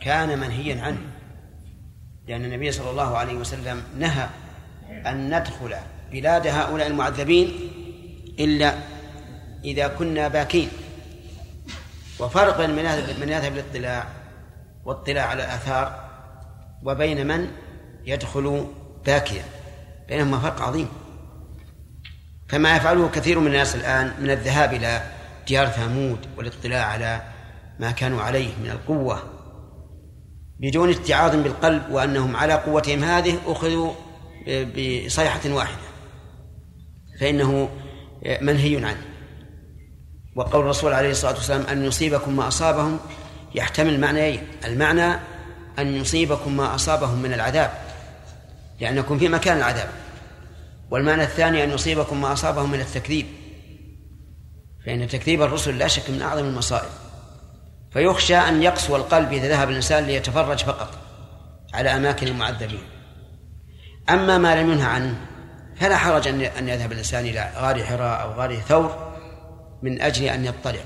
كان 0.00 0.38
منهيا 0.38 0.82
عنه. 0.82 1.00
لأن 2.28 2.44
النبي 2.44 2.72
صلى 2.72 2.90
الله 2.90 3.16
عليه 3.16 3.34
وسلم 3.34 3.82
نهى 3.98 4.28
أن 5.06 5.38
ندخل 5.38 5.74
بلاد 6.12 6.46
هؤلاء 6.46 6.86
المعذبين 6.86 7.52
إلا 8.38 8.74
إذا 9.64 9.88
كنا 9.88 10.28
باكين. 10.28 10.68
وفرق 12.20 12.58
بين 12.58 12.70
من 12.70 12.84
من 13.20 13.28
يذهب 13.28 13.52
للاطلاع 13.52 14.08
واطلاع 14.84 15.26
على 15.26 15.44
الآثار 15.44 16.10
وبين 16.82 17.26
من 17.26 17.48
يدخل 18.04 18.66
باكيا. 19.06 19.44
بينهما 20.08 20.38
فرق 20.38 20.62
عظيم. 20.62 20.88
كما 22.48 22.76
يفعله 22.76 23.08
كثير 23.08 23.38
من 23.38 23.46
الناس 23.46 23.74
الآن 23.74 24.12
من 24.20 24.30
الذهاب 24.30 24.74
إلى 24.74 25.02
ديار 25.46 25.66
ثمود 25.66 26.18
والاطلاع 26.36 26.86
على 26.86 27.22
ما 27.80 27.90
كانوا 27.90 28.22
عليه 28.22 28.56
من 28.62 28.70
القوة. 28.70 29.22
بدون 30.58 30.90
اتعاظ 30.90 31.36
بالقلب 31.36 31.82
وأنهم 31.90 32.36
على 32.36 32.54
قوتهم 32.54 33.04
هذه 33.04 33.38
أخذوا 33.46 33.92
بصيحة 34.48 35.40
واحدة. 35.50 35.82
فإنه 37.20 37.68
منهي 38.40 38.76
عنه. 38.76 39.11
وقول 40.34 40.62
الرسول 40.62 40.92
عليه 40.92 41.10
الصلاة 41.10 41.34
والسلام 41.34 41.62
أن 41.62 41.84
يصيبكم 41.84 42.36
ما 42.36 42.48
أصابهم 42.48 42.98
يحتمل 43.54 44.00
معنيين 44.00 44.46
المعنى 44.64 45.14
أن 45.78 45.96
يصيبكم 45.96 46.56
ما 46.56 46.74
أصابهم 46.74 47.22
من 47.22 47.32
العذاب 47.32 47.70
لأنكم 48.80 49.18
في 49.18 49.28
مكان 49.28 49.56
العذاب. 49.56 49.88
والمعنى 50.90 51.22
الثاني 51.22 51.64
أن 51.64 51.70
يصيبكم 51.70 52.20
ما 52.20 52.32
أصابهم 52.32 52.70
من 52.70 52.80
التكذيب 52.80 53.26
فإن 54.86 55.08
تكذيب 55.08 55.42
الرسل 55.42 55.78
لا 55.78 55.88
شك 55.88 56.10
من 56.10 56.22
أعظم 56.22 56.44
المصائب. 56.44 56.90
فيخشى 57.92 58.36
أن 58.36 58.62
يقسو 58.62 58.96
القلب 58.96 59.32
إذا 59.32 59.48
ذهب 59.48 59.70
الإنسان 59.70 60.04
ليتفرج 60.04 60.64
فقط 60.64 60.98
على 61.74 61.96
أماكن 61.96 62.26
المعذبين. 62.26 62.84
أما 64.10 64.38
ما 64.38 64.62
لم 64.62 64.72
ينهى 64.72 64.86
عنه 64.86 65.14
فلا 65.76 65.96
حرج 65.96 66.28
أن 66.28 66.68
يذهب 66.68 66.92
الإنسان 66.92 67.24
إلى 67.24 67.52
غار 67.56 67.84
حراء 67.84 68.22
أو 68.22 68.32
غار 68.32 68.60
ثور 68.60 69.11
من 69.82 70.00
أجل 70.00 70.24
أن 70.24 70.44
يطلع. 70.44 70.80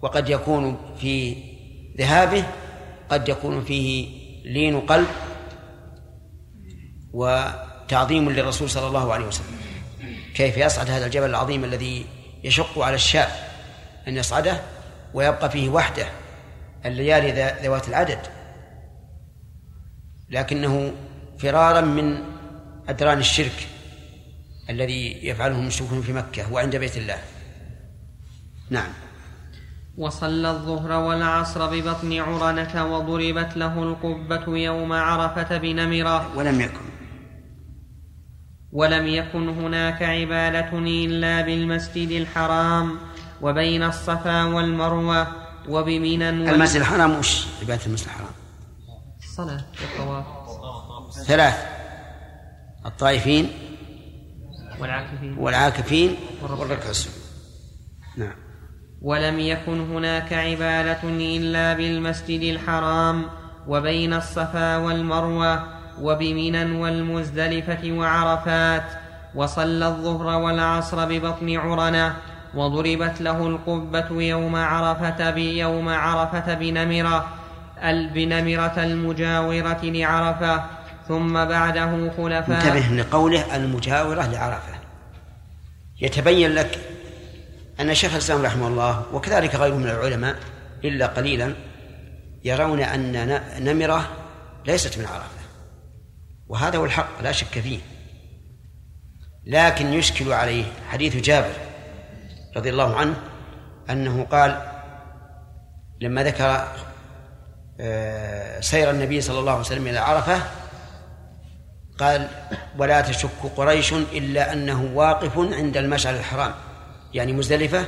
وقد 0.00 0.28
يكون 0.28 0.78
في 1.00 1.36
ذهابه 1.98 2.44
قد 3.08 3.28
يكون 3.28 3.64
فيه 3.64 4.08
لين 4.44 4.80
قلب 4.80 5.06
وتعظيم 7.12 8.30
للرسول 8.30 8.70
صلى 8.70 8.86
الله 8.86 9.12
عليه 9.12 9.26
وسلم. 9.26 9.56
كيف 10.34 10.56
يصعد 10.56 10.90
هذا 10.90 11.06
الجبل 11.06 11.30
العظيم 11.30 11.64
الذي 11.64 12.06
يشق 12.44 12.78
على 12.78 12.94
الشاب 12.94 13.28
أن 14.08 14.16
يصعده 14.16 14.60
ويبقى 15.14 15.50
فيه 15.50 15.68
وحده 15.68 16.06
الليالي 16.86 17.54
ذوات 17.62 17.88
العدد. 17.88 18.18
لكنه 20.30 20.92
فرارا 21.38 21.80
من 21.80 22.18
أدران 22.88 23.18
الشرك 23.18 23.68
الذي 24.70 25.26
يفعله 25.26 25.58
المشركون 25.58 26.02
في 26.02 26.12
مكة 26.12 26.52
وعند 26.52 26.76
بيت 26.76 26.96
الله. 26.96 27.18
نعم. 28.70 28.88
وصلى 29.98 30.50
الظهر 30.50 30.92
والعصر 30.92 31.66
ببطن 31.66 32.20
عرنة 32.20 32.96
وضربت 32.96 33.56
له 33.56 33.82
القبة 33.82 34.58
يوم 34.58 34.92
عرفة 34.92 35.56
بنمرة 35.56 36.36
ولم 36.36 36.60
يكن. 36.60 36.86
ولم 38.72 39.06
يكن 39.06 39.48
هناك 39.48 40.02
عبادة 40.02 40.78
إلا 40.78 41.40
بالمسجد 41.42 42.10
الحرام 42.10 42.98
وبين 43.42 43.82
الصفا 43.82 44.44
والمروة 44.44 45.26
وبمنى 45.68 46.28
المسجد 46.28 46.80
الحرام 46.80 47.18
وش 47.18 47.46
عبادة 47.62 47.86
المسجد 47.86 48.06
الحرام؟ 48.06 48.32
الصلاة 49.22 49.64
والطواف. 49.82 50.26
ثلاث. 51.26 51.54
الطائفين 52.86 53.50
والعاكفين. 54.80 55.38
والعاكفين. 55.38 56.16
والركع 56.42 56.90
السجود. 56.90 57.14
نعم. 58.16 58.45
ولم 59.06 59.38
يكن 59.40 59.80
هناك 59.90 60.32
عبادة 60.32 60.98
إلا 61.04 61.72
بالمسجد 61.74 62.40
الحرام 62.42 63.22
وبين 63.68 64.12
الصفا 64.14 64.76
والمروة 64.76 65.62
وبمنى 66.00 66.78
والمزدلفة 66.80 67.92
وعرفات 67.92 68.82
وصلى 69.34 69.86
الظهر 69.88 70.42
والعصر 70.42 71.04
ببطن 71.04 71.56
عرنة 71.56 72.14
وضربت 72.54 73.20
له 73.20 73.46
القبة 73.46 74.22
يوم 74.22 74.56
عرفة 74.56 75.30
بيوم 75.30 75.88
عرفة 75.88 76.54
بنمرة 76.54 77.26
ال- 77.84 78.08
بنمرة 78.10 78.76
المجاورة 78.84 79.80
لعرفة 79.84 80.64
ثم 81.08 81.32
بعده 81.44 82.10
خلفاء. 82.16 82.58
انتبه 82.66 82.96
لقوله 83.02 83.56
المجاورة 83.56 84.26
لعرفة. 84.26 84.74
يتبين 86.00 86.50
لك 86.50 86.78
أن 87.80 87.94
شيخ 87.94 88.12
الإسلام 88.12 88.42
رحمه 88.42 88.68
الله 88.68 89.04
وكذلك 89.12 89.54
غيره 89.54 89.74
من 89.74 89.88
العلماء 89.88 90.36
إلا 90.84 91.06
قليلا 91.06 91.54
يرون 92.44 92.80
أن 92.80 93.40
نمرة 93.60 94.08
ليست 94.66 94.98
من 94.98 95.06
عرفة 95.06 95.46
وهذا 96.48 96.78
هو 96.78 96.84
الحق 96.84 97.22
لا 97.22 97.32
شك 97.32 97.60
فيه. 97.60 97.78
لكن 99.46 99.92
يشكل 99.92 100.32
عليه 100.32 100.64
حديث 100.88 101.16
جابر 101.16 101.52
رضي 102.56 102.70
الله 102.70 102.96
عنه 102.96 103.16
أنه 103.90 104.24
قال 104.24 104.62
لما 106.00 106.22
ذكر 106.24 106.68
آه، 107.80 108.60
سير 108.60 108.90
النبي 108.90 109.20
صلى 109.20 109.38
الله 109.38 109.52
عليه 109.52 109.60
وسلم 109.60 109.86
إلى 109.86 109.98
عرفة 109.98 110.42
قال 111.98 112.28
ولا 112.78 113.00
تشك 113.00 113.42
قريش 113.56 113.92
إلا 113.92 114.52
أنه 114.52 114.90
واقف 114.94 115.38
عند 115.38 115.76
المشعر 115.76 116.14
الحرام. 116.14 116.54
يعني 117.16 117.32
مزدلفة 117.32 117.84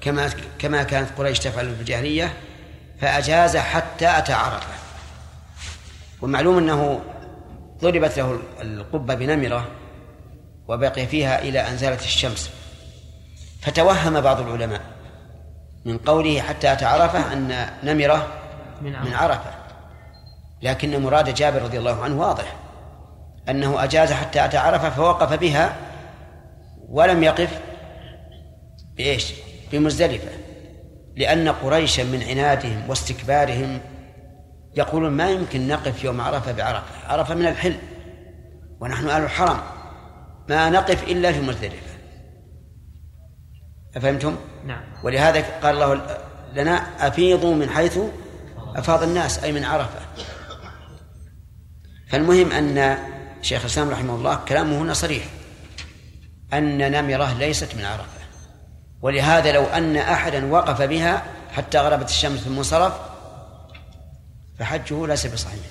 كما 0.00 0.30
كما 0.58 0.82
كانت 0.82 1.08
قريش 1.18 1.38
تفعل 1.38 1.74
في 1.74 1.80
الجاهلية 1.80 2.32
فأجاز 3.00 3.56
حتى 3.56 4.18
أتى 4.18 4.32
عرفة. 4.32 4.74
ومعلوم 6.22 6.58
أنه 6.58 7.00
ضربت 7.80 8.18
له 8.18 8.38
القبة 8.60 9.14
بنمرة 9.14 9.68
وبقي 10.68 11.06
فيها 11.06 11.42
إلى 11.42 11.68
أن 11.68 11.76
زالت 11.76 12.02
الشمس. 12.02 12.50
فتوهم 13.62 14.20
بعض 14.20 14.40
العلماء 14.40 14.80
من 15.84 15.98
قوله 15.98 16.40
حتى 16.40 16.72
أتى 16.72 16.84
عرفة 16.84 17.32
أن 17.32 17.66
نمرة 17.82 18.28
من 18.80 19.14
عرفة. 19.14 19.50
لكن 20.62 21.02
مراد 21.02 21.34
جابر 21.34 21.62
رضي 21.62 21.78
الله 21.78 22.04
عنه 22.04 22.20
واضح. 22.20 22.56
أنه 23.48 23.84
أجاز 23.84 24.12
حتى 24.12 24.44
أتى 24.44 24.56
عرفة 24.56 24.90
فوقف 24.90 25.32
بها 25.32 25.76
ولم 26.88 27.22
يقف 27.22 27.60
بإيش؟ 28.96 29.32
بمزدلفة. 29.72 30.30
لأن 31.16 31.48
قريشا 31.48 32.02
من 32.02 32.22
عنادهم 32.22 32.90
واستكبارهم 32.90 33.80
يقولون 34.76 35.12
ما 35.12 35.30
يمكن 35.30 35.68
نقف 35.68 36.04
يوم 36.04 36.20
عرفة 36.20 36.52
بعرفة. 36.52 37.06
عرفة 37.06 37.34
من 37.34 37.46
الحل 37.46 37.76
ونحن 38.80 39.08
أهل 39.08 39.22
الحرم. 39.22 39.60
ما 40.48 40.70
نقف 40.70 41.02
إلا 41.02 41.32
في 41.32 41.40
مزدلفة. 41.40 41.94
أفهمتم؟ 43.96 44.36
نعم. 44.66 44.82
ولهذا 45.04 45.40
قال 45.40 45.74
الله 45.74 46.18
لنا 46.54 46.72
أفيضوا 47.08 47.54
من 47.54 47.70
حيث 47.70 47.98
أفاض 48.76 49.02
الناس 49.02 49.44
أي 49.44 49.52
من 49.52 49.64
عرفة. 49.64 50.00
فالمهم 52.08 52.52
أن 52.52 52.98
شيخ 53.42 53.60
الإسلام 53.60 53.90
رحمه 53.90 54.14
الله 54.14 54.34
كلامه 54.48 54.78
هنا 54.78 54.92
صريح. 54.92 55.24
أن 56.52 56.92
نمرة 56.92 57.38
ليست 57.38 57.74
من 57.74 57.84
عرفة. 57.84 58.13
ولهذا 59.04 59.52
لو 59.52 59.64
أن 59.64 59.96
أحدا 59.96 60.52
وقف 60.52 60.82
بها 60.82 61.22
حتى 61.52 61.78
غربت 61.78 62.08
الشمس 62.08 62.40
في 62.40 62.46
المنصرف 62.46 62.92
فحجه 64.58 65.06
ليس 65.06 65.26
بصحيح. 65.26 65.64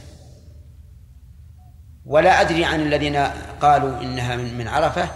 ولا 2.06 2.42
أدري 2.42 2.66
عن 2.66 2.82
الذين 2.82 3.16
قالوا 3.62 4.02
إنها 4.02 4.36
من 4.36 4.68
عرفة 4.68 5.08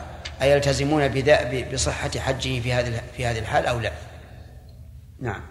أيلتزمون 0.42 1.08
بصحة 1.74 2.10
حجه 2.20 2.60
في 2.60 2.74
هذه 2.74 3.02
في 3.18 3.26
هذه 3.26 3.40
الحال 3.40 3.66
أو 3.66 3.80
لا؟ 3.80 3.92
نعم. 5.22 5.42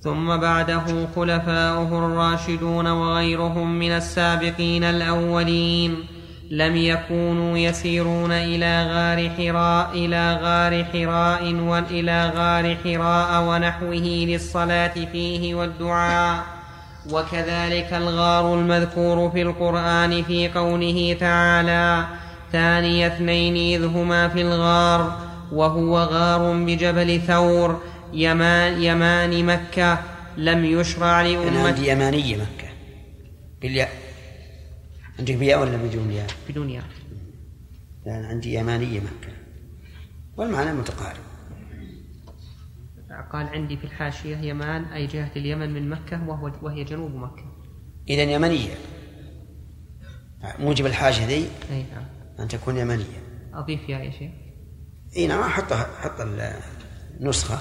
ثم 0.00 0.36
بعده 0.36 1.06
خلفاؤه 1.16 2.06
الراشدون 2.06 2.86
وغيرهم 2.86 3.78
من 3.78 3.90
السابقين 3.90 4.84
الأولين. 4.84 6.06
لم 6.50 6.76
يكونوا 6.76 7.58
يسيرون 7.58 8.32
إلى 8.32 8.86
غار 8.86 9.30
حراء 9.30 9.90
إلى 9.94 10.34
غار 10.34 10.84
حراء 10.84 11.54
وإلى 11.54 12.32
غار 12.36 12.76
حراء 12.84 13.42
ونحوه 13.42 14.26
للصلاة 14.28 14.94
فيه 15.12 15.54
والدعاء. 15.54 16.44
وكذلك 17.10 17.92
الغار 17.92 18.54
المذكور 18.54 19.30
في 19.30 19.42
القرآن 19.42 20.22
في 20.22 20.48
قوله 20.48 21.16
تعالى 21.20 22.04
ثاني 22.52 23.06
اثنين 23.06 23.80
إذ 23.80 23.86
هما 23.86 24.28
في 24.28 24.42
الغار 24.42 25.18
وهو 25.52 25.98
غار 25.98 26.52
بجبل 26.52 27.20
ثور 27.20 27.80
يمان, 28.12 28.82
يمان 28.82 29.44
مكة 29.44 29.98
لم 30.36 30.64
يشرع 30.64 31.22
لأمة 31.22 31.66
عندي 31.66 31.88
يمانية 31.90 32.36
مكة. 32.36 32.68
عندك 35.18 35.34
بياء 35.34 35.60
ولا 35.60 35.76
بدون 35.76 36.10
ياء؟ 36.10 36.26
بدون 36.48 36.70
ياء. 36.70 36.84
لا 38.06 38.18
أنا 38.18 38.28
عندي 38.28 38.54
يمانية 38.54 39.00
مكة. 39.00 39.32
والمعنى 40.36 40.72
متقارب. 40.72 41.24
قال 43.32 43.46
عندي 43.46 43.76
في 43.76 43.84
الحاشية 43.84 44.36
يمان 44.36 44.84
أي 44.84 45.06
جهة 45.06 45.30
اليمن 45.36 45.72
من 45.72 45.88
مكة 45.90 46.28
وهو 46.28 46.52
وهي 46.62 46.84
جنوب 46.84 47.14
مكة. 47.14 47.44
إذا 48.08 48.22
يمنية. 48.22 48.74
موجب 50.58 50.86
الحاجة 50.86 51.26
ذي؟ 51.26 51.48
أي 51.70 51.84
نعم. 51.94 52.04
أن 52.38 52.48
تكون 52.48 52.76
يمنية. 52.76 53.22
أضيف 53.54 53.88
ياء 53.88 54.04
يا 54.04 54.10
شيخ. 54.10 54.32
إي 55.16 55.26
نعم 55.26 55.42
حط 55.42 55.72
حط 55.72 56.20
النسخة 57.20 57.58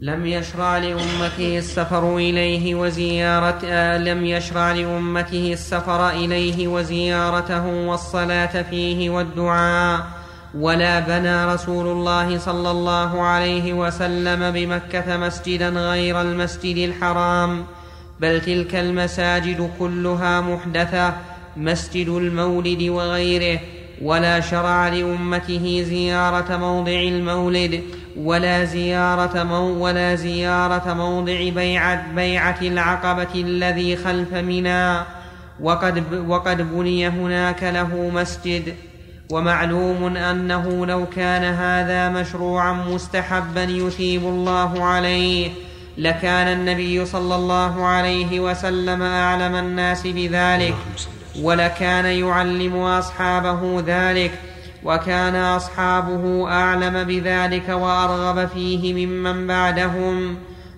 لم 0.00 0.26
يشرع 0.26 0.78
لأمته 0.78 1.58
السفر 1.58 2.16
إليه 2.16 2.74
وزيارة 2.74 3.60
آه 3.64 3.98
لم 3.98 4.26
يشرع 4.26 4.72
لأمته 4.72 5.52
السفر 5.52 6.10
إليه 6.10 6.68
وزيارته 6.68 7.66
والصلاة 7.66 8.62
فيه 8.62 9.10
والدعاء 9.10 10.06
ولا 10.54 11.00
بنى 11.00 11.54
رسول 11.54 11.86
الله 11.86 12.38
صلى 12.38 12.70
الله 12.70 13.22
عليه 13.22 13.72
وسلم 13.72 14.50
بمكة 14.50 15.16
مسجدا 15.16 15.68
غير 15.68 16.20
المسجد 16.20 16.76
الحرام 16.76 17.64
بل 18.20 18.40
تلك 18.40 18.74
المساجد 18.74 19.70
كلها 19.78 20.40
محدثة 20.40 21.14
مسجد 21.56 22.08
المولد 22.08 22.82
وغيره 22.82 23.60
ولا 24.02 24.40
شرع 24.40 24.88
لأمته 24.88 25.84
زيارة 25.88 26.56
موضع 26.56 27.00
المولد 27.00 27.82
ولا 28.18 28.64
زيارة 28.64 29.42
مو 29.42 29.84
ولا 29.84 30.14
زيارة 30.14 30.94
موضع 30.94 31.48
بيعة 31.48 32.12
بيعة 32.14 32.58
العقبة 32.62 33.34
الذي 33.34 33.96
خلف 33.96 34.34
منى. 34.34 35.00
وقد 35.60 36.04
وقد 36.28 36.74
بني 36.74 37.08
هناك 37.08 37.62
له 37.62 38.10
مسجد. 38.14 38.74
ومعلوم 39.30 40.16
أنه 40.16 40.86
لو 40.86 41.06
كان 41.06 41.44
هذا 41.44 42.08
مشروعا 42.08 42.72
مستحبا 42.72 43.62
يثيب 43.62 44.22
الله 44.24 44.84
عليه. 44.84 45.50
لكان 45.98 46.48
النبي 46.48 47.06
صلى 47.06 47.34
الله 47.34 47.86
عليه 47.86 48.40
وسلم 48.40 49.02
أعلم 49.02 49.54
الناس 49.54 50.06
بذلك. 50.06 50.74
ولكان 51.42 52.04
يعلم 52.04 52.76
أصحابه 52.76 53.82
ذلك. 53.86 54.32
وكان 54.84 55.34
أصحابه 55.34 56.48
أعلم 56.50 57.04
بذلك 57.04 57.68
وأرغب 57.68 58.48
فيه 58.48 59.06
ممن 59.06 59.46
بعدهم 59.46 60.36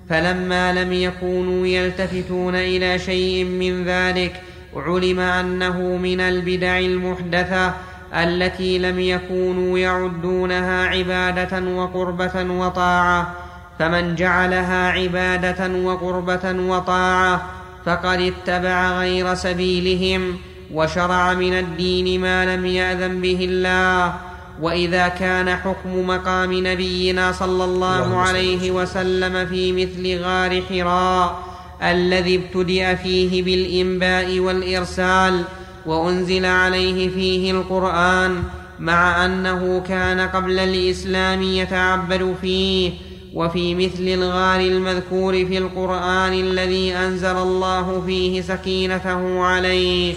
فلما 0.09 0.73
لم 0.73 0.93
يكونوا 0.93 1.67
يلتفتون 1.67 2.55
إلى 2.55 2.99
شيء 2.99 3.45
من 3.45 3.85
ذلك 3.85 4.43
علم 4.77 5.21
أنه 5.21 5.79
من 5.81 6.21
البدع 6.21 6.79
المحدثة 6.79 7.75
التي 8.15 8.79
لم 8.79 9.01
يكونوا 9.01 9.79
يعدونها 9.79 10.87
عبادة 10.87 11.65
وقربة 11.77 12.53
وطاعة. 12.53 13.35
فمن 13.79 14.15
جعلها 14.15 14.91
عبادة 14.91 15.79
وقربة 15.79 16.53
وطاعة 16.53 17.43
فقد 17.85 18.21
اتبع 18.21 18.99
غير 18.99 19.35
سبيلهم. 19.35 20.37
وشرع 20.75 21.35
من 21.35 21.53
الدين 21.53 22.21
ما 22.21 22.57
لم 22.57 22.67
يأذن 22.67 23.21
به 23.21 23.45
الله. 23.51 24.15
وإذا 24.61 25.09
كان 25.09 25.57
حكم 25.57 26.07
مقام 26.07 26.67
نبينا 26.67 27.33
صلى 27.33 27.65
الله 27.65 28.17
عليه 28.17 28.71
وسلم 28.71 29.47
في 29.47 29.73
مثل 29.73 30.23
غار 30.23 30.63
حراء 30.63 31.43
الذي 31.83 32.37
ابتدأ 32.37 32.95
فيه 32.95 33.43
بالإنباء 33.43 34.39
والإرسال 34.39 35.45
وأنزل 35.87 36.47
عليه 36.47 37.09
فيه 37.09 37.51
القرآن 37.51 38.43
مع 38.79 39.25
أنه 39.25 39.85
كان 39.89 40.21
قبل 40.21 40.59
الإسلام 40.59 41.43
يتعبد 41.43 42.35
فيه. 42.41 42.91
وفي 43.35 43.75
مثل 43.75 44.09
الغار 44.09 44.61
المذكور 44.61 45.33
في 45.47 45.59
القرآن 45.59 46.33
الذي 46.33 46.93
أنزل 46.93 47.37
الله 47.37 48.03
فيه 48.07 48.41
سكينته 48.41 49.43
عليه. 49.43 50.15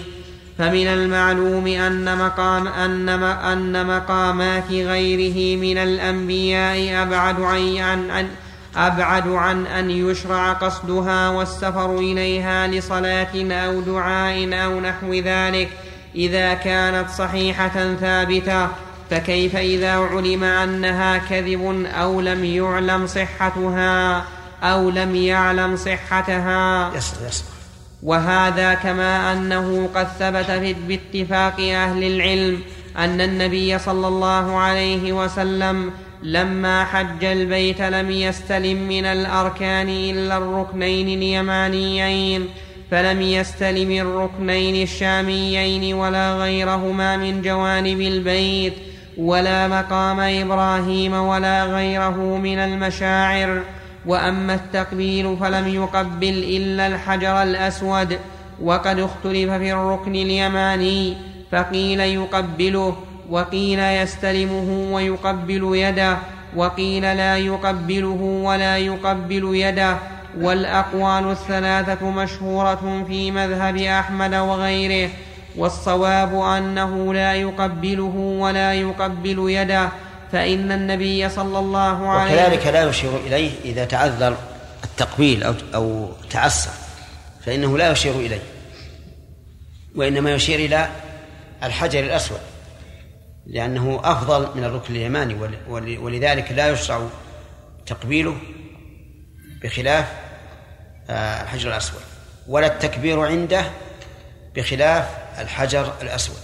فمن 0.58 0.86
المعلوم 0.86 1.66
أن 1.66 2.18
مقام 2.18 2.66
أن 2.66 3.08
أن 3.08 3.86
مقامات 3.86 4.70
غيره 4.70 5.60
من 5.60 5.78
الأنبياء 5.78 7.02
أبعد 7.02 7.40
عن, 7.40 8.10
عن, 8.10 8.28
أبعد 8.76 9.28
عن 9.28 9.66
أن 9.66 9.90
يشرع 9.90 10.52
قصدها 10.52 11.28
والسفر 11.28 11.98
إليها 11.98 12.66
لصلاة 12.66 13.52
أو 13.52 13.80
دعاء 13.80 14.64
أو 14.64 14.80
نحو 14.80 15.14
ذلك. 15.14 15.68
إذا 16.14 16.54
كانت 16.54 17.10
صحيحة 17.10 17.94
ثابتة 18.00 18.68
فكيف 19.10 19.56
إذا 19.56 19.92
علم 19.92 20.44
أنها 20.44 21.18
كذب 21.18 21.86
أو 21.94 22.20
لم 22.20 22.44
يعلم 22.44 23.06
صحتها 23.06 24.24
أو 24.62 24.90
لم 24.90 25.16
يعلم 25.16 25.76
صحتها؟ 25.76 26.90
يصل 26.96 27.26
يصل 27.26 27.53
وهذا 28.02 28.74
كما 28.74 29.32
أنه 29.32 29.88
قد 29.94 30.06
ثبت 30.18 30.76
باتفاق 30.88 31.60
أهل 31.60 32.04
العلم 32.04 32.60
أن 32.98 33.20
النبي 33.20 33.78
صلى 33.78 34.08
الله 34.08 34.56
عليه 34.56 35.12
وسلم 35.12 35.90
لما 36.22 36.84
حج 36.84 37.24
البيت 37.24 37.80
لم 37.82 38.10
يستلم 38.10 38.88
من 38.88 39.04
الأركان 39.04 39.88
إلا 39.88 40.36
الركنين 40.36 41.18
اليمانيين 41.18 42.48
فلم 42.90 43.22
يستلم 43.22 43.90
الركنين 43.90 44.82
الشاميين 44.82 45.94
ولا 45.94 46.34
غيرهما 46.34 47.16
من 47.16 47.42
جوانب 47.42 48.00
البيت 48.00 48.74
ولا 49.16 49.68
مقام 49.68 50.20
إبراهيم 50.20 51.12
ولا 51.12 51.64
غيره 51.64 52.36
من 52.36 52.58
المشاعر. 52.58 53.62
وأما 54.06 54.54
التقبيل 54.54 55.36
فلم 55.40 55.68
يقبل 55.68 56.44
إلا 56.56 56.86
الحجر 56.86 57.42
الأسود 57.42 58.18
وقد 58.62 58.98
اختلف 58.98 59.50
في 59.50 59.72
الركن 59.72 60.14
اليماني 60.14 61.16
فقيل 61.52 62.00
يقبله 62.00 62.96
وقيل 63.30 63.78
يستلمه 63.78 64.94
ويقبل 64.94 65.70
يده 65.74 66.16
وقيل 66.56 67.02
لا 67.02 67.36
يقبله 67.36 68.40
ولا 68.44 68.78
يقبل 68.78 69.50
يده. 69.54 69.96
والأقوال 70.40 71.30
الثلاثة 71.30 72.10
مشهورة 72.10 73.04
في 73.08 73.30
مذهب 73.30 73.76
أحمد 73.76 74.34
وغيره 74.34 75.10
والصواب 75.56 76.40
أنه 76.40 77.14
لا 77.14 77.34
يقبله 77.34 78.16
ولا 78.40 78.74
يقبل 78.74 79.44
يده. 79.48 79.88
فإن 80.34 80.72
النبي 80.72 81.28
صلى 81.28 81.58
الله 81.58 82.08
عليه 82.08 82.32
وكذلك 82.32 82.66
لا 82.66 82.84
يشير 82.88 83.16
إليه 83.16 83.50
إذا 83.64 83.84
تعذر 83.84 84.36
التقبيل 84.84 85.42
أو 85.42 85.54
أو 85.74 86.12
تعسر 86.30 86.70
فإنه 87.46 87.78
لا 87.78 87.90
يشير 87.90 88.14
إليه 88.14 88.42
وإنما 89.96 90.32
يشير 90.32 90.58
إلى 90.58 90.88
الحجر 91.62 92.00
الأسود 92.04 92.40
لأنه 93.46 94.00
أفضل 94.04 94.48
من 94.54 94.64
الركن 94.64 94.96
اليماني 94.96 95.36
ولذلك 95.98 96.52
لا 96.52 96.68
يشرع 96.68 97.08
تقبيله 97.86 98.36
بخلاف 99.62 100.12
آه، 101.10 101.42
الحجر 101.42 101.68
الأسود 101.68 102.00
ولا 102.48 102.66
التكبير 102.66 103.20
عنده 103.20 103.64
بخلاف 104.56 105.08
الحجر 105.38 105.92
الأسود. 106.02 106.40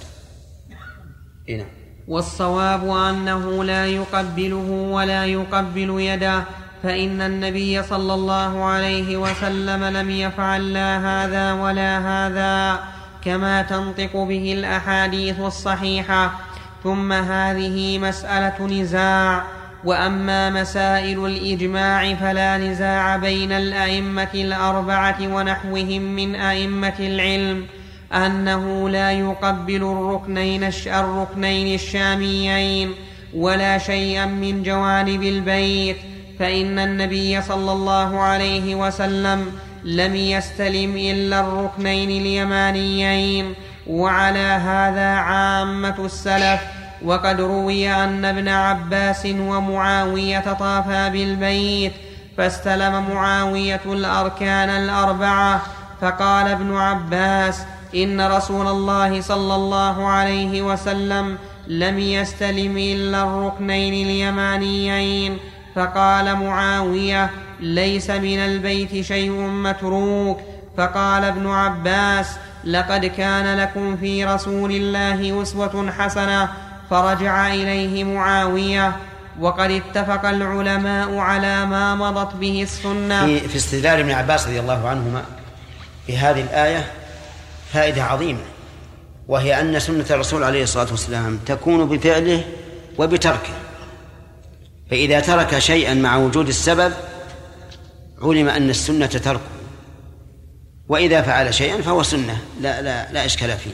هنا 1.49 1.80
والصواب 2.11 2.91
أنه 2.91 3.65
لا 3.65 3.87
يقبله 3.87 4.71
ولا 4.93 5.25
يقبل 5.25 5.95
يده 6.01 6.45
فإن 6.83 7.21
النبي 7.21 7.83
صلى 7.83 8.15
الله 8.15 8.65
عليه 8.65 9.17
وسلم 9.17 9.85
لم 9.85 10.11
يفعل 10.11 10.73
لا 10.73 10.99
هذا 10.99 11.53
ولا 11.53 11.99
هذا 11.99 12.81
كما 13.25 13.63
تنطق 13.63 14.17
به 14.17 14.53
الأحاديث 14.53 15.41
الصحيحة. 15.41 16.31
ثم 16.85 17.13
هذه 17.13 17.99
مسألة 17.99 18.67
نزاع 18.67 19.45
وأما 19.85 20.51
مسائل 20.51 21.27
الإجماع 21.27 22.15
فلا 22.15 22.59
نزاع 22.59 23.17
بين 23.17 23.53
الأئمة 23.53 24.35
الأربعة 24.35 25.19
ونحوهم 25.21 26.03
من 26.03 26.35
أئمة 26.35 26.99
العلم. 26.99 27.67
أنه 28.13 28.89
لا 28.89 29.13
يقبل 29.13 29.83
الركنين 29.83 30.71
الركنين 30.87 31.75
الشاميين 31.75 32.95
ولا 33.35 33.79
شيئا 33.79 34.27
من 34.27 34.63
جوانب 34.63 35.23
البيت 35.23 35.97
فإن 36.39 36.79
النبي 36.79 37.43
صلى 37.43 37.73
الله 37.73 38.21
عليه 38.21 38.75
وسلم 38.75 39.47
لم 39.85 40.17
يستلم 40.17 40.97
إلا 40.97 41.41
الركنين 41.41 42.11
اليمانيين. 42.11 43.55
وعلى 43.87 44.39
هذا 44.39 45.09
عامة 45.09 46.05
السلف 46.05 46.61
وقد 47.05 47.41
روي 47.41 47.93
أن 47.93 48.25
ابن 48.25 48.49
عباس 48.49 49.27
ومعاوية 49.27 50.55
طافا 50.61 51.09
بالبيت 51.09 51.93
فاستلم 52.37 53.11
معاوية 53.11 53.81
الأركان 53.87 54.69
الأربعة 54.69 55.63
فقال 56.01 56.49
ابن 56.49 56.77
عباس 56.77 57.63
إن 57.95 58.21
رسول 58.21 58.67
الله 58.67 59.21
صلى 59.21 59.55
الله 59.55 60.07
عليه 60.07 60.63
وسلم 60.63 61.39
لم 61.67 61.99
يستلم 61.99 62.79
إلا 62.79 63.23
الركنين 63.23 64.07
اليمانيين 64.07 65.39
فقال 65.75 66.37
معاوية 66.37 67.31
ليس 67.61 68.11
من 68.11 68.39
البيت 68.39 69.05
شيء 69.05 69.31
متروك. 69.41 70.41
فقال 70.77 71.25
ابن 71.25 71.47
عباس 71.47 72.27
لقد 72.65 73.07
كان 73.07 73.59
لكم 73.59 73.97
في 73.97 74.25
رسول 74.25 74.71
الله 74.71 75.43
أسوة 75.43 75.93
حسنة 75.99 76.49
فرجع 76.91 77.55
إليه 77.55 78.05
معاوية 78.05 78.97
وقد 79.41 79.71
اتفق 79.71 80.29
العلماء 80.29 81.17
على 81.17 81.67
ما 81.67 81.95
مضت 81.95 82.35
به 82.35 82.63
السنة. 82.63 83.27
في, 83.27 83.57
استدلال 83.57 84.01
ابن 84.01 84.11
عباس 84.11 84.47
رضي 84.47 84.61
الله 84.61 84.89
عنهما 84.89 85.23
في 86.07 86.19
هذه 86.19 86.41
الآية 86.41 86.85
فائدة 87.73 88.03
عظيمة 88.03 88.41
وهي 89.29 89.61
أن 89.61 89.81
سنة 89.81 90.07
الرسول 90.11 90.45
عليه 90.45 90.63
الصلاة 90.63 90.91
والسلام 90.91 91.39
تكون 91.47 91.89
بفعله 91.89 92.45
وبتركه. 92.99 93.53
فإذا 94.91 95.21
ترك 95.21 95.59
شيئا 95.59 95.95
مع 95.95 96.17
وجود 96.17 96.49
السبب 96.49 96.93
علم 98.23 98.49
أن 98.49 98.71
السنة 98.71 99.07
تركه 99.07 99.41
وإذا 100.89 101.23
فعل 101.23 101.55
شيئا 101.55 101.83
فهو 101.83 102.03
سنة 102.03 102.39
لا 102.61 102.83
لا 102.83 103.13
لا 103.13 103.25
إشكال 103.25 103.51
فيه. 103.59 103.71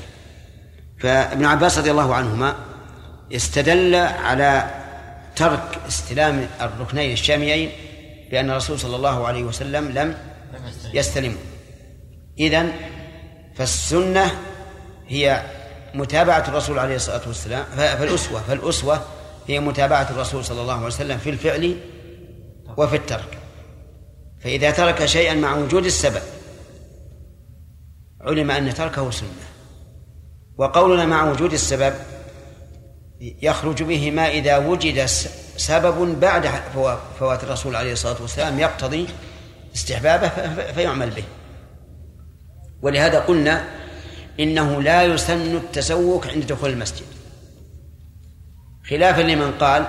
فابن 0.98 1.44
عباس 1.44 1.78
رضي 1.78 1.90
الله 1.90 2.14
عنهما 2.14 2.56
استدل 3.32 3.94
على 3.94 4.70
ترك 5.36 5.78
استلام 5.88 6.48
الركنين 6.60 7.12
الشاميين 7.12 7.70
بأن 8.30 8.50
الرسول 8.50 8.78
صلى 8.78 8.96
الله 8.96 9.26
عليه 9.26 9.44
وسلم 9.44 9.88
لم 9.88 10.14
يستلم. 10.94 11.36
إذن 12.38 12.72
فالسنة 13.56 14.38
هي 15.08 15.42
متابعة 15.94 16.44
الرسول 16.48 16.78
عليه 16.78 16.96
الصلاة 16.96 17.20
والسلام 17.26 17.64
فالأسوة 17.76 18.40
فالأسوة 18.40 19.00
هي 19.46 19.60
متابعة 19.60 20.10
الرسول 20.10 20.44
صلى 20.44 20.60
الله 20.60 20.74
عليه 20.74 20.86
وسلم 20.86 21.18
في 21.18 21.30
الفعل 21.30 21.76
وفي 22.76 22.96
الترك. 22.96 23.38
فإذا 24.40 24.70
ترك 24.70 25.04
شيئا 25.04 25.34
مع 25.34 25.56
وجود 25.56 25.84
السبب 25.84 26.22
علم 28.20 28.50
أن 28.50 28.74
تركه 28.74 29.10
سنة. 29.10 29.28
وقولنا 30.58 31.06
مع 31.06 31.30
وجود 31.30 31.52
السبب 31.52 31.94
يخرج 33.20 33.82
به 33.82 34.10
ما 34.10 34.28
إذا 34.28 34.56
وجد 34.56 35.06
سبب 35.56 36.20
بعد 36.20 36.50
فوات 37.18 37.44
الرسول 37.44 37.76
عليه 37.76 37.92
الصلاة 37.92 38.16
والسلام 38.22 38.58
يقتضي 38.58 39.06
استحبابه 39.74 40.28
فيعمل 40.72 41.10
به. 41.10 41.24
ولهذا 42.82 43.18
قلنا 43.18 43.64
إنه 44.40 44.82
لا 44.82 45.02
يسن 45.02 45.56
التسوق 45.56 46.26
عند 46.26 46.46
دخول 46.46 46.70
المسجد. 46.70 47.06
خلافا 48.90 49.22
لمن 49.22 49.52
قال 49.52 49.86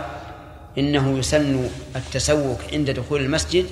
إنه 0.77 1.19
يسن 1.19 1.69
التسوك 1.95 2.59
عند 2.73 2.91
دخول 2.91 3.21
المسجد 3.21 3.65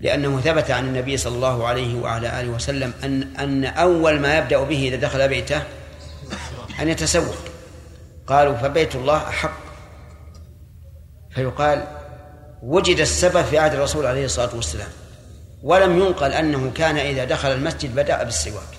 لأنه 0.00 0.40
ثبت 0.40 0.70
عن 0.70 0.86
النبي 0.86 1.16
صلى 1.16 1.34
الله 1.34 1.66
عليه 1.66 2.00
وعلى 2.00 2.40
آله 2.40 2.48
وسلم 2.48 2.92
أن 3.04 3.22
أن 3.22 3.64
أول 3.64 4.20
ما 4.20 4.38
يبدأ 4.38 4.62
به 4.62 4.88
إذا 4.88 4.96
دخل 4.96 5.28
بيته 5.28 5.62
أن 6.80 6.88
يتسوق. 6.88 7.34
قالوا 8.26 8.54
فبيت 8.54 8.94
الله 8.96 9.16
أحق. 9.16 9.58
فيقال 11.34 11.84
وجد 12.62 13.00
السبب 13.00 13.44
في 13.44 13.58
عهد 13.58 13.74
الرسول 13.74 14.06
عليه 14.06 14.24
الصلاة 14.24 14.56
والسلام. 14.56 14.88
ولم 15.62 15.98
ينقل 15.98 16.32
أنه 16.32 16.70
كان 16.74 16.96
إذا 16.96 17.24
دخل 17.24 17.52
المسجد 17.52 17.94
بدأ 17.94 18.22
بالسواك. 18.22 18.72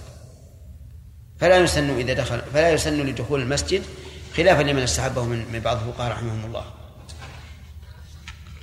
فلا 1.40 1.58
يسن 1.58 1.90
إذا 1.98 2.14
دخل 2.14 2.42
فلا 2.54 2.70
يسن 2.70 2.98
لدخول 2.98 3.42
المسجد 3.42 3.84
خلافا 4.38 4.62
لمن 4.62 4.82
استحبه 4.84 5.26
من 5.26 5.62
بعض 5.66 5.78
الفقهاء 5.78 6.12
رحمهم 6.12 6.46
الله. 6.46 6.64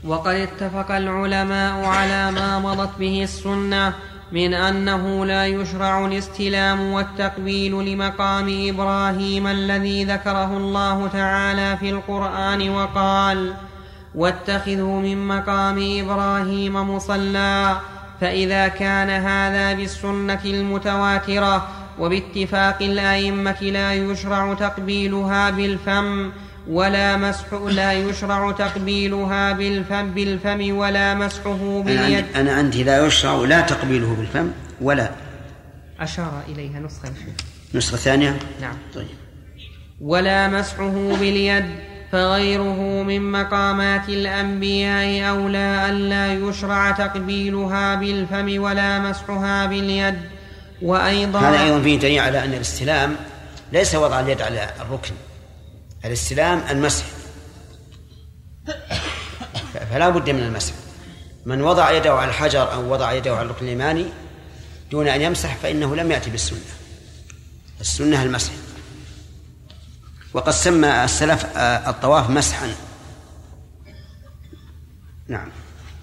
وقد 0.05 0.35
اتفق 0.35 0.91
العلماء 0.91 1.85
على 1.85 2.31
ما 2.31 2.59
مضت 2.59 2.99
به 2.99 3.23
السنة 3.23 3.95
من 4.33 4.55
أنه 4.55 5.27
لا 5.27 5.47
يشرع 5.47 6.07
الاستلام 6.07 6.93
والتقبيل 6.93 7.73
لمقام 7.73 8.69
إبراهيم 8.69 9.47
الذي 9.47 10.05
ذكره 10.05 10.57
الله 10.57 11.09
تعالى 11.09 11.77
في 11.77 11.91
القرآن 11.91 12.71
وقال 12.71 13.55
واتخذوا 14.15 15.01
من 15.01 15.29
مقام 15.29 16.01
إبراهيم 16.01 16.75
مصلى 16.97 17.81
فإذا 18.21 18.69
كان 18.69 19.11
هذا 19.11 19.73
بالسنة 19.73 20.41
المتواترة 20.45 21.69
وباتفاق 21.99 22.83
الأئمة 22.83 23.63
لا 23.63 23.95
يشرع 23.95 24.55
تقبيلها 24.55 25.51
بالفم 25.51 26.31
ولا 26.69 27.17
مسح 27.17 27.53
لا 27.53 27.93
يشرع 27.93 28.53
تقبيلها 28.53 29.53
بالفم 29.53 30.11
بالفم 30.11 30.77
ولا 30.77 31.15
مسحه 31.15 31.83
باليد. 31.83 32.25
أنا 32.35 32.41
أنا 32.41 32.53
عندي 32.53 32.85
لا 32.85 33.07
يشرع 33.07 33.35
لا 33.35 33.61
تقبيله 33.61 34.15
بالفم 34.15 34.51
ولا. 34.81 35.11
أشار 36.01 36.43
إليها 36.49 36.81
نسخة 36.81 37.13
نسخة 37.75 37.97
ثانية؟ 37.97 38.37
نعم. 38.61 38.77
طيب. 38.95 39.07
ولا 40.01 40.49
مسحه 40.49 41.17
باليد. 41.21 41.65
فغيره 42.13 43.03
من 43.03 43.33
مقامات 43.33 44.09
الأنبياء 44.09 45.31
أولى 45.31 45.87
ألا 45.91 46.35
يشرع 46.35 46.91
تقبيلها 46.91 47.95
بالفم 47.95 48.63
ولا 48.63 48.99
مسحها 48.99 49.67
باليد 49.67 50.21
وأيضا 50.83 51.41
هذا 51.41 51.63
أيضا 51.63 51.83
فيه 51.83 51.99
دليل 51.99 52.19
على 52.19 52.45
أن 52.45 52.55
الاستلام 52.55 53.17
ليس 53.73 53.95
وضع 53.95 54.21
اليد 54.21 54.43
على 54.43 54.71
الركن 54.81 55.13
الاستلام 56.05 56.63
المسح. 56.71 57.05
فلا 59.91 60.09
بد 60.09 60.31
من 60.31 60.43
المسح. 60.43 60.73
من 61.47 61.63
وضع 61.63 61.91
يده 61.91 62.13
على 62.13 62.31
الحجر 62.31 62.73
أو 62.73 62.93
وضع 62.93 63.13
يده 63.13 63.37
على 63.37 63.47
الركن 63.47 63.67
اليماني 63.67 64.07
دون 64.91 65.09
أن 65.09 65.23
يمسح 65.23 65.57
فإنه 65.57 65.97
لم 65.97 66.13
يأتي 66.13 66.31
بالسنة. 66.31 66.59
السنة 67.81 68.23
المسح. 68.23 68.53
وقد 70.39 70.53
سمى 70.53 71.05
السلف 71.05 71.47
الطواف 71.57 72.31
مسحا. 72.31 72.71
نعم. 75.29 75.49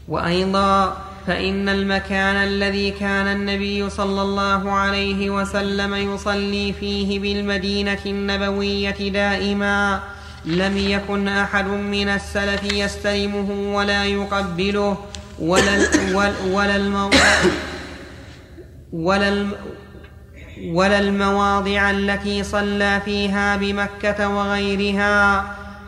وأيضا 0.08 0.98
فإن 1.28 1.70
المكان 1.70 2.36
الذي 2.36 2.92
كان 2.92 3.28
النبي 3.28 3.90
صلى 3.90 4.22
الله 4.22 4.72
عليه 4.72 5.30
وسلم 5.30 5.96
يصلي 5.96 6.74
فيه 6.74 7.20
بالمدينة 7.20 8.00
النبوية 8.06 9.10
دائما 9.10 10.04
لم 10.46 10.78
يكن 10.78 11.28
أحد 11.28 11.66
من 11.68 12.10
السلف 12.10 12.64
يستلمه 12.74 13.76
ولا 13.76 14.06
يقبله 14.06 14.98
ولا 15.40 15.88
ولا 16.52 16.76
المو 16.76 17.10
ولا 17.10 17.38
ولا 18.94 19.48
المواضع 20.98 21.92
التي 21.92 22.44
صلى 22.44 23.02
فيها 23.06 23.56
بمكة 23.56 24.30
وغيرها 24.30 25.46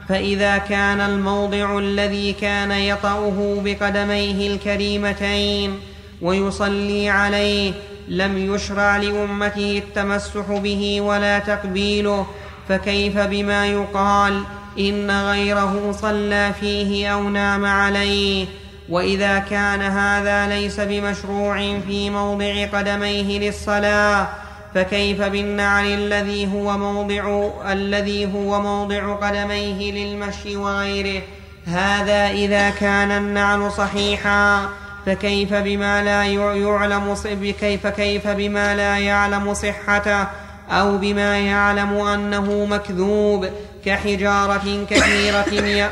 فإذا 0.09 0.57
كان 0.57 1.01
الموضع 1.01 1.77
الذي 1.77 2.33
كان 2.33 2.71
يطأه 2.71 3.61
بقدميه 3.63 4.53
الكريمتين 4.53 5.79
ويصلي 6.21 7.09
عليه 7.09 7.73
لم 8.07 8.53
يشرع 8.53 8.97
لأمته 8.97 9.83
التمسح 9.87 10.51
به 10.51 11.01
ولا 11.01 11.39
تقبيله 11.39 12.27
فكيف 12.69 13.17
بما 13.17 13.67
يقال 13.67 14.43
إن 14.79 15.11
غيره 15.11 15.91
صلى 16.01 16.51
فيه 16.59 17.07
أو 17.13 17.29
نام 17.29 17.65
عليه؟ 17.65 18.45
وإذا 18.89 19.39
كان 19.39 19.81
هذا 19.81 20.47
ليس 20.47 20.79
بمشروع 20.79 21.79
في 21.87 22.09
موضع 22.09 22.65
قدميه 22.65 23.39
للصلاة 23.39 24.27
فكيف 24.75 25.21
بالنعل 25.21 25.85
الذي 25.85 26.53
هو 26.53 26.77
موضع 26.77 27.49
الذي 27.71 28.33
هو 28.33 28.61
موضع 28.61 29.15
قدميه 29.15 29.91
للمشي 29.91 30.55
وغيره؟ 30.55 31.21
هذا 31.65 32.29
إذا 32.29 32.69
كان 32.69 33.11
النعل 33.11 33.71
صحيحا. 33.71 34.69
فكيف 35.05 35.53
بما 35.53 36.03
لا 36.03 36.23
يعلم 36.23 37.15
كيف 37.59 37.87
كيف 37.87 38.27
بما 38.27 38.75
لا 38.75 38.97
يعلم 38.97 39.53
صحته؟ 39.53 40.27
أو 40.69 40.97
بما 40.97 41.37
يعلم 41.37 41.93
أنه 41.93 42.65
مكذوب 42.65 43.49
كحجارة 43.85 44.85
كثيرة 44.89 45.91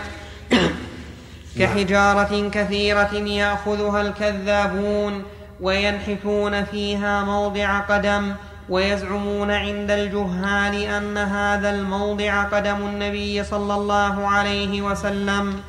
كحجارة 1.59 2.49
كثيرة 2.49 3.13
يأخذها 3.13 4.01
الكذابون 4.01 5.23
وينحتون 5.61 6.63
فيها 6.65 7.23
موضع 7.23 7.79
قدم 7.79 8.33
ويزعمون 8.69 9.51
عند 9.51 9.91
الجهال 9.91 10.75
أن 10.75 11.17
هذا 11.17 11.69
الموضع 11.69 12.43
قدم 12.43 12.75
النبي 12.75 13.43
صلى 13.43 13.73
الله 13.73 14.27
عليه 14.27 14.81
وسلم. 14.81 15.61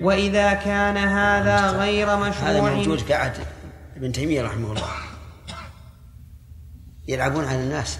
وإذا 0.00 0.52
كان 0.52 0.96
هذا 0.96 1.70
غير 1.70 2.16
مشروع 2.16 2.50
هذا 2.50 2.60
موجود 2.60 2.98
في 2.98 3.14
عهد 3.14 3.32
ابن 3.96 4.12
تيمية 4.12 4.42
رحمه 4.42 4.72
الله. 4.72 4.88
يلعبون 7.08 7.44
على 7.44 7.60
الناس. 7.60 7.98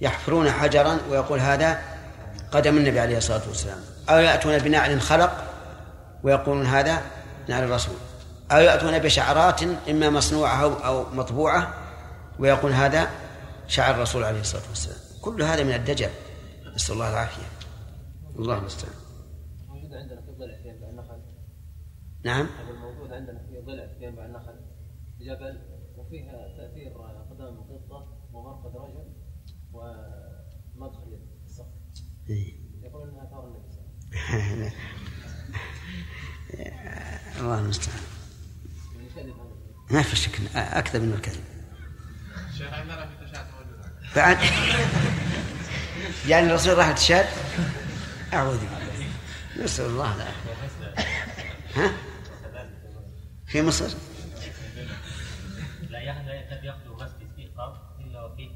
يحفرون 0.00 0.50
حجرا 0.50 0.98
ويقول 1.10 1.40
هذا 1.40 1.78
قدم 2.52 2.76
النبي 2.76 3.00
عليه 3.00 3.18
الصلاة 3.18 3.42
والسلام. 3.48 3.78
أو 4.10 4.18
يأتون 4.18 4.58
بنعل 4.58 5.00
خلق 5.00 5.44
ويقولون 6.22 6.66
هذا 6.66 7.02
نعل 7.48 7.64
الرسول. 7.64 7.96
أو 8.52 8.58
يأتون 8.58 8.98
بشعرات 8.98 9.60
إما 9.90 10.10
مصنوعة 10.10 10.86
أو 10.86 11.06
مطبوعة 11.12 11.85
ويقول 12.38 12.72
هذا 12.72 13.10
شعر 13.68 13.94
الرسول 13.94 14.24
عليه 14.24 14.40
الصلاة 14.40 14.68
والسلام. 14.68 14.98
كل 15.22 15.42
هذا 15.42 15.64
من 15.64 15.74
الدجل. 15.74 16.10
نسأل 16.74 16.94
الله 16.94 17.10
العافية. 17.10 17.42
الله 18.38 18.58
المستعان. 18.58 18.94
موجود 19.68 19.94
عندنا 19.94 20.20
في 20.20 20.30
ضلع 20.30 20.56
في 20.62 20.90
النخل؟ 20.90 21.20
نعم. 22.24 22.48
موجود 22.80 23.12
عندنا 23.12 23.38
في 23.38 23.60
ضلع 23.60 23.86
في 23.86 24.08
النخل؟ 24.08 24.54
جبل 25.20 25.60
وفيها 25.96 26.56
تأثير 26.56 26.92
قدم 27.30 27.60
قطة 27.60 28.28
ومرقد 28.32 28.76
رجل 28.76 29.12
ومدخل 29.72 31.18
الصخر 31.44 31.72
إيه. 32.30 32.54
يقول 32.82 33.08
إنها 33.08 33.24
ثار 33.24 33.46
النبي 33.46 33.76
الله 37.40 37.58
المستعان. 37.58 38.00
ما 39.90 40.02
في 40.02 40.16
شك 40.16 40.40
اكذب 40.56 41.02
من 41.02 41.12
الكذب 41.12 41.44
شيخ 41.44 41.44
عندنا 41.44 41.44
في 41.44 41.44
تشات 41.44 41.64
موجود 42.34 42.54
بعد 44.16 44.38
يعني 46.28 46.46
الرسول 46.46 46.78
راح 46.78 46.92
تشاد 46.92 47.26
أعوذ 48.34 48.58
بالله. 48.58 49.06
نسأل 49.64 49.86
الله 49.86 50.14
العافية. 50.14 51.04
ها؟ 51.74 51.92
في 53.46 53.62
مصر؟ 53.62 53.88
لا 55.90 56.00
يكاد 56.00 56.64
يخلو 56.64 56.94
مسجد 56.94 57.28
فيه 57.36 57.48
قبر 57.56 57.78
إلا 58.00 58.24
وفيه 58.24 58.50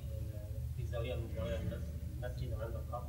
في 0.76 0.86
زاوية 0.86 1.14
من 1.14 1.34
زوايا 1.34 1.56
المسجد 1.56 2.52
عند 2.52 2.74
القبر. 2.74 3.08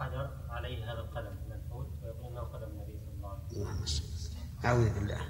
حجر 0.00 0.30
عليه 0.50 0.92
هذا 0.92 1.00
القدم 1.00 1.34
منحوت 1.50 1.88
ويقول 2.02 2.32
إنه 2.32 2.40
قدم 2.40 2.66
النبي 2.66 2.98
صلى 3.04 3.14
الله 3.16 3.68
عليه 3.68 3.82
وسلم. 3.82 4.04
أعوذ 4.64 4.94
بالله. 4.94 5.20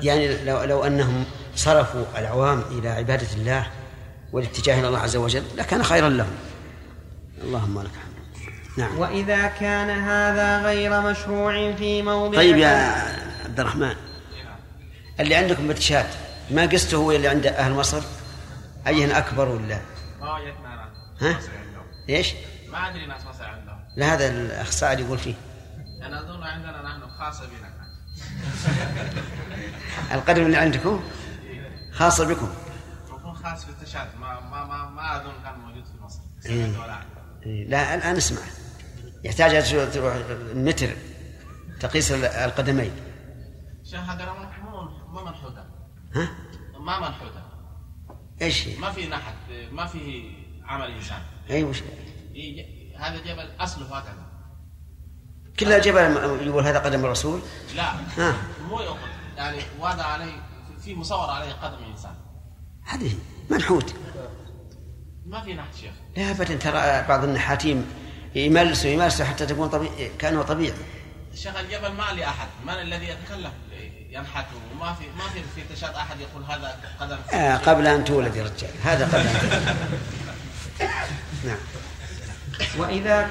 يعني 0.00 0.44
لو 0.44 0.62
لو 0.62 0.84
أنهم 0.84 1.24
صرفوا 1.54 2.04
العوام 2.18 2.60
إلى 2.60 2.88
عبادة 2.88 3.32
الله 3.34 3.66
والاتجاه 4.32 4.80
إلى 4.80 4.88
الله 4.88 4.98
عز 4.98 5.16
وجل 5.16 5.44
لكان 5.56 5.82
خيرا 5.82 6.08
لهم 6.08 6.34
اللهم 7.42 7.80
لك 7.82 7.90
الحمد. 7.90 8.12
نعم. 8.78 8.98
وإذا 8.98 9.46
كان 9.46 9.90
هذا 9.90 10.62
غير 10.62 11.00
مشروع 11.00 11.72
في 11.72 12.02
موضع 12.02 12.36
طيب 12.36 12.56
يا 12.56 12.68
عبد 13.44 13.60
الرحمن 13.60 13.94
اللي 15.20 15.34
عندكم 15.34 15.68
بتشات 15.68 16.06
ما 16.50 16.66
قسته 16.66 16.96
هو 16.96 17.12
اللي 17.12 17.28
عند 17.28 17.46
أهل 17.46 17.72
مصر؟ 17.72 18.02
أيهن 18.86 19.10
أكبر 19.10 19.48
ولا؟ 19.48 19.78
ها؟ 21.20 21.38
إيش؟ 22.08 22.34
ما 22.68 22.90
أدري 22.90 23.06
ناس 23.06 23.26
مصري 23.26 23.46
عندهم. 23.46 23.78
لا 23.96 24.14
هذا 24.14 24.28
الاخ 24.28 24.70
سعد 24.70 25.00
يقول 25.00 25.18
فيه. 25.18 25.34
أنا 26.02 26.20
أظن 26.20 26.42
عندنا 26.42 26.82
نحن 26.82 27.00
خاصة 27.18 27.46
بنا. 27.46 27.68
كان. 30.08 30.18
القدم 30.18 30.46
اللي 30.46 30.56
عندكم 30.56 31.02
خاصة 31.92 32.24
بكم. 32.24 32.48
خاص 33.42 33.64
في 33.64 33.70
التشات. 33.70 34.16
ما 34.16 34.40
ما 34.40 34.64
ما, 34.64 34.90
ما 34.90 35.16
أظن 35.16 35.42
كان 35.44 35.58
موجود 35.60 35.84
في 35.84 36.02
مصر. 36.02 36.20
إيه. 36.46 36.78
ولا. 36.78 36.98
إيه، 37.46 37.68
لا 37.68 37.94
الآن 37.94 38.16
اسمع 38.16 38.40
يحتاج 39.24 39.70
تروح 39.92 40.14
المتر 40.30 40.96
تقيس 41.80 42.12
القدمين. 42.12 42.92
شيخ 43.84 44.00
هذا 44.00 44.32
ما 45.08 45.22
منحوتة. 45.24 45.64
ها؟ 46.14 46.28
ما 46.78 46.98
منحوتة. 46.98 47.42
إيش 48.42 48.68
هي؟ 48.68 48.76
ما 48.78 48.90
في 48.92 49.08
نحت 49.08 49.34
ما 49.72 49.86
في 49.86 50.30
عمل 50.64 50.90
إنسان. 50.90 51.22
اي 51.50 51.64
وش؟ 51.64 51.82
يجي- 52.32 52.96
هذا 52.96 53.18
جبل 53.18 53.50
أصله 53.60 53.98
هكذا 53.98 54.26
كلها 55.60 55.78
جبل 55.78 56.00
يقول 56.46 56.64
هذا 56.64 56.78
قدم 56.78 57.04
الرسول؟ 57.04 57.40
لا. 57.76 57.92
ها. 58.18 58.36
مو 58.68 58.80
يقول. 58.80 58.98
يعني 59.36 59.58
وضع 59.78 60.04
عليه 60.04 60.42
في 60.84 60.94
مصور 60.94 61.30
عليه 61.30 61.52
قدم 61.52 61.84
إنسان. 61.84 62.14
هذه 62.84 63.14
منحوت. 63.50 63.94
ما 65.26 65.40
في 65.40 65.54
نحت 65.54 65.74
شيخ؟ 65.80 65.92
لا 66.16 66.30
ابدا 66.30 66.54
ترى 66.54 67.04
بعض 67.08 67.24
النحاتين 67.24 67.86
يمارسوا 68.34 68.90
يمارسوا 68.90 69.24
حتى 69.24 69.46
تكون 69.46 69.68
طبيعي 69.68 70.10
كأنه 70.18 70.42
طبيعي. 70.42 70.74
شيخ 71.34 71.56
الجبل 71.56 71.92
ما 71.92 72.12
لأحد 72.16 72.48
من 72.66 72.72
الذي 72.72 73.04
يتكلف 73.04 73.52
ينحت. 74.10 74.46
وما 74.74 74.92
في 74.92 75.04
ما 75.18 75.24
في 75.24 75.40
في 75.54 75.74
تشات 75.74 75.94
أحد 75.94 76.16
يقول 76.20 76.44
هذا 76.44 76.76
قدم 77.00 77.16
آه 77.32 77.56
قبل 77.56 77.86
أن 77.86 78.04
تولد 78.04 78.36
يا 78.36 78.42
رجال. 78.42 78.70
هذا 78.84 79.06
قبل 79.06 79.26
أن 79.26 79.50
تولد. 79.50 79.76
نعم. 81.44 81.58
وإذا 82.78 83.30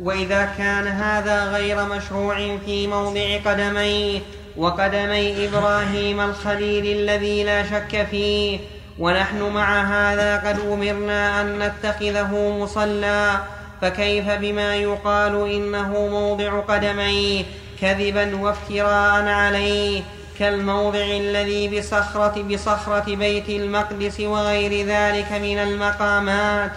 وإذا 0.00 0.54
كان 0.58 0.86
هذا 0.86 1.44
غير 1.44 1.84
مشروع 1.84 2.58
في 2.58 2.86
موضع 2.86 3.36
قدميه 3.44 4.20
وقدمي 4.56 5.48
إبراهيم 5.48 6.20
الخليل 6.20 6.98
الذي 6.98 7.44
لا 7.44 7.70
شك 7.70 8.06
فيه 8.10 8.60
ونحن 8.98 9.42
مع 9.42 9.82
هذا 9.82 10.36
قد 10.48 10.58
أمرنا 10.60 11.40
أن 11.40 11.58
نتخذه 11.58 12.58
مصلى 12.58 13.40
فكيف 13.80 14.30
بما 14.30 14.76
يقال 14.76 15.50
إنه 15.50 15.88
موضع 16.08 16.60
قدميه؟ 16.60 17.44
كذبا 17.80 18.36
وافتراء 18.36 19.24
عليه 19.28 20.02
كالموضع 20.38 21.04
الذي 21.04 21.78
بصخرة 21.78 22.42
بصخرة 22.42 23.14
بيت 23.14 23.48
المقدس 23.48 24.20
وغير 24.20 24.86
ذلك 24.86 25.32
من 25.32 25.58
المقامات. 25.58 26.72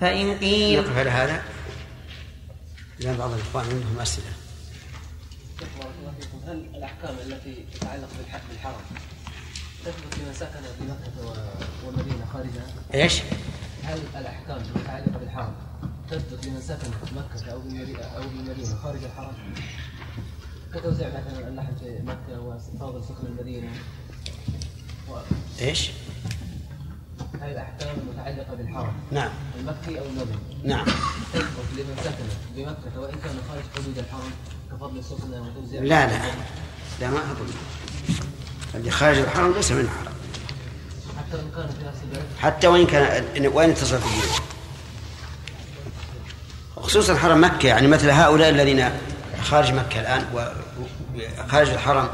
فإن 0.00 0.38
قيل 0.38 0.80
نقف 0.82 0.98
على 0.98 1.10
هذا. 1.10 1.42
لأن 3.00 3.16
بعض 3.16 3.30
الإخوان 3.32 3.64
عندهم 3.64 3.98
أسئلة. 4.02 4.26
شيخ 5.58 5.68
بارك 5.78 5.90
الله 6.00 6.12
فيكم 6.20 6.38
هل 6.50 6.64
الأحكام 6.78 7.14
التي 7.26 7.64
تتعلق 7.74 8.08
بالح- 8.18 8.40
بالحرم 8.50 8.74
تثبت 9.84 10.18
لمن 10.18 10.32
سكن 10.34 10.60
بمكه 10.80 11.28
و- 11.28 11.86
والمدينة 11.86 12.26
خارجها؟ 12.32 12.66
إيش؟ 12.94 13.20
هل 13.84 13.98
الأحكام 14.16 14.56
المتعلقه 14.74 15.18
بالحرم 15.18 15.52
تثبت 16.10 16.46
لمن 16.46 16.60
سكن 16.60 16.90
مكة 17.16 17.52
أو 17.52 17.60
بالمدينة 17.60 17.98
أو 18.02 18.22
بالمدينة 18.22 18.76
خارج 18.82 19.04
الحرم؟ 19.04 19.32
كتوزيع 20.74 21.08
مثلا 21.08 21.48
اللحم 21.48 21.76
في 21.76 21.98
مكة 22.04 22.40
وفاضل 22.40 23.04
سكن 23.04 23.26
المدينة. 23.26 23.68
و- 25.10 25.18
إيش؟ 25.60 25.90
هل 27.40 27.50
الأحكام 27.50 27.96
المتعلقه 28.00 28.54
بالحرم؟ 28.54 28.92
نعم. 29.12 29.30
المكي 29.60 30.00
أو 30.00 30.04
المدني 30.06 30.36
نعم. 30.64 30.84
تثبت 31.32 31.66
لمن 31.76 31.96
سكن 32.04 32.24
بمكه 32.56 33.00
وإن 33.00 33.14
كان 33.24 33.36
خارج 33.48 33.62
حدود 33.76 33.98
الحرم 33.98 34.30
كفضل 34.72 34.98
السكنه 34.98 35.42
وتوزيع 35.56 35.82
لا 35.82 36.06
لا. 36.06 36.22
لا 37.00 37.10
ما 37.10 37.18
أظن. 37.32 37.46
اللي 38.74 38.90
خارج 38.90 39.18
الحرم 39.18 39.52
ليس 39.52 39.72
من 39.72 39.80
الحرم. 39.80 40.10
حتى 42.40 42.66
وإن 42.66 42.86
كان 42.86 43.46
وين 43.46 43.70
اتصل 43.70 43.98
بالدين 43.98 44.22
خصوصا 46.76 47.16
حرم 47.16 47.44
مكة 47.44 47.66
يعني 47.66 47.86
مثل 47.86 48.10
هؤلاء 48.10 48.50
الذين 48.50 48.90
خارج 49.42 49.72
مكة 49.72 50.00
الآن 50.00 50.24
وخارج 50.34 51.68
الحرم 51.70 52.08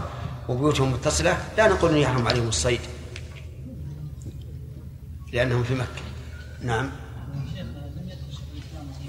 وبيوتهم 0.48 0.92
متصلة 0.92 1.38
لا 1.56 1.68
نقول 1.68 1.90
أن 1.90 1.96
يحرم 1.96 2.28
عليهم 2.28 2.48
الصيد. 2.48 2.80
لأنهم 5.32 5.64
في 5.64 5.74
مكة. 5.74 6.02
نعم. 6.60 6.90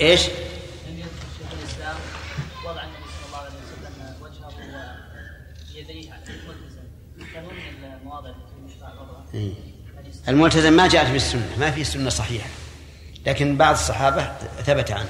إيش؟ 0.02 0.22
لم 0.28 0.98
يذكر 0.98 1.28
شيخ 1.38 1.48
الاسلام 1.60 1.96
وضع 2.66 2.84
النبي 2.84 3.04
صلى 3.18 3.26
الله 3.28 3.38
عليه 3.38 3.50
وسلم 3.50 4.16
وجهه 4.22 4.52
ويديه 5.76 6.14
على 6.14 6.22
الملتزم 6.24 6.88
كانوا 7.34 7.52
من 7.52 7.94
المواضع 8.02 8.30
التي 8.30 8.76
يشرع 8.76 8.90
وضعها 8.94 9.18
إيه. 9.18 9.26
الملتزم 10.28 10.74
ما 10.74 10.88
جاءت 10.88 11.08
في 11.08 11.16
السنة 11.16 11.50
ما 11.60 11.72
في 11.72 11.84
سنة 11.84 12.10
صحيحة 12.10 12.50
لكن 13.26 13.58
بعض 13.58 13.74
الصحابة 13.74 14.32
ثبت 14.66 14.92
عنه 14.92 15.10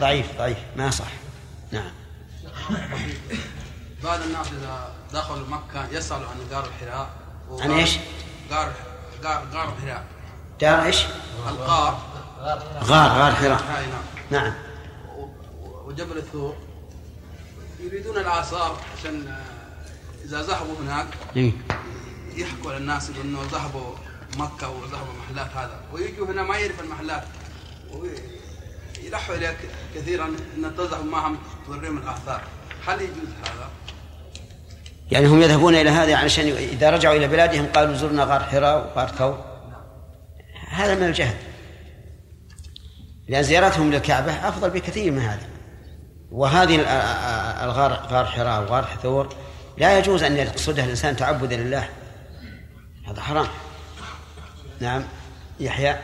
ضعيف 0.00 0.38
ضعيف 0.38 0.58
ما 0.76 0.90
صح. 0.90 1.08
نعم. 1.72 1.90
بعض 4.04 4.20
الناس 4.20 4.46
إذا 4.46 4.94
دخلوا 5.12 5.46
مكة 5.48 5.88
يسألوا 5.92 6.26
عن 6.28 6.36
غار 6.50 6.66
الحراء 6.66 7.10
عن 7.60 7.70
إيش؟ 7.70 7.98
غار 8.50 8.72
غار 9.24 9.46
غار 9.52 9.74
الحراء. 9.78 10.04
دار 10.60 10.84
إيش؟ 10.84 11.04
الغار 11.48 11.98
غار 12.82 13.12
غار 13.12 13.32
حراء. 13.34 13.62
نعم. 14.30 14.42
نعم. 14.42 14.54
وجبل 15.84 16.18
الثور 16.18 16.56
يريدون 17.80 18.18
الآثار 18.18 18.80
عشان 18.98 19.36
إذا 20.26 20.42
ذهبوا 20.42 20.74
هناك 20.84 21.06
إيه. 21.36 21.52
يحكوا 22.36 22.72
للناس 22.72 23.10
إنه 23.24 23.38
ذهبوا 23.52 23.92
مكة 24.36 24.68
وذهبوا 24.68 25.12
محلات 25.24 25.50
هذا. 25.56 25.80
ويجوا 25.92 26.26
هنا 26.26 26.42
ما 26.42 26.56
يعرف 26.56 26.80
المحلات. 26.80 27.24
ويلحوا 27.92 29.34
اليك 29.34 29.56
كثيرا 29.94 30.26
إن 30.56 30.76
تذهب 30.76 31.04
معهم 31.04 31.38
توريهم 31.66 31.98
الآثار. 31.98 32.40
هل 32.86 33.00
يجوز 33.00 33.28
هذا؟ 33.44 33.68
يعني 35.10 35.26
هم 35.26 35.42
يذهبون 35.42 35.74
إلى 35.74 35.90
هذا 35.90 36.16
علشان 36.16 36.46
إذا 36.48 36.90
رجعوا 36.90 37.14
إلى 37.16 37.28
بلادهم 37.28 37.66
قالوا 37.66 37.94
زرنا 37.94 38.24
غار 38.24 38.40
حراء 38.44 38.92
وغار 38.96 39.08
ثور. 39.08 39.44
هذا 40.70 40.94
من 40.94 41.02
الجهل. 41.02 41.36
لأن 43.28 43.42
زيارتهم 43.42 43.90
للكعبة 43.92 44.48
أفضل 44.48 44.70
بكثير 44.70 45.12
من 45.12 45.18
هذا. 45.20 45.46
وهذه 46.30 46.76
ال- 46.76 46.86
الغار 47.64 47.92
غار 47.92 48.24
حراء 48.26 48.62
وغار 48.62 48.88
ثور 49.02 49.28
لا 49.78 49.98
يجوز 49.98 50.22
أن 50.22 50.36
يقصدها 50.36 50.84
الإنسان 50.84 51.16
تعبدا 51.16 51.56
لله. 51.56 51.88
هذا 53.06 53.20
حرام. 53.20 53.46
نعم. 54.80 55.04
يحيى. 55.60 55.96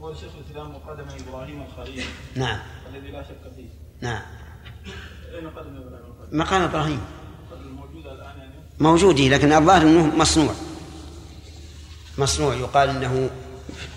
قول 0.00 0.16
شيخ 0.16 0.30
الاسلام 0.40 0.74
قدم 0.74 1.04
إبراهيم 1.28 1.62
الخليل 1.62 2.04
نعم. 2.34 2.58
الذي 2.94 3.10
لا 3.10 3.22
شك 3.22 3.54
فيه 3.56 3.68
نعم. 4.00 4.22
اين 5.34 5.50
قدم 5.50 5.76
إبراهيم؟ 5.76 6.38
مقام 6.38 6.62
إبراهيم. 6.62 7.00
قدم 7.52 7.68
موجوده 7.68 8.12
الان 8.12 8.38
يعني 8.38 8.52
موجود 8.80 9.20
لكن 9.20 9.52
الظاهر 9.52 9.82
أنه 9.82 10.16
مصنوع. 10.16 10.54
مصنوع. 12.18 12.54
يقال 12.54 12.88
أنه 12.88 13.30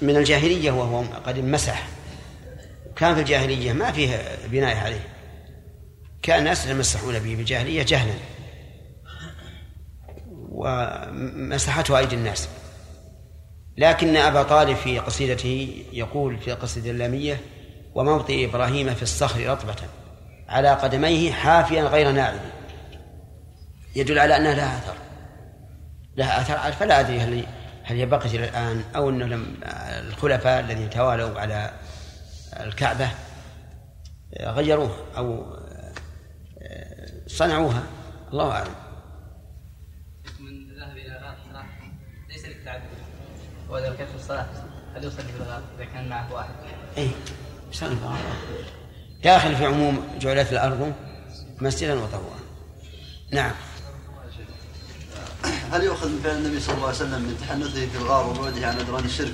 من 0.02 0.18
الجاهلية 0.18 0.72
وهو 0.72 1.04
قد 1.26 1.40
مسح. 1.40 1.88
كان 2.96 3.16
في 3.16 3.22
الجاهلية 3.22 3.74
ما 3.74 3.92
فيه 3.92 4.38
بناء 4.52 4.78
عليه. 4.78 5.17
كان 6.22 6.40
الناس 6.40 6.66
يتمسحون 6.66 7.20
به 7.20 7.36
بالجاهلية 7.36 7.84
جهلا. 7.84 8.14
ومسحته 10.52 11.98
أيدي 11.98 12.16
الناس. 12.16 12.50
لكن 13.78 14.18
أبا 14.18 14.44
طالب 14.44 14.76
في 14.76 15.00
قصيدته 15.00 15.84
يقول 15.94 16.40
في 16.40 16.52
قصيدة 16.52 16.92
اللامية 16.92 17.42
وموطئ 17.96 18.46
إبراهيم 18.46 18.94
في 18.94 19.04
الصخر 19.04 19.50
رطبة 19.50 19.76
على 20.50 20.74
قدميه 20.74 21.32
حافيا 21.32 21.84
غير 21.84 22.12
ناعم. 22.12 22.40
يدل 23.96 24.20
على 24.20 24.38
أنها 24.38 24.54
لها 24.54 24.78
أثر. 24.78 24.96
لها 26.18 26.42
أثر 26.42 26.72
فلا 26.72 27.00
أدري 27.00 27.20
هل 27.20 27.46
هل 27.84 27.98
هي 27.98 28.06
بقيت 28.06 28.34
إلى 28.34 28.50
الآن 28.50 28.84
أو 28.96 29.10
أنه 29.10 29.26
لم 29.26 29.60
الخلفاء 30.08 30.60
الذين 30.60 30.90
توالوا 30.90 31.40
على 31.40 31.72
الكعبة 32.60 33.10
غيروها 34.40 34.98
أو 35.18 35.57
صنعوها. 37.28 37.84
الله 38.34 38.52
أعلم. 38.52 38.76
من 40.40 40.80
ذهب 40.80 40.98
إلى 40.98 41.14
غار 41.14 41.36
حراء 41.50 41.66
ليس 42.30 42.46
لك 42.46 42.58
تعبد 42.66 42.84
واذا 43.70 43.96
كان 43.96 44.08
في 44.08 44.16
الصلاة 44.16 44.48
هل 44.96 45.04
يصلي 45.04 45.24
في 45.24 45.38
الغار 45.38 45.62
إذا 45.78 45.86
كان 45.86 46.10
معه 46.10 46.34
واحد؟ 46.34 46.50
أي 46.98 47.10
يصلي 47.72 47.96
في 47.96 48.02
الغار. 48.02 48.20
داخل 49.24 49.56
في 49.56 49.66
عموم 49.66 50.18
جعلت 50.20 50.52
الأرض 50.54 50.94
مسجدا 51.62 51.94
وطهورا. 51.94 52.40
نعم. 53.32 53.52
هل 55.72 55.84
يؤخذ 55.84 56.10
من 56.10 56.22
فعل 56.24 56.36
النبي 56.36 56.60
صلى 56.60 56.76
الله 56.76 56.88
عليه 56.88 56.98
وسلم 56.98 57.22
من 57.22 57.38
تحنثه 57.42 57.88
في 57.88 57.98
الغار 57.98 58.30
وبعده 58.30 58.68
عن 58.68 58.80
أدران 58.80 59.06
الشرك 59.06 59.34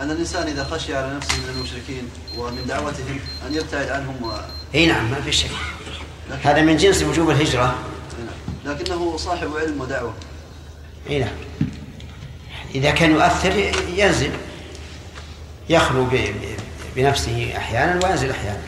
أن 0.00 0.10
الإنسان 0.10 0.46
إذا 0.46 0.64
خشي 0.64 0.94
على 0.94 1.14
نفسه 1.14 1.36
من 1.36 1.48
المشركين 1.56 2.10
ومن 2.38 2.66
دعوتهم 2.66 3.20
أن 3.46 3.54
يبتعد 3.54 3.88
عنهم 3.88 4.22
و... 4.22 4.32
اي 4.74 4.86
نعم 4.86 5.10
ما 5.10 5.20
في 5.20 5.32
شك. 5.32 5.50
هذا 6.42 6.62
من 6.62 6.76
جنس 6.76 7.02
وجوب 7.02 7.30
الهجرة. 7.30 7.78
لكنه 8.64 9.16
صاحب 9.16 9.56
علم 9.56 9.80
ودعوة. 9.80 10.14
إي 11.10 11.18
نعم. 11.18 11.34
إذا 12.74 12.90
كان 12.90 13.10
يؤثر 13.10 13.52
ينزل. 13.88 14.32
يخلو 15.68 16.06
بنفسه 16.96 17.56
أحيانا 17.56 18.06
وينزل 18.06 18.30
أحيانا. 18.30 18.62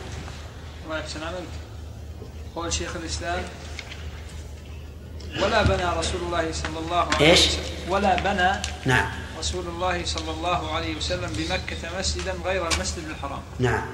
الله 0.85 0.99
يحسن 0.99 1.23
عليك 1.23 1.43
قول 2.55 2.73
شيخ 2.73 2.95
الإسلام. 2.95 3.43
ولا 5.41 5.63
بنى 5.63 5.99
رسول 5.99 6.21
الله 6.21 6.51
صلى 6.51 6.79
الله 6.79 6.97
عليه 7.15 7.31
إيش؟ 7.31 7.47
وسلم. 7.47 7.63
ولا 7.89 8.15
بنى 8.15 8.61
نعم. 8.85 9.11
رسول 9.39 9.67
الله 9.67 10.05
صلى 10.05 10.31
الله 10.31 10.73
عليه 10.75 10.95
وسلم 10.95 11.29
بمكة 11.37 11.99
مسجدا 11.99 12.33
غير 12.45 12.67
المسجد 12.67 13.03
الحرام. 13.09 13.41
نعم. 13.59 13.85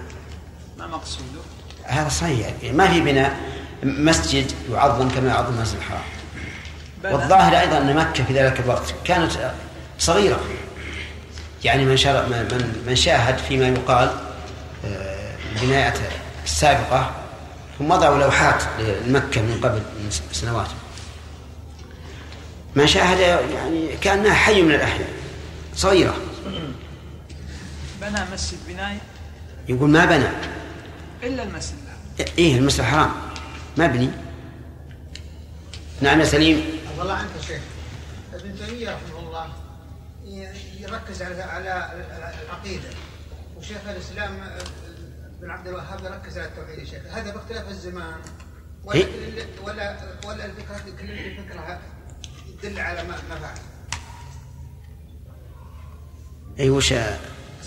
ما 0.77 0.87
مقصوده؟ 0.87 1.41
هذا 1.87 2.09
صحيح. 2.09 2.47
يعني 2.63 2.77
ما 2.77 2.87
في 2.91 3.01
بناء 3.01 3.37
مسجد 3.83 4.51
يعظم 4.71 5.09
كما 5.09 5.27
يعظم 5.29 5.53
المسجد 5.55 5.77
الحرام. 5.77 6.01
والظاهر 7.03 7.59
أيضا 7.59 7.77
أن 7.77 7.95
مكة 7.95 8.23
في 8.23 8.33
ذلك 8.33 8.59
الوقت 8.59 8.93
كانت 9.05 9.31
صغيرة. 9.99 10.39
يعني 11.63 11.85
من 11.85 11.91
من 11.91 12.83
من- 12.87 12.95
شاهد 12.95 13.37
فيما 13.37 13.67
يقال 13.67 14.11
آه، 14.85 15.35
البنايات 15.55 15.97
السابقة 16.45 17.11
هم 17.79 17.91
وضعوا 17.91 18.17
لوحات 18.23 18.63
لمكة 19.05 19.41
من 19.41 19.59
قبل 19.63 19.75
من 19.77 20.09
سنوات. 20.31 20.67
من 22.75 22.87
شاهد 22.87 23.19
يعني 23.19 23.87
كأنها 24.01 24.33
حي 24.33 24.61
من 24.61 24.71
الأحياء 24.71 25.09
صغيرة. 25.75 26.15
بنى 28.01 28.19
مسجد 28.33 28.57
بناية 28.67 28.99
يقول 29.69 29.89
ما 29.89 30.05
بنى. 30.05 30.27
إلا 31.23 31.43
المسجد 31.43 31.77
إيه 32.37 32.57
المسجد 32.57 32.79
الحرام 32.79 33.11
مبني 33.77 34.09
نعم 36.01 36.19
يا 36.19 36.25
سليم. 36.25 36.65
والله 36.97 37.13
عنك 37.13 37.29
يا 37.35 37.41
شيخ. 37.41 37.61
ابن 38.33 38.55
تيمية 38.55 38.89
رحمه 38.95 39.19
الله 39.19 39.53
يركز 40.79 41.21
على 41.21 41.41
على 41.43 42.33
العقيدة. 42.45 42.89
وشيخ 43.57 43.77
الإسلام 43.89 44.31
بن 45.41 45.49
عبد 45.49 45.67
الوهاب 45.67 46.05
يركز 46.05 46.37
على 46.37 46.47
التوحيد 46.47 46.79
يا 46.79 46.85
شيخ. 46.85 47.01
هذا 47.11 47.33
باختلاف 47.33 47.69
الزمان. 47.69 48.21
ولا 48.83 48.99
إيه؟ 48.99 49.05
ولا 49.63 49.97
ولا 50.25 50.45
الفكرة 50.45 50.95
كل 51.01 51.11
الفكرة 51.11 51.79
تدل 52.61 52.79
على 52.79 53.03
ما 53.03 53.15
ما 53.29 53.35
فعل. 53.39 53.57
أي 56.59 56.69
وش 56.69 56.93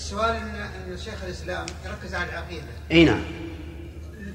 السؤال 0.00 0.36
ان 0.36 0.98
شيخ 0.98 1.24
الإسلام 1.24 1.66
يركز 1.86 2.14
على 2.14 2.30
العقيدة. 2.30 2.66
أي 2.90 3.04
نعم. 3.04 3.22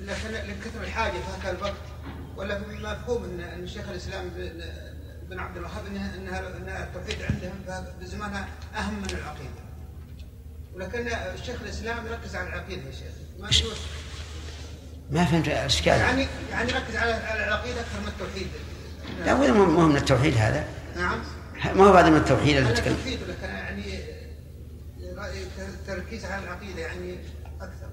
لكن 0.06 0.30
لكثر 0.32 0.84
الحاجة 0.84 1.12
في 1.12 1.48
هذا 1.48 1.58
الوقت 1.58 1.74
ولا 2.38 2.60
مفهوم 2.60 3.24
ان 3.40 3.68
شيخ 3.68 3.90
الإسلام 3.90 4.30
بن- 5.30 5.40
عبد 5.40 5.58
الوهاب 5.58 5.86
انها 5.86 6.16
إنها 6.16 6.40
ان 6.40 6.70
التوحيد 6.84 7.22
عندهم 7.32 7.84
في 8.00 8.06
زمانها 8.08 8.48
أهم 8.78 8.94
من 8.94 9.10
العقيدة. 9.10 9.66
ولكن 10.76 11.08
الشيخ 11.40 11.56
الإسلام 11.64 12.06
يركز 12.08 12.36
على 12.36 12.50
العقيدة 12.50 12.82
يا 12.82 12.92
شيخ. 12.92 13.14
ما 13.40 13.50
ما 15.12 15.26
فهمت 15.26 15.48
الإشكال. 15.48 15.94
يعني 16.00 16.28
يعني 16.52 16.72
يركز 16.72 16.96
على 16.96 17.14
على 17.14 17.48
العقيدة 17.48 17.80
أكثر 17.82 18.00
من 18.02 18.08
التوحيد. 18.08 18.48
لا 19.26 19.34
ولا 19.34 19.52
مو 19.54 19.66
مو 19.66 19.88
من 19.88 19.98
التوحيد 19.98 20.34
هذا. 20.38 20.68
نعم. 20.96 21.20
ما 21.76 21.84
هو 21.84 21.94
هذا 21.94 22.10
من 22.10 22.18
التوحيد 22.18 22.56
اللي 22.58 22.70
هذا 22.70 22.76
تكلم؟ 22.82 22.96
توحيد 22.96 23.20
لكن 23.30 23.54
يعني 23.54 24.15
تركيز 25.88 26.26
على 26.26 26.44
العقيدة 26.44 26.82
يعني 26.82 27.18
أكثر. 27.62 27.88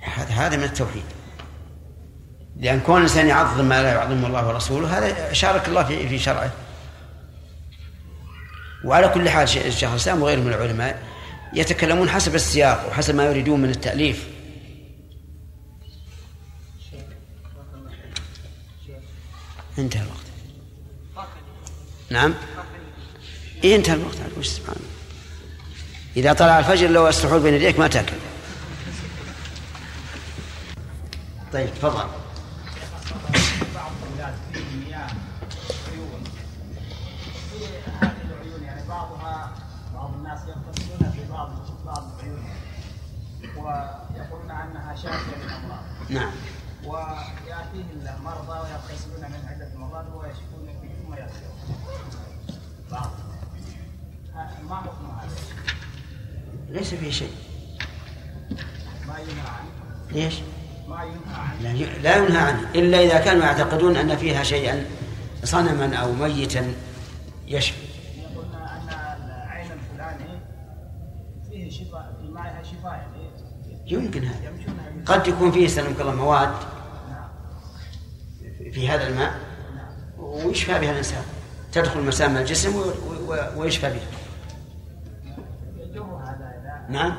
هذا 0.00 0.28
هذا 0.28 0.56
من 0.56 0.64
التوحيد. 0.64 1.04
لأن 2.56 2.80
كون 2.80 2.96
الإنسان 2.96 3.26
يعظم 3.26 3.64
ما 3.64 3.82
لا 3.82 3.92
يعظمه 3.92 4.26
الله 4.26 4.48
ورسوله 4.48 4.98
هذا 4.98 5.32
شارك 5.32 5.68
الله 5.68 5.84
في 5.84 6.08
في 6.08 6.18
شرعه. 6.18 6.52
وعلى 8.84 9.08
كل 9.08 9.28
حال 9.30 9.48
شيخ 9.48 9.66
الشيخ 9.66 9.90
الإسلام 9.90 10.22
وغيره 10.22 10.40
من 10.40 10.52
العلماء 10.52 11.02
يتكلمون 11.54 12.08
حسب 12.08 12.34
السياق 12.34 12.88
وحسب 12.88 13.14
ما 13.14 13.24
يريدون 13.24 13.60
من 13.60 13.70
التأليف. 13.70 14.28
انتهى 19.78 20.02
الوقت. 20.02 20.26
نعم. 22.10 22.34
إيه 23.64 23.76
انتهى 23.76 23.94
الوقت. 23.94 24.16
وش 24.38 24.46
سبحان 24.46 24.76
الله 24.76 24.93
إذا 26.16 26.32
طلع 26.32 26.58
الفجر 26.58 26.88
لو 26.88 27.08
السحور 27.08 27.38
بين 27.38 27.54
يديك 27.54 27.78
ما 27.78 27.88
تأكل. 27.88 28.16
طيب 31.52 31.74
تفضل. 31.74 32.04
ويقولون 43.56 44.50
انها 44.50 44.94
شافيه 44.96 45.36
للامراض 45.36 45.84
نعم 46.10 46.32
المرضى 48.18 48.58
ويغتسلون 48.60 49.20
من 49.30 49.48
عده 49.48 49.78
مرات 49.78 50.04
ويشكون 50.14 50.66
فيه 50.82 50.88
ثم 51.04 51.14
يغسلون 51.14 51.54
بعض 52.90 53.10
ها- 54.34 54.62
ما 54.68 54.76
حكم 54.76 55.18
هذا؟ 55.20 55.36
ليس 56.74 56.94
فيه 56.94 57.10
شيء. 57.10 57.30
ما 59.06 59.18
ينهى 59.18 59.48
عنه 59.58 59.70
ليش؟ 60.12 60.34
ما 60.88 61.04
ينهى 61.04 61.34
عنه 61.34 62.00
لا 62.02 62.16
ينهى 62.16 62.38
عنه. 62.38 62.70
إلا 62.74 63.00
إذا 63.00 63.18
كانوا 63.18 63.44
يعتقدون 63.44 63.96
أن 63.96 64.16
فيها 64.16 64.42
شيئا 64.42 64.86
صنما 65.44 65.96
أو 65.96 66.12
ميتا 66.12 66.74
يشفي. 67.46 67.84
يقولون 68.18 68.54
ان 68.54 68.88
العين 68.88 69.70
الفلاني 69.72 70.38
فيه 71.50 71.70
شفاء 71.70 72.16
في 72.20 72.28
مائها 72.28 72.62
شفاء 72.62 73.08
يمكن 73.86 74.24
هذا. 74.24 74.52
قد 75.06 75.28
يكون 75.28 75.52
فيه 75.52 75.68
سلمك 75.68 76.00
الله 76.00 76.14
مواد 76.14 76.54
في 78.72 78.88
هذا 78.88 79.08
الماء 79.08 79.34
ويشفى 80.18 80.78
بها 80.78 80.90
الإنسان. 80.90 81.22
تدخل 81.72 82.00
مسام 82.00 82.36
الجسم 82.36 82.82
ويشفى 83.56 83.90
بها 83.90 84.06
نعم. 86.88 87.14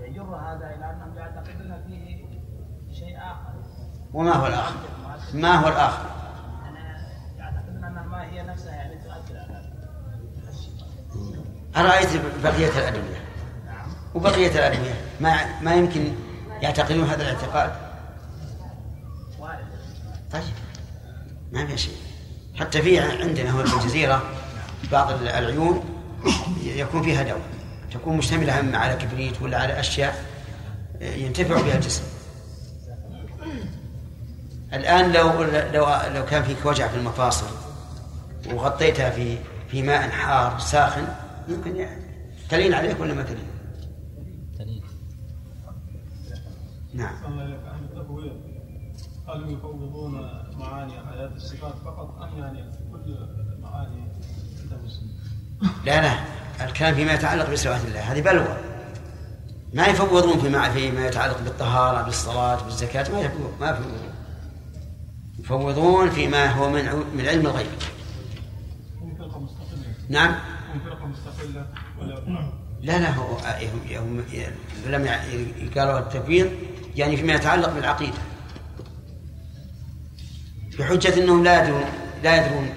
يجر 0.00 0.36
هذا 0.36 0.74
إلى 0.76 0.90
أنهم 0.90 1.16
يعتقدون 1.16 1.82
فيه 1.86 2.24
شيء 2.92 3.16
آخر. 3.16 3.52
وما 4.12 4.32
هو 4.32 4.46
الآخر؟ 4.46 4.74
ما 5.34 5.54
هو 5.54 5.68
يعني 5.68 6.78
يعتقدون 7.38 7.84
أن 7.84 8.06
ما 8.06 8.24
هي 8.24 8.42
نفسها 8.42 8.74
يعني 8.74 8.94
تؤثر 8.94 9.38
على 9.38 9.68
أرأيت 11.76 12.08
بقية 12.42 12.78
الأدوية؟ 12.78 13.24
وبقية 14.14 14.50
الأدوية؟ 14.50 14.94
ما 15.20 15.60
ما 15.60 15.74
يمكن 15.74 16.12
يعتقدون 16.62 17.04
هذا 17.04 17.22
الاعتقاد؟ 17.22 17.72
طيب. 20.32 20.42
ما 21.52 21.66
في 21.66 21.78
شيء. 21.78 21.96
حتى 22.54 22.82
في 22.82 23.00
عندنا 23.00 23.50
هنا 23.50 23.64
في 23.64 23.74
الجزيرة 23.74 24.22
بعض 24.92 25.12
العيون 25.12 25.84
يكون 26.62 27.02
فيها 27.02 27.22
دواء. 27.22 27.57
تكون 27.92 28.16
مشتملة 28.16 28.60
أما 28.60 28.78
على 28.78 28.94
كبريت 28.94 29.42
ولا 29.42 29.58
على 29.58 29.80
أشياء 29.80 30.24
ينتفع 31.00 31.60
بها 31.62 31.74
الجسم 31.74 32.02
الآن 34.72 35.12
لو 35.12 35.42
لو 35.74 35.86
لو 36.14 36.24
كان 36.24 36.42
فيك 36.42 36.66
وجع 36.66 36.88
في 36.88 36.96
المفاصل 36.96 37.46
وغطيتها 38.52 39.10
في 39.10 39.38
في 39.68 39.82
ماء 39.82 40.10
حار 40.10 40.58
ساخن 40.58 41.06
يمكن 41.48 41.76
يعني 41.76 42.02
تلين 42.48 42.74
عليك 42.74 43.00
ولا 43.00 43.14
ما 43.14 43.22
تلين؟ 43.22 43.48
نعم 46.94 47.14
عن 47.24 47.84
التفويض 47.84 48.36
هل 49.28 49.52
يفوضون 49.52 50.12
معاني 50.58 50.92
آيات 51.12 51.32
الصفات 51.32 51.74
فقط 51.84 52.22
أم 52.22 52.38
يعني 52.38 52.64
كل 52.92 53.16
معاني 53.60 54.00
عند 54.62 54.72
المسلم؟ 54.72 55.08
لا 55.84 56.02
لا 56.02 56.37
الكلام 56.60 56.94
فيما 56.94 57.14
يتعلق 57.14 57.50
بصفات 57.52 57.84
الله 57.84 58.00
هذه 58.00 58.20
بلوى. 58.20 58.56
ما 59.74 59.86
يفوضون 59.86 60.40
فيما 60.40 60.70
فيما 60.70 61.06
يتعلق 61.06 61.40
بالطهارة 61.40 62.02
بالصلاة 62.02 62.64
بالزكاة 62.64 63.10
ما 63.12 63.20
يفوضون 63.20 63.52
ما 63.60 63.70
يفوضون. 63.70 63.98
يفوضون 65.38 66.10
فيما 66.10 66.46
هو 66.50 66.70
من 66.70 66.84
من 67.14 67.26
علم 67.28 67.46
الغيب. 67.46 67.66
نعم؟ 70.08 70.34
لا 72.80 72.98
لا 72.98 73.10
هو 73.14 73.36
هم- 73.96 74.24
لم 74.86 75.08
قالوا 75.78 75.98
التفويض 75.98 76.50
يعني 76.96 77.16
فيما 77.16 77.32
يتعلق 77.32 77.74
بالعقيدة. 77.74 78.18
بحجة 80.78 81.22
أنهم 81.24 81.44
لا 81.44 81.62
يدرون 81.64 81.84
لا 82.22 82.46
يدرون 82.46 82.68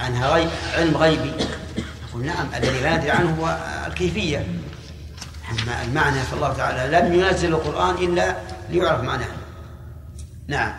عنها 0.00 0.28
غيب 0.34 0.48
علم 0.76 0.96
غيبي. 0.96 1.32
يقول 2.16 2.26
نعم 2.26 2.46
الذي 2.54 2.80
لا 2.80 2.96
ندري 2.96 3.10
عنه 3.10 3.40
هو 3.40 3.58
الكيفية 3.86 4.46
أما 5.50 5.82
المعنى 5.82 6.20
فالله 6.20 6.52
تعالى 6.52 6.98
لم 6.98 7.14
ينزل 7.14 7.48
القرآن 7.48 7.94
إلا 7.94 8.36
ليعرف 8.70 9.00
معناه 9.00 9.28
نعم. 10.48 10.72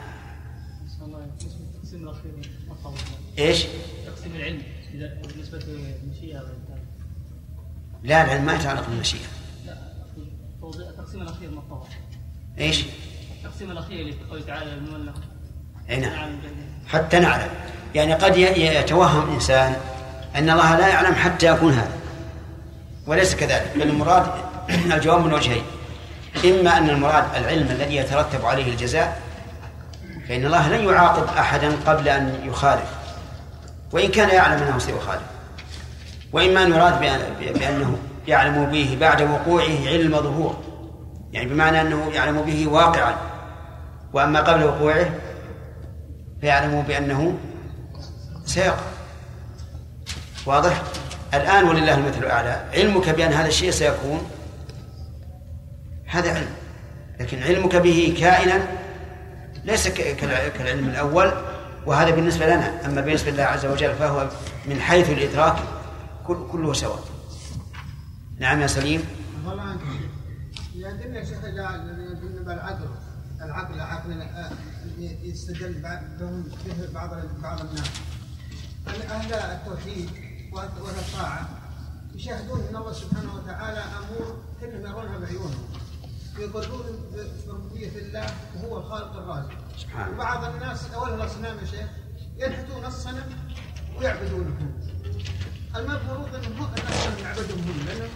إيش؟ 3.40 3.66
تقسيم 4.06 4.36
العلم 4.36 4.62
للمشيئه 4.94 6.38
والإنسان. 6.38 6.80
لا 8.04 8.24
العلم 8.24 8.46
ما 8.46 8.54
يتعلق 8.54 8.90
بالمشيئة 8.90 9.28
لا 9.66 9.78
التقسيم 10.90 11.22
الاخير 11.22 11.50
ما 11.50 11.62
طول. 11.70 11.88
إيش؟ 12.60 12.86
التقسيم 13.38 13.72
الاخير 13.72 14.02
اللي 14.02 14.14
في 14.14 14.24
قوله 14.30 14.46
تعالى 14.46 14.82
أي 15.90 16.00
نعم 16.00 16.30
حتى 16.88 17.20
نعلم 17.20 17.50
يعني 17.96 18.14
قد 18.14 18.38
يتوهم 18.38 19.30
الإنسان 19.30 19.76
أن 20.36 20.50
الله 20.50 20.78
لا 20.78 20.88
يعلم 20.88 21.16
حتى 21.16 21.46
يكون 21.48 21.74
هذا. 21.74 21.92
وليس 23.08 23.36
كذلك 23.36 23.72
بل 23.76 23.82
المراد 23.82 24.26
الجواب 24.96 25.26
من 25.26 25.34
وجهين. 25.34 25.64
إما 26.46 26.78
أن 26.78 26.90
المراد 26.90 27.24
العلم 27.36 27.68
الذي 27.72 27.96
يترتب 27.96 28.46
عليه 28.46 28.72
الجزاء 28.72 29.22
فإن 30.30 30.46
الله 30.46 30.70
لن 30.70 30.86
يعاقب 30.90 31.38
أحدا 31.38 31.72
قبل 31.86 32.10
أن 32.10 32.40
يخالف. 32.44 32.90
وإن 33.92 34.12
كان 34.12 34.30
يعلم 34.30 34.64
أنه 34.64 34.78
سيخالف. 34.80 35.22
وإما 36.34 36.64
أن 36.64 36.72
يراد 36.72 37.00
بأن- 37.00 37.58
بأنه 37.60 37.98
يعلم 38.28 38.66
به 38.66 38.98
بعد 39.02 39.22
وقوعه 39.22 39.88
علم 39.88 40.12
ظهور. 40.22 40.58
يعني 41.32 41.50
بمعنى 41.50 41.82
أنه 41.82 42.12
يعلم 42.14 42.42
به 42.42 42.68
واقعا. 42.68 43.16
وأما 44.14 44.40
قبل 44.42 44.64
وقوعه 44.64 45.10
فيعلم 46.42 46.82
بأنه 46.82 47.38
سيقع. 48.46 48.76
واضح؟ 50.48 50.84
الآن 51.34 51.64
ولله 51.64 51.96
المثل 51.96 52.24
الأعلى. 52.24 52.70
علمك 52.74 53.10
بأن 53.10 53.34
هذا 53.34 53.48
الشيء 53.48 53.72
سيكون؟ 53.72 54.30
هذا 56.06 56.34
علم. 56.34 56.50
لكن 57.20 57.44
علمك 57.44 57.76
به 57.76 58.16
كائنا 58.20 58.68
ليس 59.64 59.88
كالعلم 59.88 60.90
الأول 60.90 61.32
وهذا 61.86 62.10
بالنسبة 62.10 62.46
لنا. 62.46 62.86
أما 62.86 63.02
بالنسبة 63.02 63.32
لله 63.32 63.44
عز 63.44 63.66
وجل 63.66 63.96
فهو 63.96 64.30
من 64.66 64.80
حيث 64.82 65.10
الإدراك 65.10 65.56
كل 66.28 66.48
كله 66.52 66.74
سواء. 66.74 67.04
نعم 68.40 68.62
يا 68.62 68.68
سليم. 68.68 69.04
يا 70.76 71.24
شيخ 71.26 71.44
يدل 71.44 72.44
بالعقل 72.46 72.90
العقل 73.42 73.80
عقل 73.80 74.28
يستدل 75.24 75.82
بعض 76.94 77.10
بعض 77.44 77.60
الناس. 77.60 77.90
أن 78.88 79.10
أهل 79.12 79.34
التوحيد 79.34 80.10
واهل 80.52 80.68
الطاعه 81.00 81.50
يشاهدون 82.16 82.60
إن 82.70 82.76
الله 82.76 82.94
سبحانه 82.94 83.36
وتعالى 83.36 83.80
أمور 83.80 84.38
كلهم 84.62 84.82
يرونها 84.82 85.18
بعيونهم. 85.18 85.66
يقرون 86.40 86.86
بربوبيه 87.48 87.90
الله 88.00 88.26
وهو 88.56 88.78
الخالق 88.78 89.14
الرازق. 89.14 89.50
سبحانه. 89.78 90.12
وبعض 90.16 90.44
الناس 90.54 90.80
أول 90.96 91.14
الاصنام 91.14 91.58
يا 91.60 91.66
شيخ 91.66 91.90
ينحتون 92.38 92.86
الصنم 92.86 93.26
ويعبدونه 94.00 94.56
المفروض 95.76 96.36
إنهم 96.36 96.58
هم 96.58 96.68
الناس 96.78 97.22
يعبدهم 97.24 97.60
هم 97.60 97.86
لأن 97.88 98.10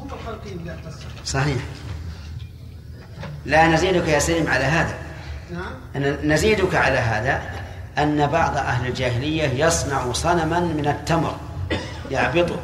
هم- 0.00 0.08
الخالقين 0.12 0.64
ذات 0.64 0.86
الصنم. 0.86 1.10
صحيح. 1.24 1.62
لا 3.46 3.66
نزيدك 3.68 4.08
يا 4.08 4.18
سليم 4.18 4.46
على 4.48 4.64
هذا. 4.64 4.98
نعم. 5.50 5.72
نزيدك 6.32 6.74
على 6.74 6.98
هذا 6.98 7.42
أن 7.98 8.26
بعض 8.26 8.56
أهل 8.56 8.86
الجاهلية 8.86 9.64
يصنع 9.66 10.12
صنما 10.12 10.60
من 10.60 10.86
التمر. 10.88 11.36
يعبطه. 12.14 12.56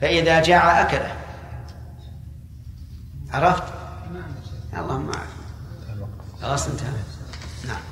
فإذا 0.00 0.42
جاع 0.42 0.80
أكله. 0.80 1.12
عرفت؟ 3.32 3.62
اللهم 4.78 5.10
أعلم 5.10 6.08
خلاص 6.42 6.68
انتهى. 6.68 7.02
نعم. 7.68 7.84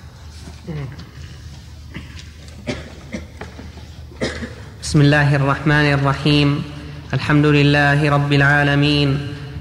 بسم 4.83 5.01
الله 5.01 5.37
الرحمن 5.37 5.93
الرحيم. 5.93 6.65
الحمد 7.15 7.47
لله 7.47 8.11
رب 8.11 8.33
العالمين 8.33 9.09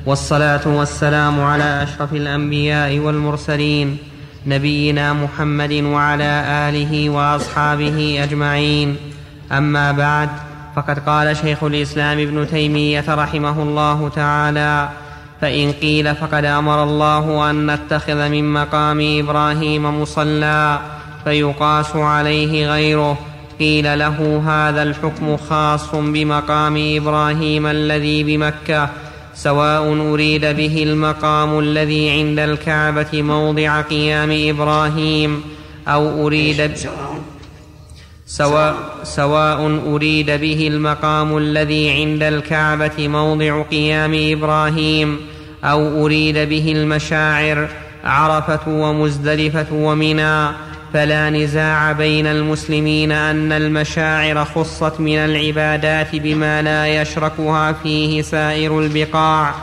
والصلاة 0.06 0.68
والسلام 0.68 1.42
على 1.42 1.84
أشرف 1.84 2.14
الأنبياء 2.14 3.00
والمرسلين 3.00 3.98
نبينا 4.46 5.14
محمد 5.14 5.74
وعلى 5.74 6.32
آله 6.70 7.10
وأصحابه 7.10 8.24
أجمعين. 8.24 8.98
أما 9.52 9.92
بعد 9.92 10.30
فقد 10.78 11.00
قال 11.00 11.38
شيخ 11.38 11.64
الإسلام 11.64 12.20
ابن 12.20 12.48
تيمية 12.48 13.06
رحمه 13.08 13.64
الله 13.64 14.10
تعالى 14.10 14.90
فإن 15.42 15.72
قيل 15.72 16.16
فقد 16.16 16.46
أمر 16.46 16.84
الله 16.84 17.50
أن 17.50 17.72
نتخذ 17.72 18.30
من 18.30 18.54
مقام 18.54 19.20
إبراهيم 19.20 20.02
مصلى 20.02 20.80
فيقاس 21.24 21.96
عليه 21.96 22.72
غيره. 22.72 23.18
قيل 23.60 24.00
له 24.00 24.44
هذا 24.48 24.84
الحكم 24.84 25.38
خاص 25.38 25.96
بمقام 25.96 26.96
إبراهيم 26.98 27.66
الذي 27.68 28.24
بمكة 28.24 28.90
سواء 29.36 30.12
أريد 30.14 30.46
به 30.46 30.84
المقام 30.84 31.60
الذي 31.60 32.10
عند 32.10 32.40
الكعبة 32.40 33.22
موضع 33.22 33.82
قيام 33.82 34.30
إبراهيم 34.32 35.42
أو 35.88 36.28
أريد 36.28 36.62
سواء 38.28 38.76
سواء 39.04 39.82
أريد 39.88 40.32
به 40.32 40.68
المقام 40.68 41.38
الذي 41.38 41.90
عند 41.90 42.24
الكعبة 42.24 43.08
موضع 43.08 43.62
قيام 43.62 44.12
إبراهيم 44.32 45.20
أو 45.64 46.06
أريد 46.06 46.38
به 46.38 46.72
المشاعر 46.72 47.68
عرفة 48.04 48.60
ومزدلفة 48.68 49.66
ومنى 49.72 50.48
فلا 50.94 51.30
نزاع 51.30 51.92
بين 51.92 52.28
المسلمين 52.28 53.12
أن 53.12 53.52
المشاعر 53.52 54.46
خصت 54.46 55.00
من 55.00 55.18
العبادات 55.18 56.16
بما 56.16 56.62
لا 56.62 56.88
يشركها 57.02 57.72
فيه 57.72 58.22
سائر 58.22 58.80
البقاع 58.80 59.54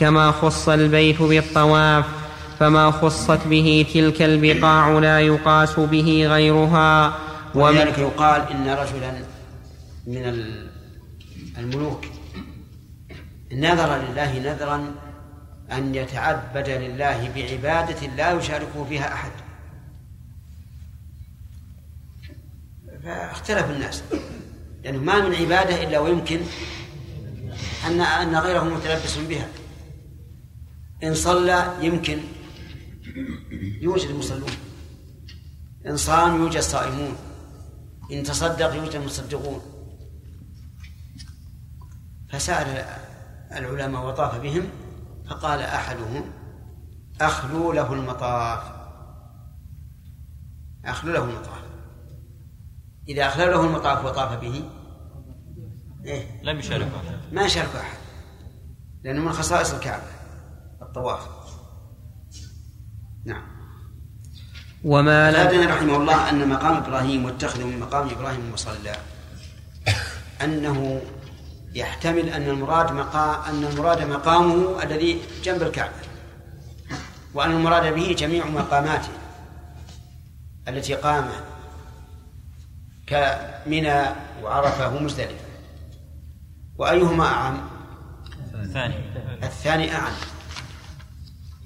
كما 0.00 0.30
خص 0.30 0.68
البيت 0.68 1.22
بالطواف 1.22 2.04
فما 2.60 2.90
خصت 2.90 3.46
به 3.46 3.86
تلك 3.94 4.22
البقاع 4.22 4.98
لا 4.98 5.20
يقاس 5.20 5.80
به 5.80 6.26
غيرها. 6.30 7.23
ولذلك 7.54 7.98
يقال 7.98 8.40
إن 8.50 8.68
رجلا 8.68 9.12
من 10.06 10.24
ال- 10.24 10.70
الملوك 11.58 12.04
نذر 13.52 13.96
لله 13.96 14.38
نذرا 14.38 14.94
أن 15.72 15.94
يتعبد 15.94 16.68
لله 16.68 17.32
بعبادة 17.34 18.06
لا 18.06 18.32
يشاركه 18.32 18.84
فيها 18.84 19.14
أحد. 19.14 19.30
فاختلف 23.04 23.70
الناس. 23.70 24.02
لأنه 24.84 24.98
ما 24.98 25.28
من 25.28 25.34
عبادة 25.34 25.82
إلا 25.82 25.98
ويمكن 25.98 26.40
أن 27.86 28.00
أن 28.00 28.36
غيره 28.36 28.64
متلبس 28.64 29.16
بها. 29.18 29.48
إن 31.04 31.14
صلى 31.14 31.74
يمكن. 31.80 32.18
يوجد 33.80 34.10
مصلون 34.14 34.50
إن 35.86 35.96
صام 35.96 36.40
يوجد 36.40 36.60
صائمون. 36.60 37.16
إن 38.12 38.22
تصدق 38.22 38.74
يوجد 38.74 38.96
مصدقون. 38.96 39.60
فسأل 42.30 42.84
العلماء 43.52 44.06
وطاف 44.06 44.40
بهم 44.40 44.68
فقال 45.30 45.60
أحدهم 45.60 46.32
أخلوا 47.20 47.74
له 47.74 47.92
المطاف. 47.92 48.72
أخلوا 50.84 51.14
له 51.14 51.24
المطاف. 51.24 51.64
إذا 53.08 53.26
أخلوا 53.26 53.46
له 53.46 53.66
المطاف 53.66 54.04
وطاف 54.04 54.40
به 54.40 54.70
إيه؟ 56.04 56.42
لم 56.42 56.58
يشارك 56.58 56.86
أحد. 56.86 57.34
ما 57.34 57.48
شارك 57.48 57.76
أحد 57.76 57.98
لأنه 59.04 59.20
من 59.20 59.32
خصائص 59.32 59.74
الكعبة 59.74 60.04
الطواف. 60.82 61.28
نعم. 63.24 63.53
وما 64.84 65.30
لم 65.30 65.68
رحمه 65.68 65.96
الله 65.96 66.30
أن 66.30 66.48
مقام 66.48 66.76
إبراهيم 66.76 67.24
واتخذوا 67.24 67.66
من 67.66 67.80
مقام 67.80 68.08
إبراهيم 68.08 68.52
مصلى. 68.52 68.96
أنه 70.42 71.02
يحتمل 71.74 72.28
أن 72.28 72.48
المراد 72.48 72.92
مقام 72.92 73.44
أن 73.44 73.64
المراد 73.64 74.02
مقامه 74.02 74.82
الذي 74.82 75.22
جنب 75.44 75.62
الكعبة 75.62 75.92
وأن 77.34 77.50
المراد 77.50 77.94
به 77.94 78.12
جميع 78.18 78.46
مقاماته 78.46 79.12
التي 80.68 80.94
قام 80.94 81.30
كمنى 83.06 84.02
وعرفة 84.42 84.96
ومزدلفة 84.96 85.44
وأيهما 86.78 87.26
أعم؟ 87.26 87.68
الثاني. 88.54 88.94
الثاني 89.42 89.94
أعم. 89.94 90.12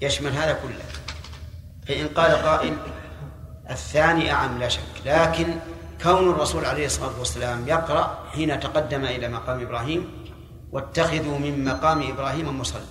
يشمل 0.01 0.31
هذا 0.31 0.53
كله. 0.53 0.85
فإن 1.87 2.07
قال 2.07 2.31
قائل 2.31 2.77
الثاني 3.69 4.31
أعم 4.31 4.57
لا 4.57 4.67
شك. 4.67 4.81
لكن 5.05 5.55
كون 6.03 6.29
الرسول 6.29 6.65
عليه 6.65 6.85
الصلاة 6.85 7.19
والسلام 7.19 7.67
يقرأ 7.67 8.29
حين 8.31 8.59
تقدم 8.59 9.05
إلى 9.05 9.27
مقام 9.27 9.61
إبراهيم 9.61 10.11
واتخذوا 10.71 11.37
من 11.37 11.65
مقام 11.65 12.11
إبراهيم 12.11 12.59
مصلى. 12.59 12.81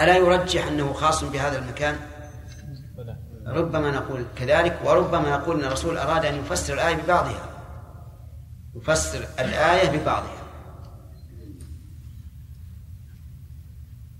ألا 0.00 0.16
يرجح 0.16 0.66
أنه 0.66 0.92
خاص 0.92 1.24
بهذا 1.24 1.58
المكان؟ 1.58 1.96
ربما 3.46 3.90
نقول 3.90 4.24
كذلك 4.36 4.80
وربما 4.84 5.36
نقول 5.36 5.60
أن 5.60 5.64
الرسول 5.64 5.98
أراد 5.98 6.24
أن 6.24 6.34
يفسر 6.34 6.74
الآية 6.74 6.96
ببعضها. 6.96 7.48
يفسر 8.74 9.26
الآية 9.38 9.98
ببعضها. 9.98 10.38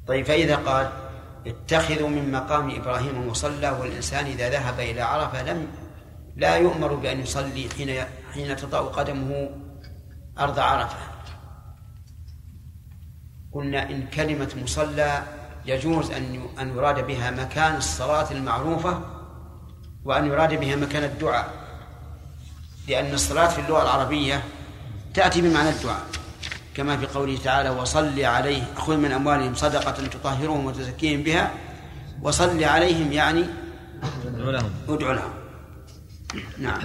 طيب 0.07 0.27
فإذا 0.27 0.57
قال 0.57 1.08
اتخذوا 1.49 2.09
من 2.09 2.33
مقام 2.33 2.71
إبراهيم 2.71 3.29
مصلى 3.29 3.71
والإنسان 3.71 4.27
إذا 4.27 4.51
ذهب 4.51 4.81
إلى 4.81 5.01
عرفة 5.01 5.43
لم 5.43 5.67
لا 6.37 6.57
يؤمر 6.57 6.95
بأن 6.95 7.21
يصلي 7.21 7.69
حين 7.77 8.05
حين 8.35 8.57
تطأ 8.57 8.79
قدمه 8.79 9.51
أرض 10.39 10.59
عرفة. 10.59 10.97
قلنا 13.53 13.91
إن 13.91 14.07
كلمة 14.07 14.51
مصلى 14.63 15.23
يجوز 15.67 16.11
أن 16.11 16.49
أن 16.61 16.69
يراد 16.77 17.07
بها 17.07 17.31
مكان 17.31 17.77
الصلاة 17.77 18.31
المعروفة 18.31 19.01
وأن 20.05 20.27
يراد 20.27 20.61
بها 20.61 20.77
مكان 20.77 21.05
الدعاء 21.05 21.49
لأن 22.89 23.15
الصلاة 23.15 23.49
في 23.49 23.61
اللغة 23.61 23.83
العربية 23.83 24.45
تأتي 25.15 25.41
بمعنى 25.41 25.69
الدعاء. 25.69 26.07
كما 26.79 26.97
في 26.97 27.07
قوله 27.07 27.39
تعالى 27.45 27.71
وصل 27.71 28.21
عليه 28.21 28.63
خذ 28.77 28.97
من 28.97 29.13
أموالهم 29.13 29.55
صدقة 29.55 30.07
تطهرهم 30.07 30.65
وتزكيهم 30.67 31.23
بها 31.23 31.51
وصل 32.23 32.65
عليهم 32.65 33.13
يعني 33.13 33.45
ادعو 34.89 35.13
لهم. 35.13 35.31
نعم. 36.59 36.79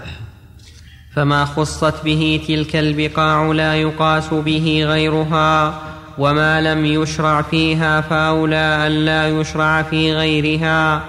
فما 1.16 1.46
خصت 1.46 2.04
به 2.04 2.42
تلك 2.48 2.76
البقاع 2.76 3.46
لا 3.46 3.76
يقاس 3.76 4.34
به 4.34 4.84
غيرها 4.88 5.82
وما 6.18 6.62
لم 6.62 6.86
يشرع 6.86 7.42
فيها 7.42 8.02
فاولى 8.02 8.88
أن 8.88 8.92
لا 8.92 9.28
يشرع 9.28 9.82
في 9.82 10.14
غيرها. 10.14 11.04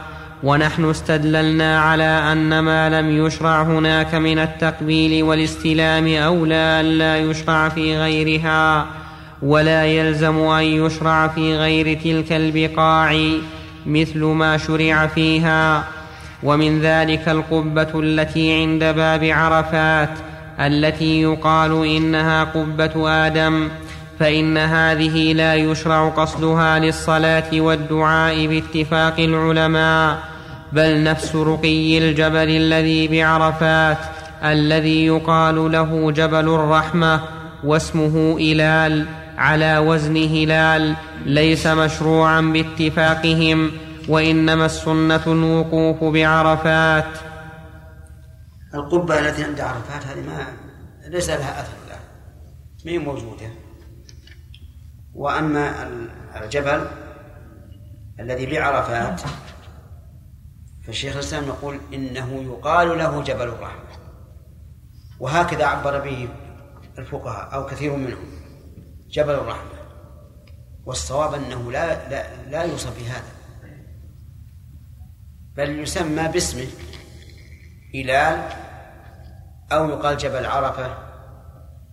ونحن 0.45 0.91
استدللنا 0.91 1.81
على 1.81 2.33
أن 2.33 2.59
ما 2.59 3.01
لم 3.01 3.27
يشرع 3.27 3.63
هناك 3.63 4.15
من 4.15 4.39
التقبيل 4.39 5.23
والاستلام 5.23 6.07
اولى 6.07 6.81
أن 6.81 6.85
لا 6.85 7.19
يشرع 7.19 7.69
في 7.69 7.97
غيرها 7.97 8.87
ولا 9.43 9.85
يلزم 9.85 10.39
أن 10.39 10.65
يشرع 10.65 11.29
في 11.29 11.57
غير 11.57 11.99
تلك 11.99 12.33
البقاع 12.33 13.19
مثل 13.87 14.25
ما 14.25 14.57
شرع 14.57 15.07
فيها. 15.07 15.85
ومن 16.43 16.81
ذلك 16.81 17.29
القبة 17.29 18.01
التي 18.01 18.53
عند 18.53 18.85
باب 18.85 19.25
عرفات 19.25 20.11
التي 20.61 21.23
يقال 21.23 21.87
إنها 21.87 22.45
قبة 22.45 23.27
آدم 23.27 23.69
فإن 24.19 24.59
هذه 24.59 25.33
لا 25.33 25.55
يشرع 25.55 26.09
قصدها 26.09 26.79
للصلاة 26.79 27.61
والدعاء 27.61 28.47
باتفاق 28.47 29.21
العلماء. 29.21 30.34
بل 30.75 31.03
نفس 31.03 31.37
رقي 31.37 31.99
الجبل 31.99 32.51
الذي 32.57 33.09
بعرفات 33.09 33.99
الذي 34.45 35.07
يقال 35.07 35.73
له 35.73 36.13
جبل 36.13 36.49
الرحمة 36.49 37.21
واسمه 37.65 38.37
إلال 38.37 39.07
على 39.39 39.79
وزن 39.79 40.17
هلال 40.17 40.97
ليس 41.27 41.67
مشروعا 41.67 42.41
باتفاقهم 42.41 43.71
وإنما 44.09 44.67
السنة 44.67 45.23
الوقوف 45.27 46.05
بعرفات. 46.05 47.19
القبة 48.75 49.19
التي 49.19 49.45
عند 49.45 49.61
عرفات 49.61 50.07
هذه 50.07 50.27
ما 50.27 50.47
ليس 51.09 51.31
لها 51.31 51.61
أثر 51.61 51.73
الآن 51.87 52.01
ما 52.85 52.91
هي 52.93 52.99
موجودة؟ 52.99 53.47
وأما 55.15 55.89
الجبل 56.45 56.87
الذي 58.21 58.47
بعرفات 58.47 59.23
فالشيخ 60.87 61.15
الإسلام 61.15 61.45
يقول 61.45 61.81
إنه 61.95 62.43
يقال 62.43 62.99
له 62.99 63.23
جبل 63.23 63.49
الرحمة. 63.49 63.91
وهكذا 65.21 65.65
عبر 65.65 66.01
به 66.01 66.29
الفقهاء 66.99 67.55
أو 67.55 67.67
كثير 67.67 67.97
منهم. 67.97 68.27
جبل 69.09 69.35
الرحمة. 69.35 69.71
والصواب 70.87 71.35
أنه 71.35 71.73
لا 71.73 72.09
لا, 72.11 72.51
لا 72.51 72.63
يوصف 72.63 72.99
بهذا. 72.99 73.33
بل 75.57 75.79
يسمى 75.79 76.29
باسمه 76.29 76.67
إلال 77.95 78.53
أو 79.73 79.89
يقال 79.89 80.17
جبل 80.17 80.47
عرفة 80.47 80.99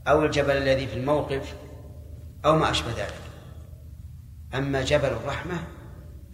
أو 0.08 0.26
الجبل 0.26 0.58
الذي 0.58 0.88
في 0.88 0.94
الموقف 0.94 1.56
أو 2.46 2.56
ما 2.56 2.72
أشبه 2.72 2.92
ذلك. 2.92 3.22
أما 4.54 4.82
جبل 4.82 5.08
الرحمة 5.08 5.64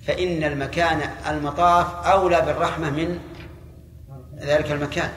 فإن 0.08 0.44
المكان 0.44 1.02
المطاف 1.28 2.06
أولى 2.06 2.42
بالرحمة 2.42 2.90
من 2.90 3.20
ذلك 4.40 4.72
المكان. 4.72 5.12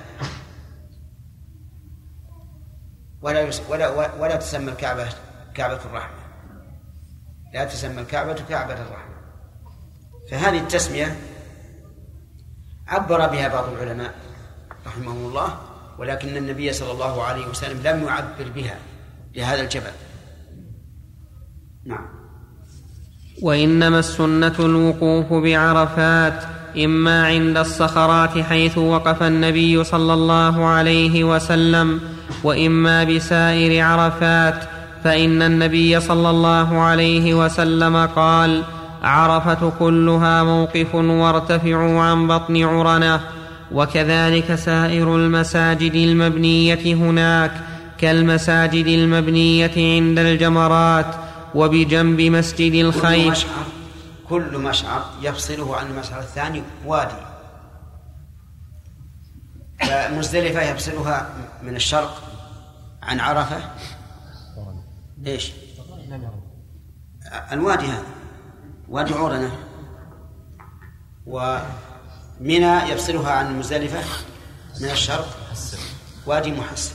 ولا 3.22 3.50
ولا 3.68 4.14
ولا 4.14 4.36
تسمى 4.36 4.72
الكعبة 4.72 5.08
كعبة 5.54 5.84
الرحمة. 5.84 6.20
لا 7.54 7.64
تسمى 7.64 8.00
الكعبة 8.00 8.34
كعبة 8.34 8.74
الرحمة. 8.74 9.14
فهذه 10.30 10.58
التسمية 10.58 11.16
عبر 12.86 13.26
بها 13.26 13.48
بعض 13.48 13.68
العلماء 13.68 14.14
رحمهم 14.86 15.26
الله 15.26 15.58
ولكن 15.98 16.36
النبي 16.36 16.72
صلى 16.72 16.92
الله 16.92 17.22
عليه 17.22 17.46
وسلم 17.46 17.82
لم 17.82 18.04
يعبر 18.04 18.50
بها 18.54 18.78
لهذا 19.34 19.62
الجبل. 19.62 19.92
نعم. 21.84 22.19
وإنما 23.42 23.98
السنة 23.98 24.52
الوقوف 24.58 25.32
بعرفات 25.32 26.34
إما 26.84 27.26
عند 27.26 27.58
الصخرات 27.58 28.38
حيث 28.38 28.78
وقف 28.78 29.22
النبي 29.22 29.84
صلى 29.84 30.14
الله 30.14 30.64
عليه 30.64 31.24
وسلم 31.24 32.00
وإما 32.44 33.04
بسائر 33.04 33.84
عرفات 33.84 34.64
فإن 35.04 35.42
النبي 35.42 36.00
صلى 36.00 36.30
الله 36.30 36.80
عليه 36.80 37.34
وسلم 37.34 37.96
قال 38.06 38.62
عرفة 39.02 39.72
كلها 39.78 40.42
موقف 40.42 40.94
وارتفعوا 40.94 42.00
عن 42.00 42.26
بطن 42.26 42.64
عرنة 42.64 43.20
وكذلك 43.72 44.54
سائر 44.54 45.16
المساجد 45.16 45.94
المبنية 45.94 46.94
هناك 46.94 47.50
كالمساجد 47.98 48.86
المبنية 48.86 49.72
عند 49.76 50.18
الجمرات 50.18 51.06
وبجنب 51.54 52.20
مسجد 52.20 52.72
كل 52.72 52.80
الخيف 52.80 53.30
مشعر 53.30 53.64
كل 54.28 54.58
مشعر 54.58 55.10
يفصله 55.22 55.76
عن 55.76 55.86
المشعر 55.86 56.20
الثاني 56.20 56.62
وادي. 56.86 57.30
فمزدلفة 59.80 60.62
يفصلها 60.62 61.34
من 61.62 61.76
الشرق 61.76 62.22
عن 63.02 63.20
عرفة. 63.20 63.70
إيش؟ 65.26 65.52
الوادي 67.52 67.86
هذا. 67.86 68.04
وادي 68.88 69.14
عورنة. 69.14 69.58
ومنى 71.26 72.90
يفصلها 72.92 73.32
عن 73.32 73.58
مزدلفة 73.58 74.24
من 74.80 74.90
الشرق. 74.90 75.36
وادي 76.26 76.52
محسن. 76.52 76.94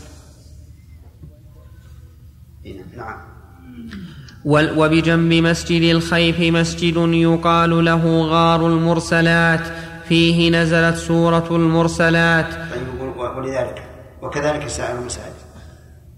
نعم. 2.98 3.36
وال- 3.65 4.05
وبجنب 4.45 5.34
مسجد 5.34 5.81
الخيف 5.81 6.39
مسجد 6.39 6.97
يقال 6.97 7.85
له 7.85 8.22
غار 8.22 8.67
المرسلات. 8.67 9.61
فيه 10.09 10.49
نزلت 10.49 10.95
سورة 10.95 11.47
المرسلات. 11.51 12.45
طيب 12.53 13.38
ولذلك. 13.38 13.84
وكذلك 14.22 14.67
سائر 14.67 14.99
المساجد. 14.99 15.35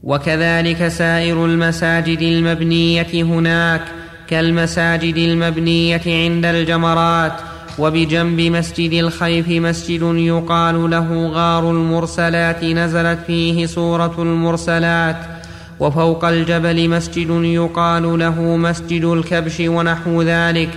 وكذلك 0.04 0.88
سائر 0.88 1.46
المساجد 1.46 2.22
المبنية 2.22 3.24
هناك 3.24 3.82
كالمساجد 4.28 5.18
المبنية 5.18 6.02
عند 6.06 6.46
الجمرات. 6.46 7.34
وبجنب 7.80 8.42
مسجد 8.42 8.94
الخيف 8.94 9.50
مسجد 9.50 10.02
يقال 10.02 10.90
له 10.90 11.28
غار 11.28 11.72
المرسلات. 11.72 12.64
نزلت 12.64 13.20
فيه 13.28 13.66
سورة 13.66 14.16
المرسلات. 14.22 15.37
وفوق 15.80 16.26
الجبل 16.26 16.90
مسجد 16.90 17.30
يقال 17.44 18.20
له 18.20 18.42
مسجد 18.42 19.04
الكبش 19.04 19.60
ونحو 19.60 20.22
ذلك. 20.22 20.70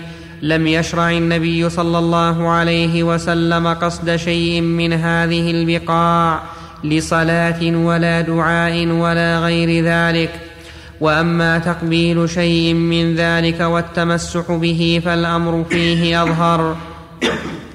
لم 0.43 0.66
يشرع 0.66 1.10
النبي 1.10 1.70
صلى 1.70 1.98
الله 1.98 2.48
عليه 2.48 3.02
وسلم 3.02 3.66
قصد 3.66 4.16
شيء 4.16 4.60
من 4.60 4.93
هذه 4.93 5.51
البقاع 5.51 6.43
لصلاة 6.85 7.60
ولا 7.62 8.20
دعاء 8.20 8.86
ولا 8.86 9.39
غير 9.39 9.85
ذلك. 9.85 10.31
وأما 11.01 11.59
تقبيل 11.59 12.31
شيء 12.31 12.74
من 12.74 13.14
ذلك 13.14 13.60
والتمسح 13.60 14.52
به 14.52 15.02
فالأمر 15.05 15.64
فيه 15.70 16.22
أظهر. 16.22 16.77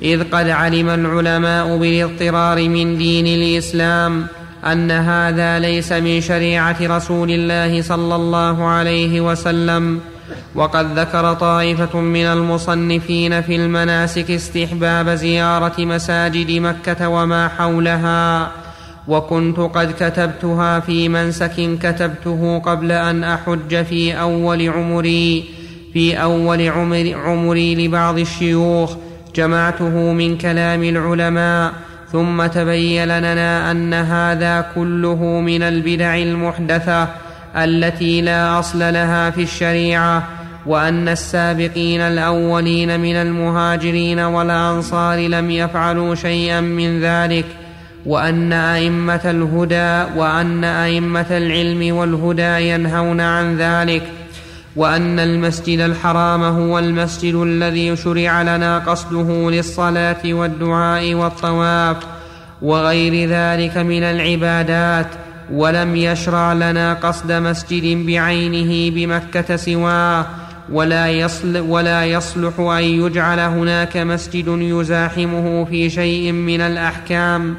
إذ 0.02 0.23
قد 0.23 0.49
علم 0.49 0.89
العلماء 0.89 1.77
بالاضطرار 1.77 2.69
من 2.69 2.97
دين 2.97 3.27
الإسلام 3.27 4.27
أن 4.66 4.92
هذا 4.92 5.60
ليس 5.60 5.92
من 5.92 6.22
شريعة 6.22 6.78
رسول 6.82 7.32
الله 7.32 7.82
صلى 7.82 8.16
الله 8.16 8.64
عليه 8.64 9.22
وسلم. 9.22 10.00
وقد 10.56 11.00
ذكر 11.00 11.34
طائفة 11.34 12.00
من 12.00 12.26
المصنفين 12.26 13.42
في 13.42 13.56
المناسك 13.56 14.32
استحباب 14.32 15.10
زيارة 15.10 15.86
مساجد 15.86 16.52
مكة 16.52 17.10
وما 17.10 17.48
حولها. 17.48 18.52
وكنت 19.08 19.60
قد 19.60 19.92
كتبتها 20.00 20.80
في 20.80 21.10
منسك 21.10 21.78
كتبته 21.82 22.60
قبل 22.60 22.92
أن 22.92 23.24
أحج 23.24 23.84
في 23.84 24.20
أول 24.20 24.70
عمري 24.70 25.44
في 25.94 26.22
أول 26.22 26.70
عمر 26.70 27.14
عمري 27.26 27.88
لبعض 27.88 28.20
الشيوخ. 28.20 28.96
جمعته 29.36 30.14
من 30.14 30.38
كلام 30.38 30.84
العلماء. 30.84 31.74
ثم 32.11 32.45
تبين 32.45 33.19
لنا 33.19 33.72
أن 33.72 33.94
هذا 33.94 34.65
كله 34.76 35.23
من 35.23 35.64
البدع 35.64 36.18
المحدثة 36.18 37.07
التي 37.56 38.22
لا 38.22 38.60
أصل 38.60 38.80
لها 38.80 39.30
في 39.30 39.41
الشريعة 39.41 40.23
وأن 40.65 41.07
السابقين 41.07 42.02
الأولين 42.02 42.99
من 42.99 43.15
المهاجرين 43.15 44.19
والأنصار 44.19 45.19
لم 45.19 45.52
يفعلوا 45.52 46.15
شيئا 46.15 46.61
من 46.61 47.02
ذلك 47.02 47.45
وأن 48.06 48.53
أئمة 48.53 49.22
الهدى 49.26 50.19
وأن 50.19 50.64
أئمة 50.64 51.26
العلم 51.32 51.95
والهدى 51.95 52.69
ينهون 52.69 53.22
عن 53.22 53.57
ذلك. 53.57 54.03
وأن 54.76 55.19
المسجد 55.19 55.80
الحرام 55.80 56.43
هو 56.43 56.80
المسجد 56.80 57.35
الذي 57.35 57.95
شرع 57.95 58.41
لنا 58.41 58.80
قصده 58.80 59.52
للصلاة 59.52 60.22
والدعاء 60.26 61.14
والطواف 61.14 61.97
وغير 62.61 63.30
ذلك 63.30 63.77
من 63.77 64.03
العبادات 64.03 65.07
ولم 65.52 65.95
يشرع 65.95 66.53
لنا 66.53 66.93
قصد 66.93 67.31
مسجد 67.31 68.06
بعينه 68.06 68.95
بمكة 68.95 69.56
سواه 69.56 70.26
ولا 70.72 71.07
يصل 71.07 71.57
ولا 71.57 72.06
يصلح 72.06 72.60
أن 72.60 72.84
يجعل 72.84 73.39
هناك 73.39 73.97
مسجد 73.97 74.45
يزاحمه 74.47 75.65
في 75.65 75.89
شيء 75.89 76.31
من 76.31 76.61
الأحكام. 76.61 77.56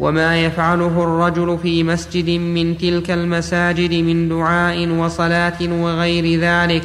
وما 0.00 0.40
يفعله 0.44 1.04
الرجل 1.04 1.58
في 1.62 1.82
مسجد 1.82 2.30
من 2.30 2.78
تلك 2.78 3.10
المساجد 3.10 3.94
من 3.94 4.28
دعاء 4.28 4.88
وصلاة 4.88 5.58
وغير 5.62 6.40
ذلك. 6.40 6.82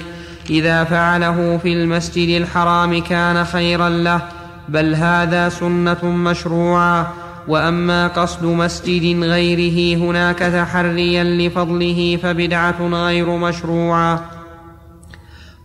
إذا 0.49 0.83
فعله 0.83 1.57
في 1.57 1.73
المسجد 1.73 2.41
الحرام 2.41 3.01
كان 3.01 3.45
خيرا 3.45 3.89
له 3.89 4.21
بل 4.69 4.95
هذا 4.95 5.49
سنة 5.49 6.05
مشروعة. 6.05 7.13
وأما 7.47 8.07
قصد 8.07 8.45
مسجد 8.45 9.23
غيره 9.23 9.97
هناك 9.97 10.39
تحريا 10.39 11.23
لفضله 11.23 12.19
فبدعة 12.23 12.81
غير 12.81 13.29
مشروعة. 13.29 14.25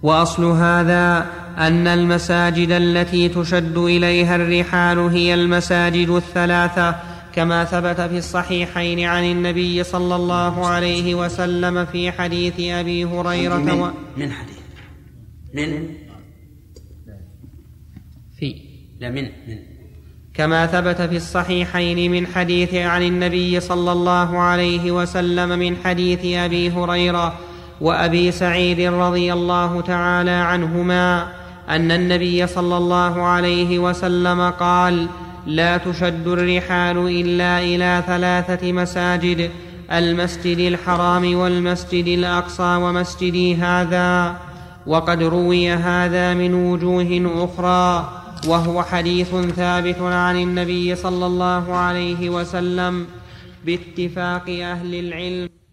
وأصل 0.03 0.45
هذا 0.45 1.27
أن 1.59 1.87
المساجد 1.87 2.71
التي 2.71 3.29
تشد 3.29 3.79
إليها 3.79 4.37
الرحال 4.37 4.99
هي 4.99 5.35
المساجد 5.35 6.09
الثلاثة 6.09 6.95
كما 7.37 7.65
ثبت 7.65 8.01
في 8.01 8.19
الصحيحين 8.19 9.01
عن 9.01 9.25
النبي 9.25 9.85
صلى 9.85 10.17
الله 10.17 10.67
عليه 10.67 11.15
وسلم 11.15 11.85
في 11.85 12.13
حديث 12.13 12.55
أبي 12.61 13.05
هريرة 13.05 13.57
من, 13.57 13.71
و... 13.71 13.91
من 14.17 14.33
حديث؟ 14.33 14.57
من؟ 15.55 15.89
في. 18.39 18.57
لا 19.01 19.11
من 19.11 19.23
من. 19.23 19.59
كما 20.35 20.67
ثبت 20.67 21.03
في 21.03 21.17
الصحيحين 21.17 22.13
من 22.13 22.27
حديث 22.27 22.75
عن 22.75 23.03
النبي 23.03 23.61
صلى 23.61 23.93
الله 23.93 24.39
عليه 24.39 24.91
وسلم 24.91 25.59
من 25.59 25.77
حديث 25.85 26.21
أبي 26.25 26.71
هريرة 26.71 27.39
وأبي 27.81 28.33
سعيد 28.33 28.81
رضي 28.81 29.33
الله 29.33 29.81
تعالى 29.81 30.31
عنهما 30.31 31.33
أن 31.69 31.91
النبي 31.91 32.47
صلى 32.47 32.77
الله 32.77 33.23
عليه 33.23 33.79
وسلم 33.79 34.51
قال 34.51 35.09
لا 35.47 35.77
تشد 35.77 36.27
الرحال 36.27 36.99
إلا 36.99 37.63
إلى 37.63 38.03
ثلاثة 38.07 38.73
مساجد 38.73 39.51
المسجد 39.93 40.59
الحرام 40.59 41.37
والمسجد 41.37 42.07
الأقصى 42.07 42.77
ومسجدي 42.77 43.57
هذا. 43.57 44.37
وقد 44.87 45.23
روي 45.23 45.71
هذا 45.71 46.35
من 46.35 46.55
وجوه 46.55 47.31
أخرى 47.45 48.13
وهو 48.47 48.83
حديث 48.83 49.35
ثابت 49.35 49.99
عن 50.01 50.37
النبي 50.37 50.95
صلى 50.95 51.27
الله 51.27 51.75
عليه 51.75 52.31
وسلم 52.31 53.07
باتفاق 53.67 54.51
أهل 54.51 54.95
العلم. 54.95 55.66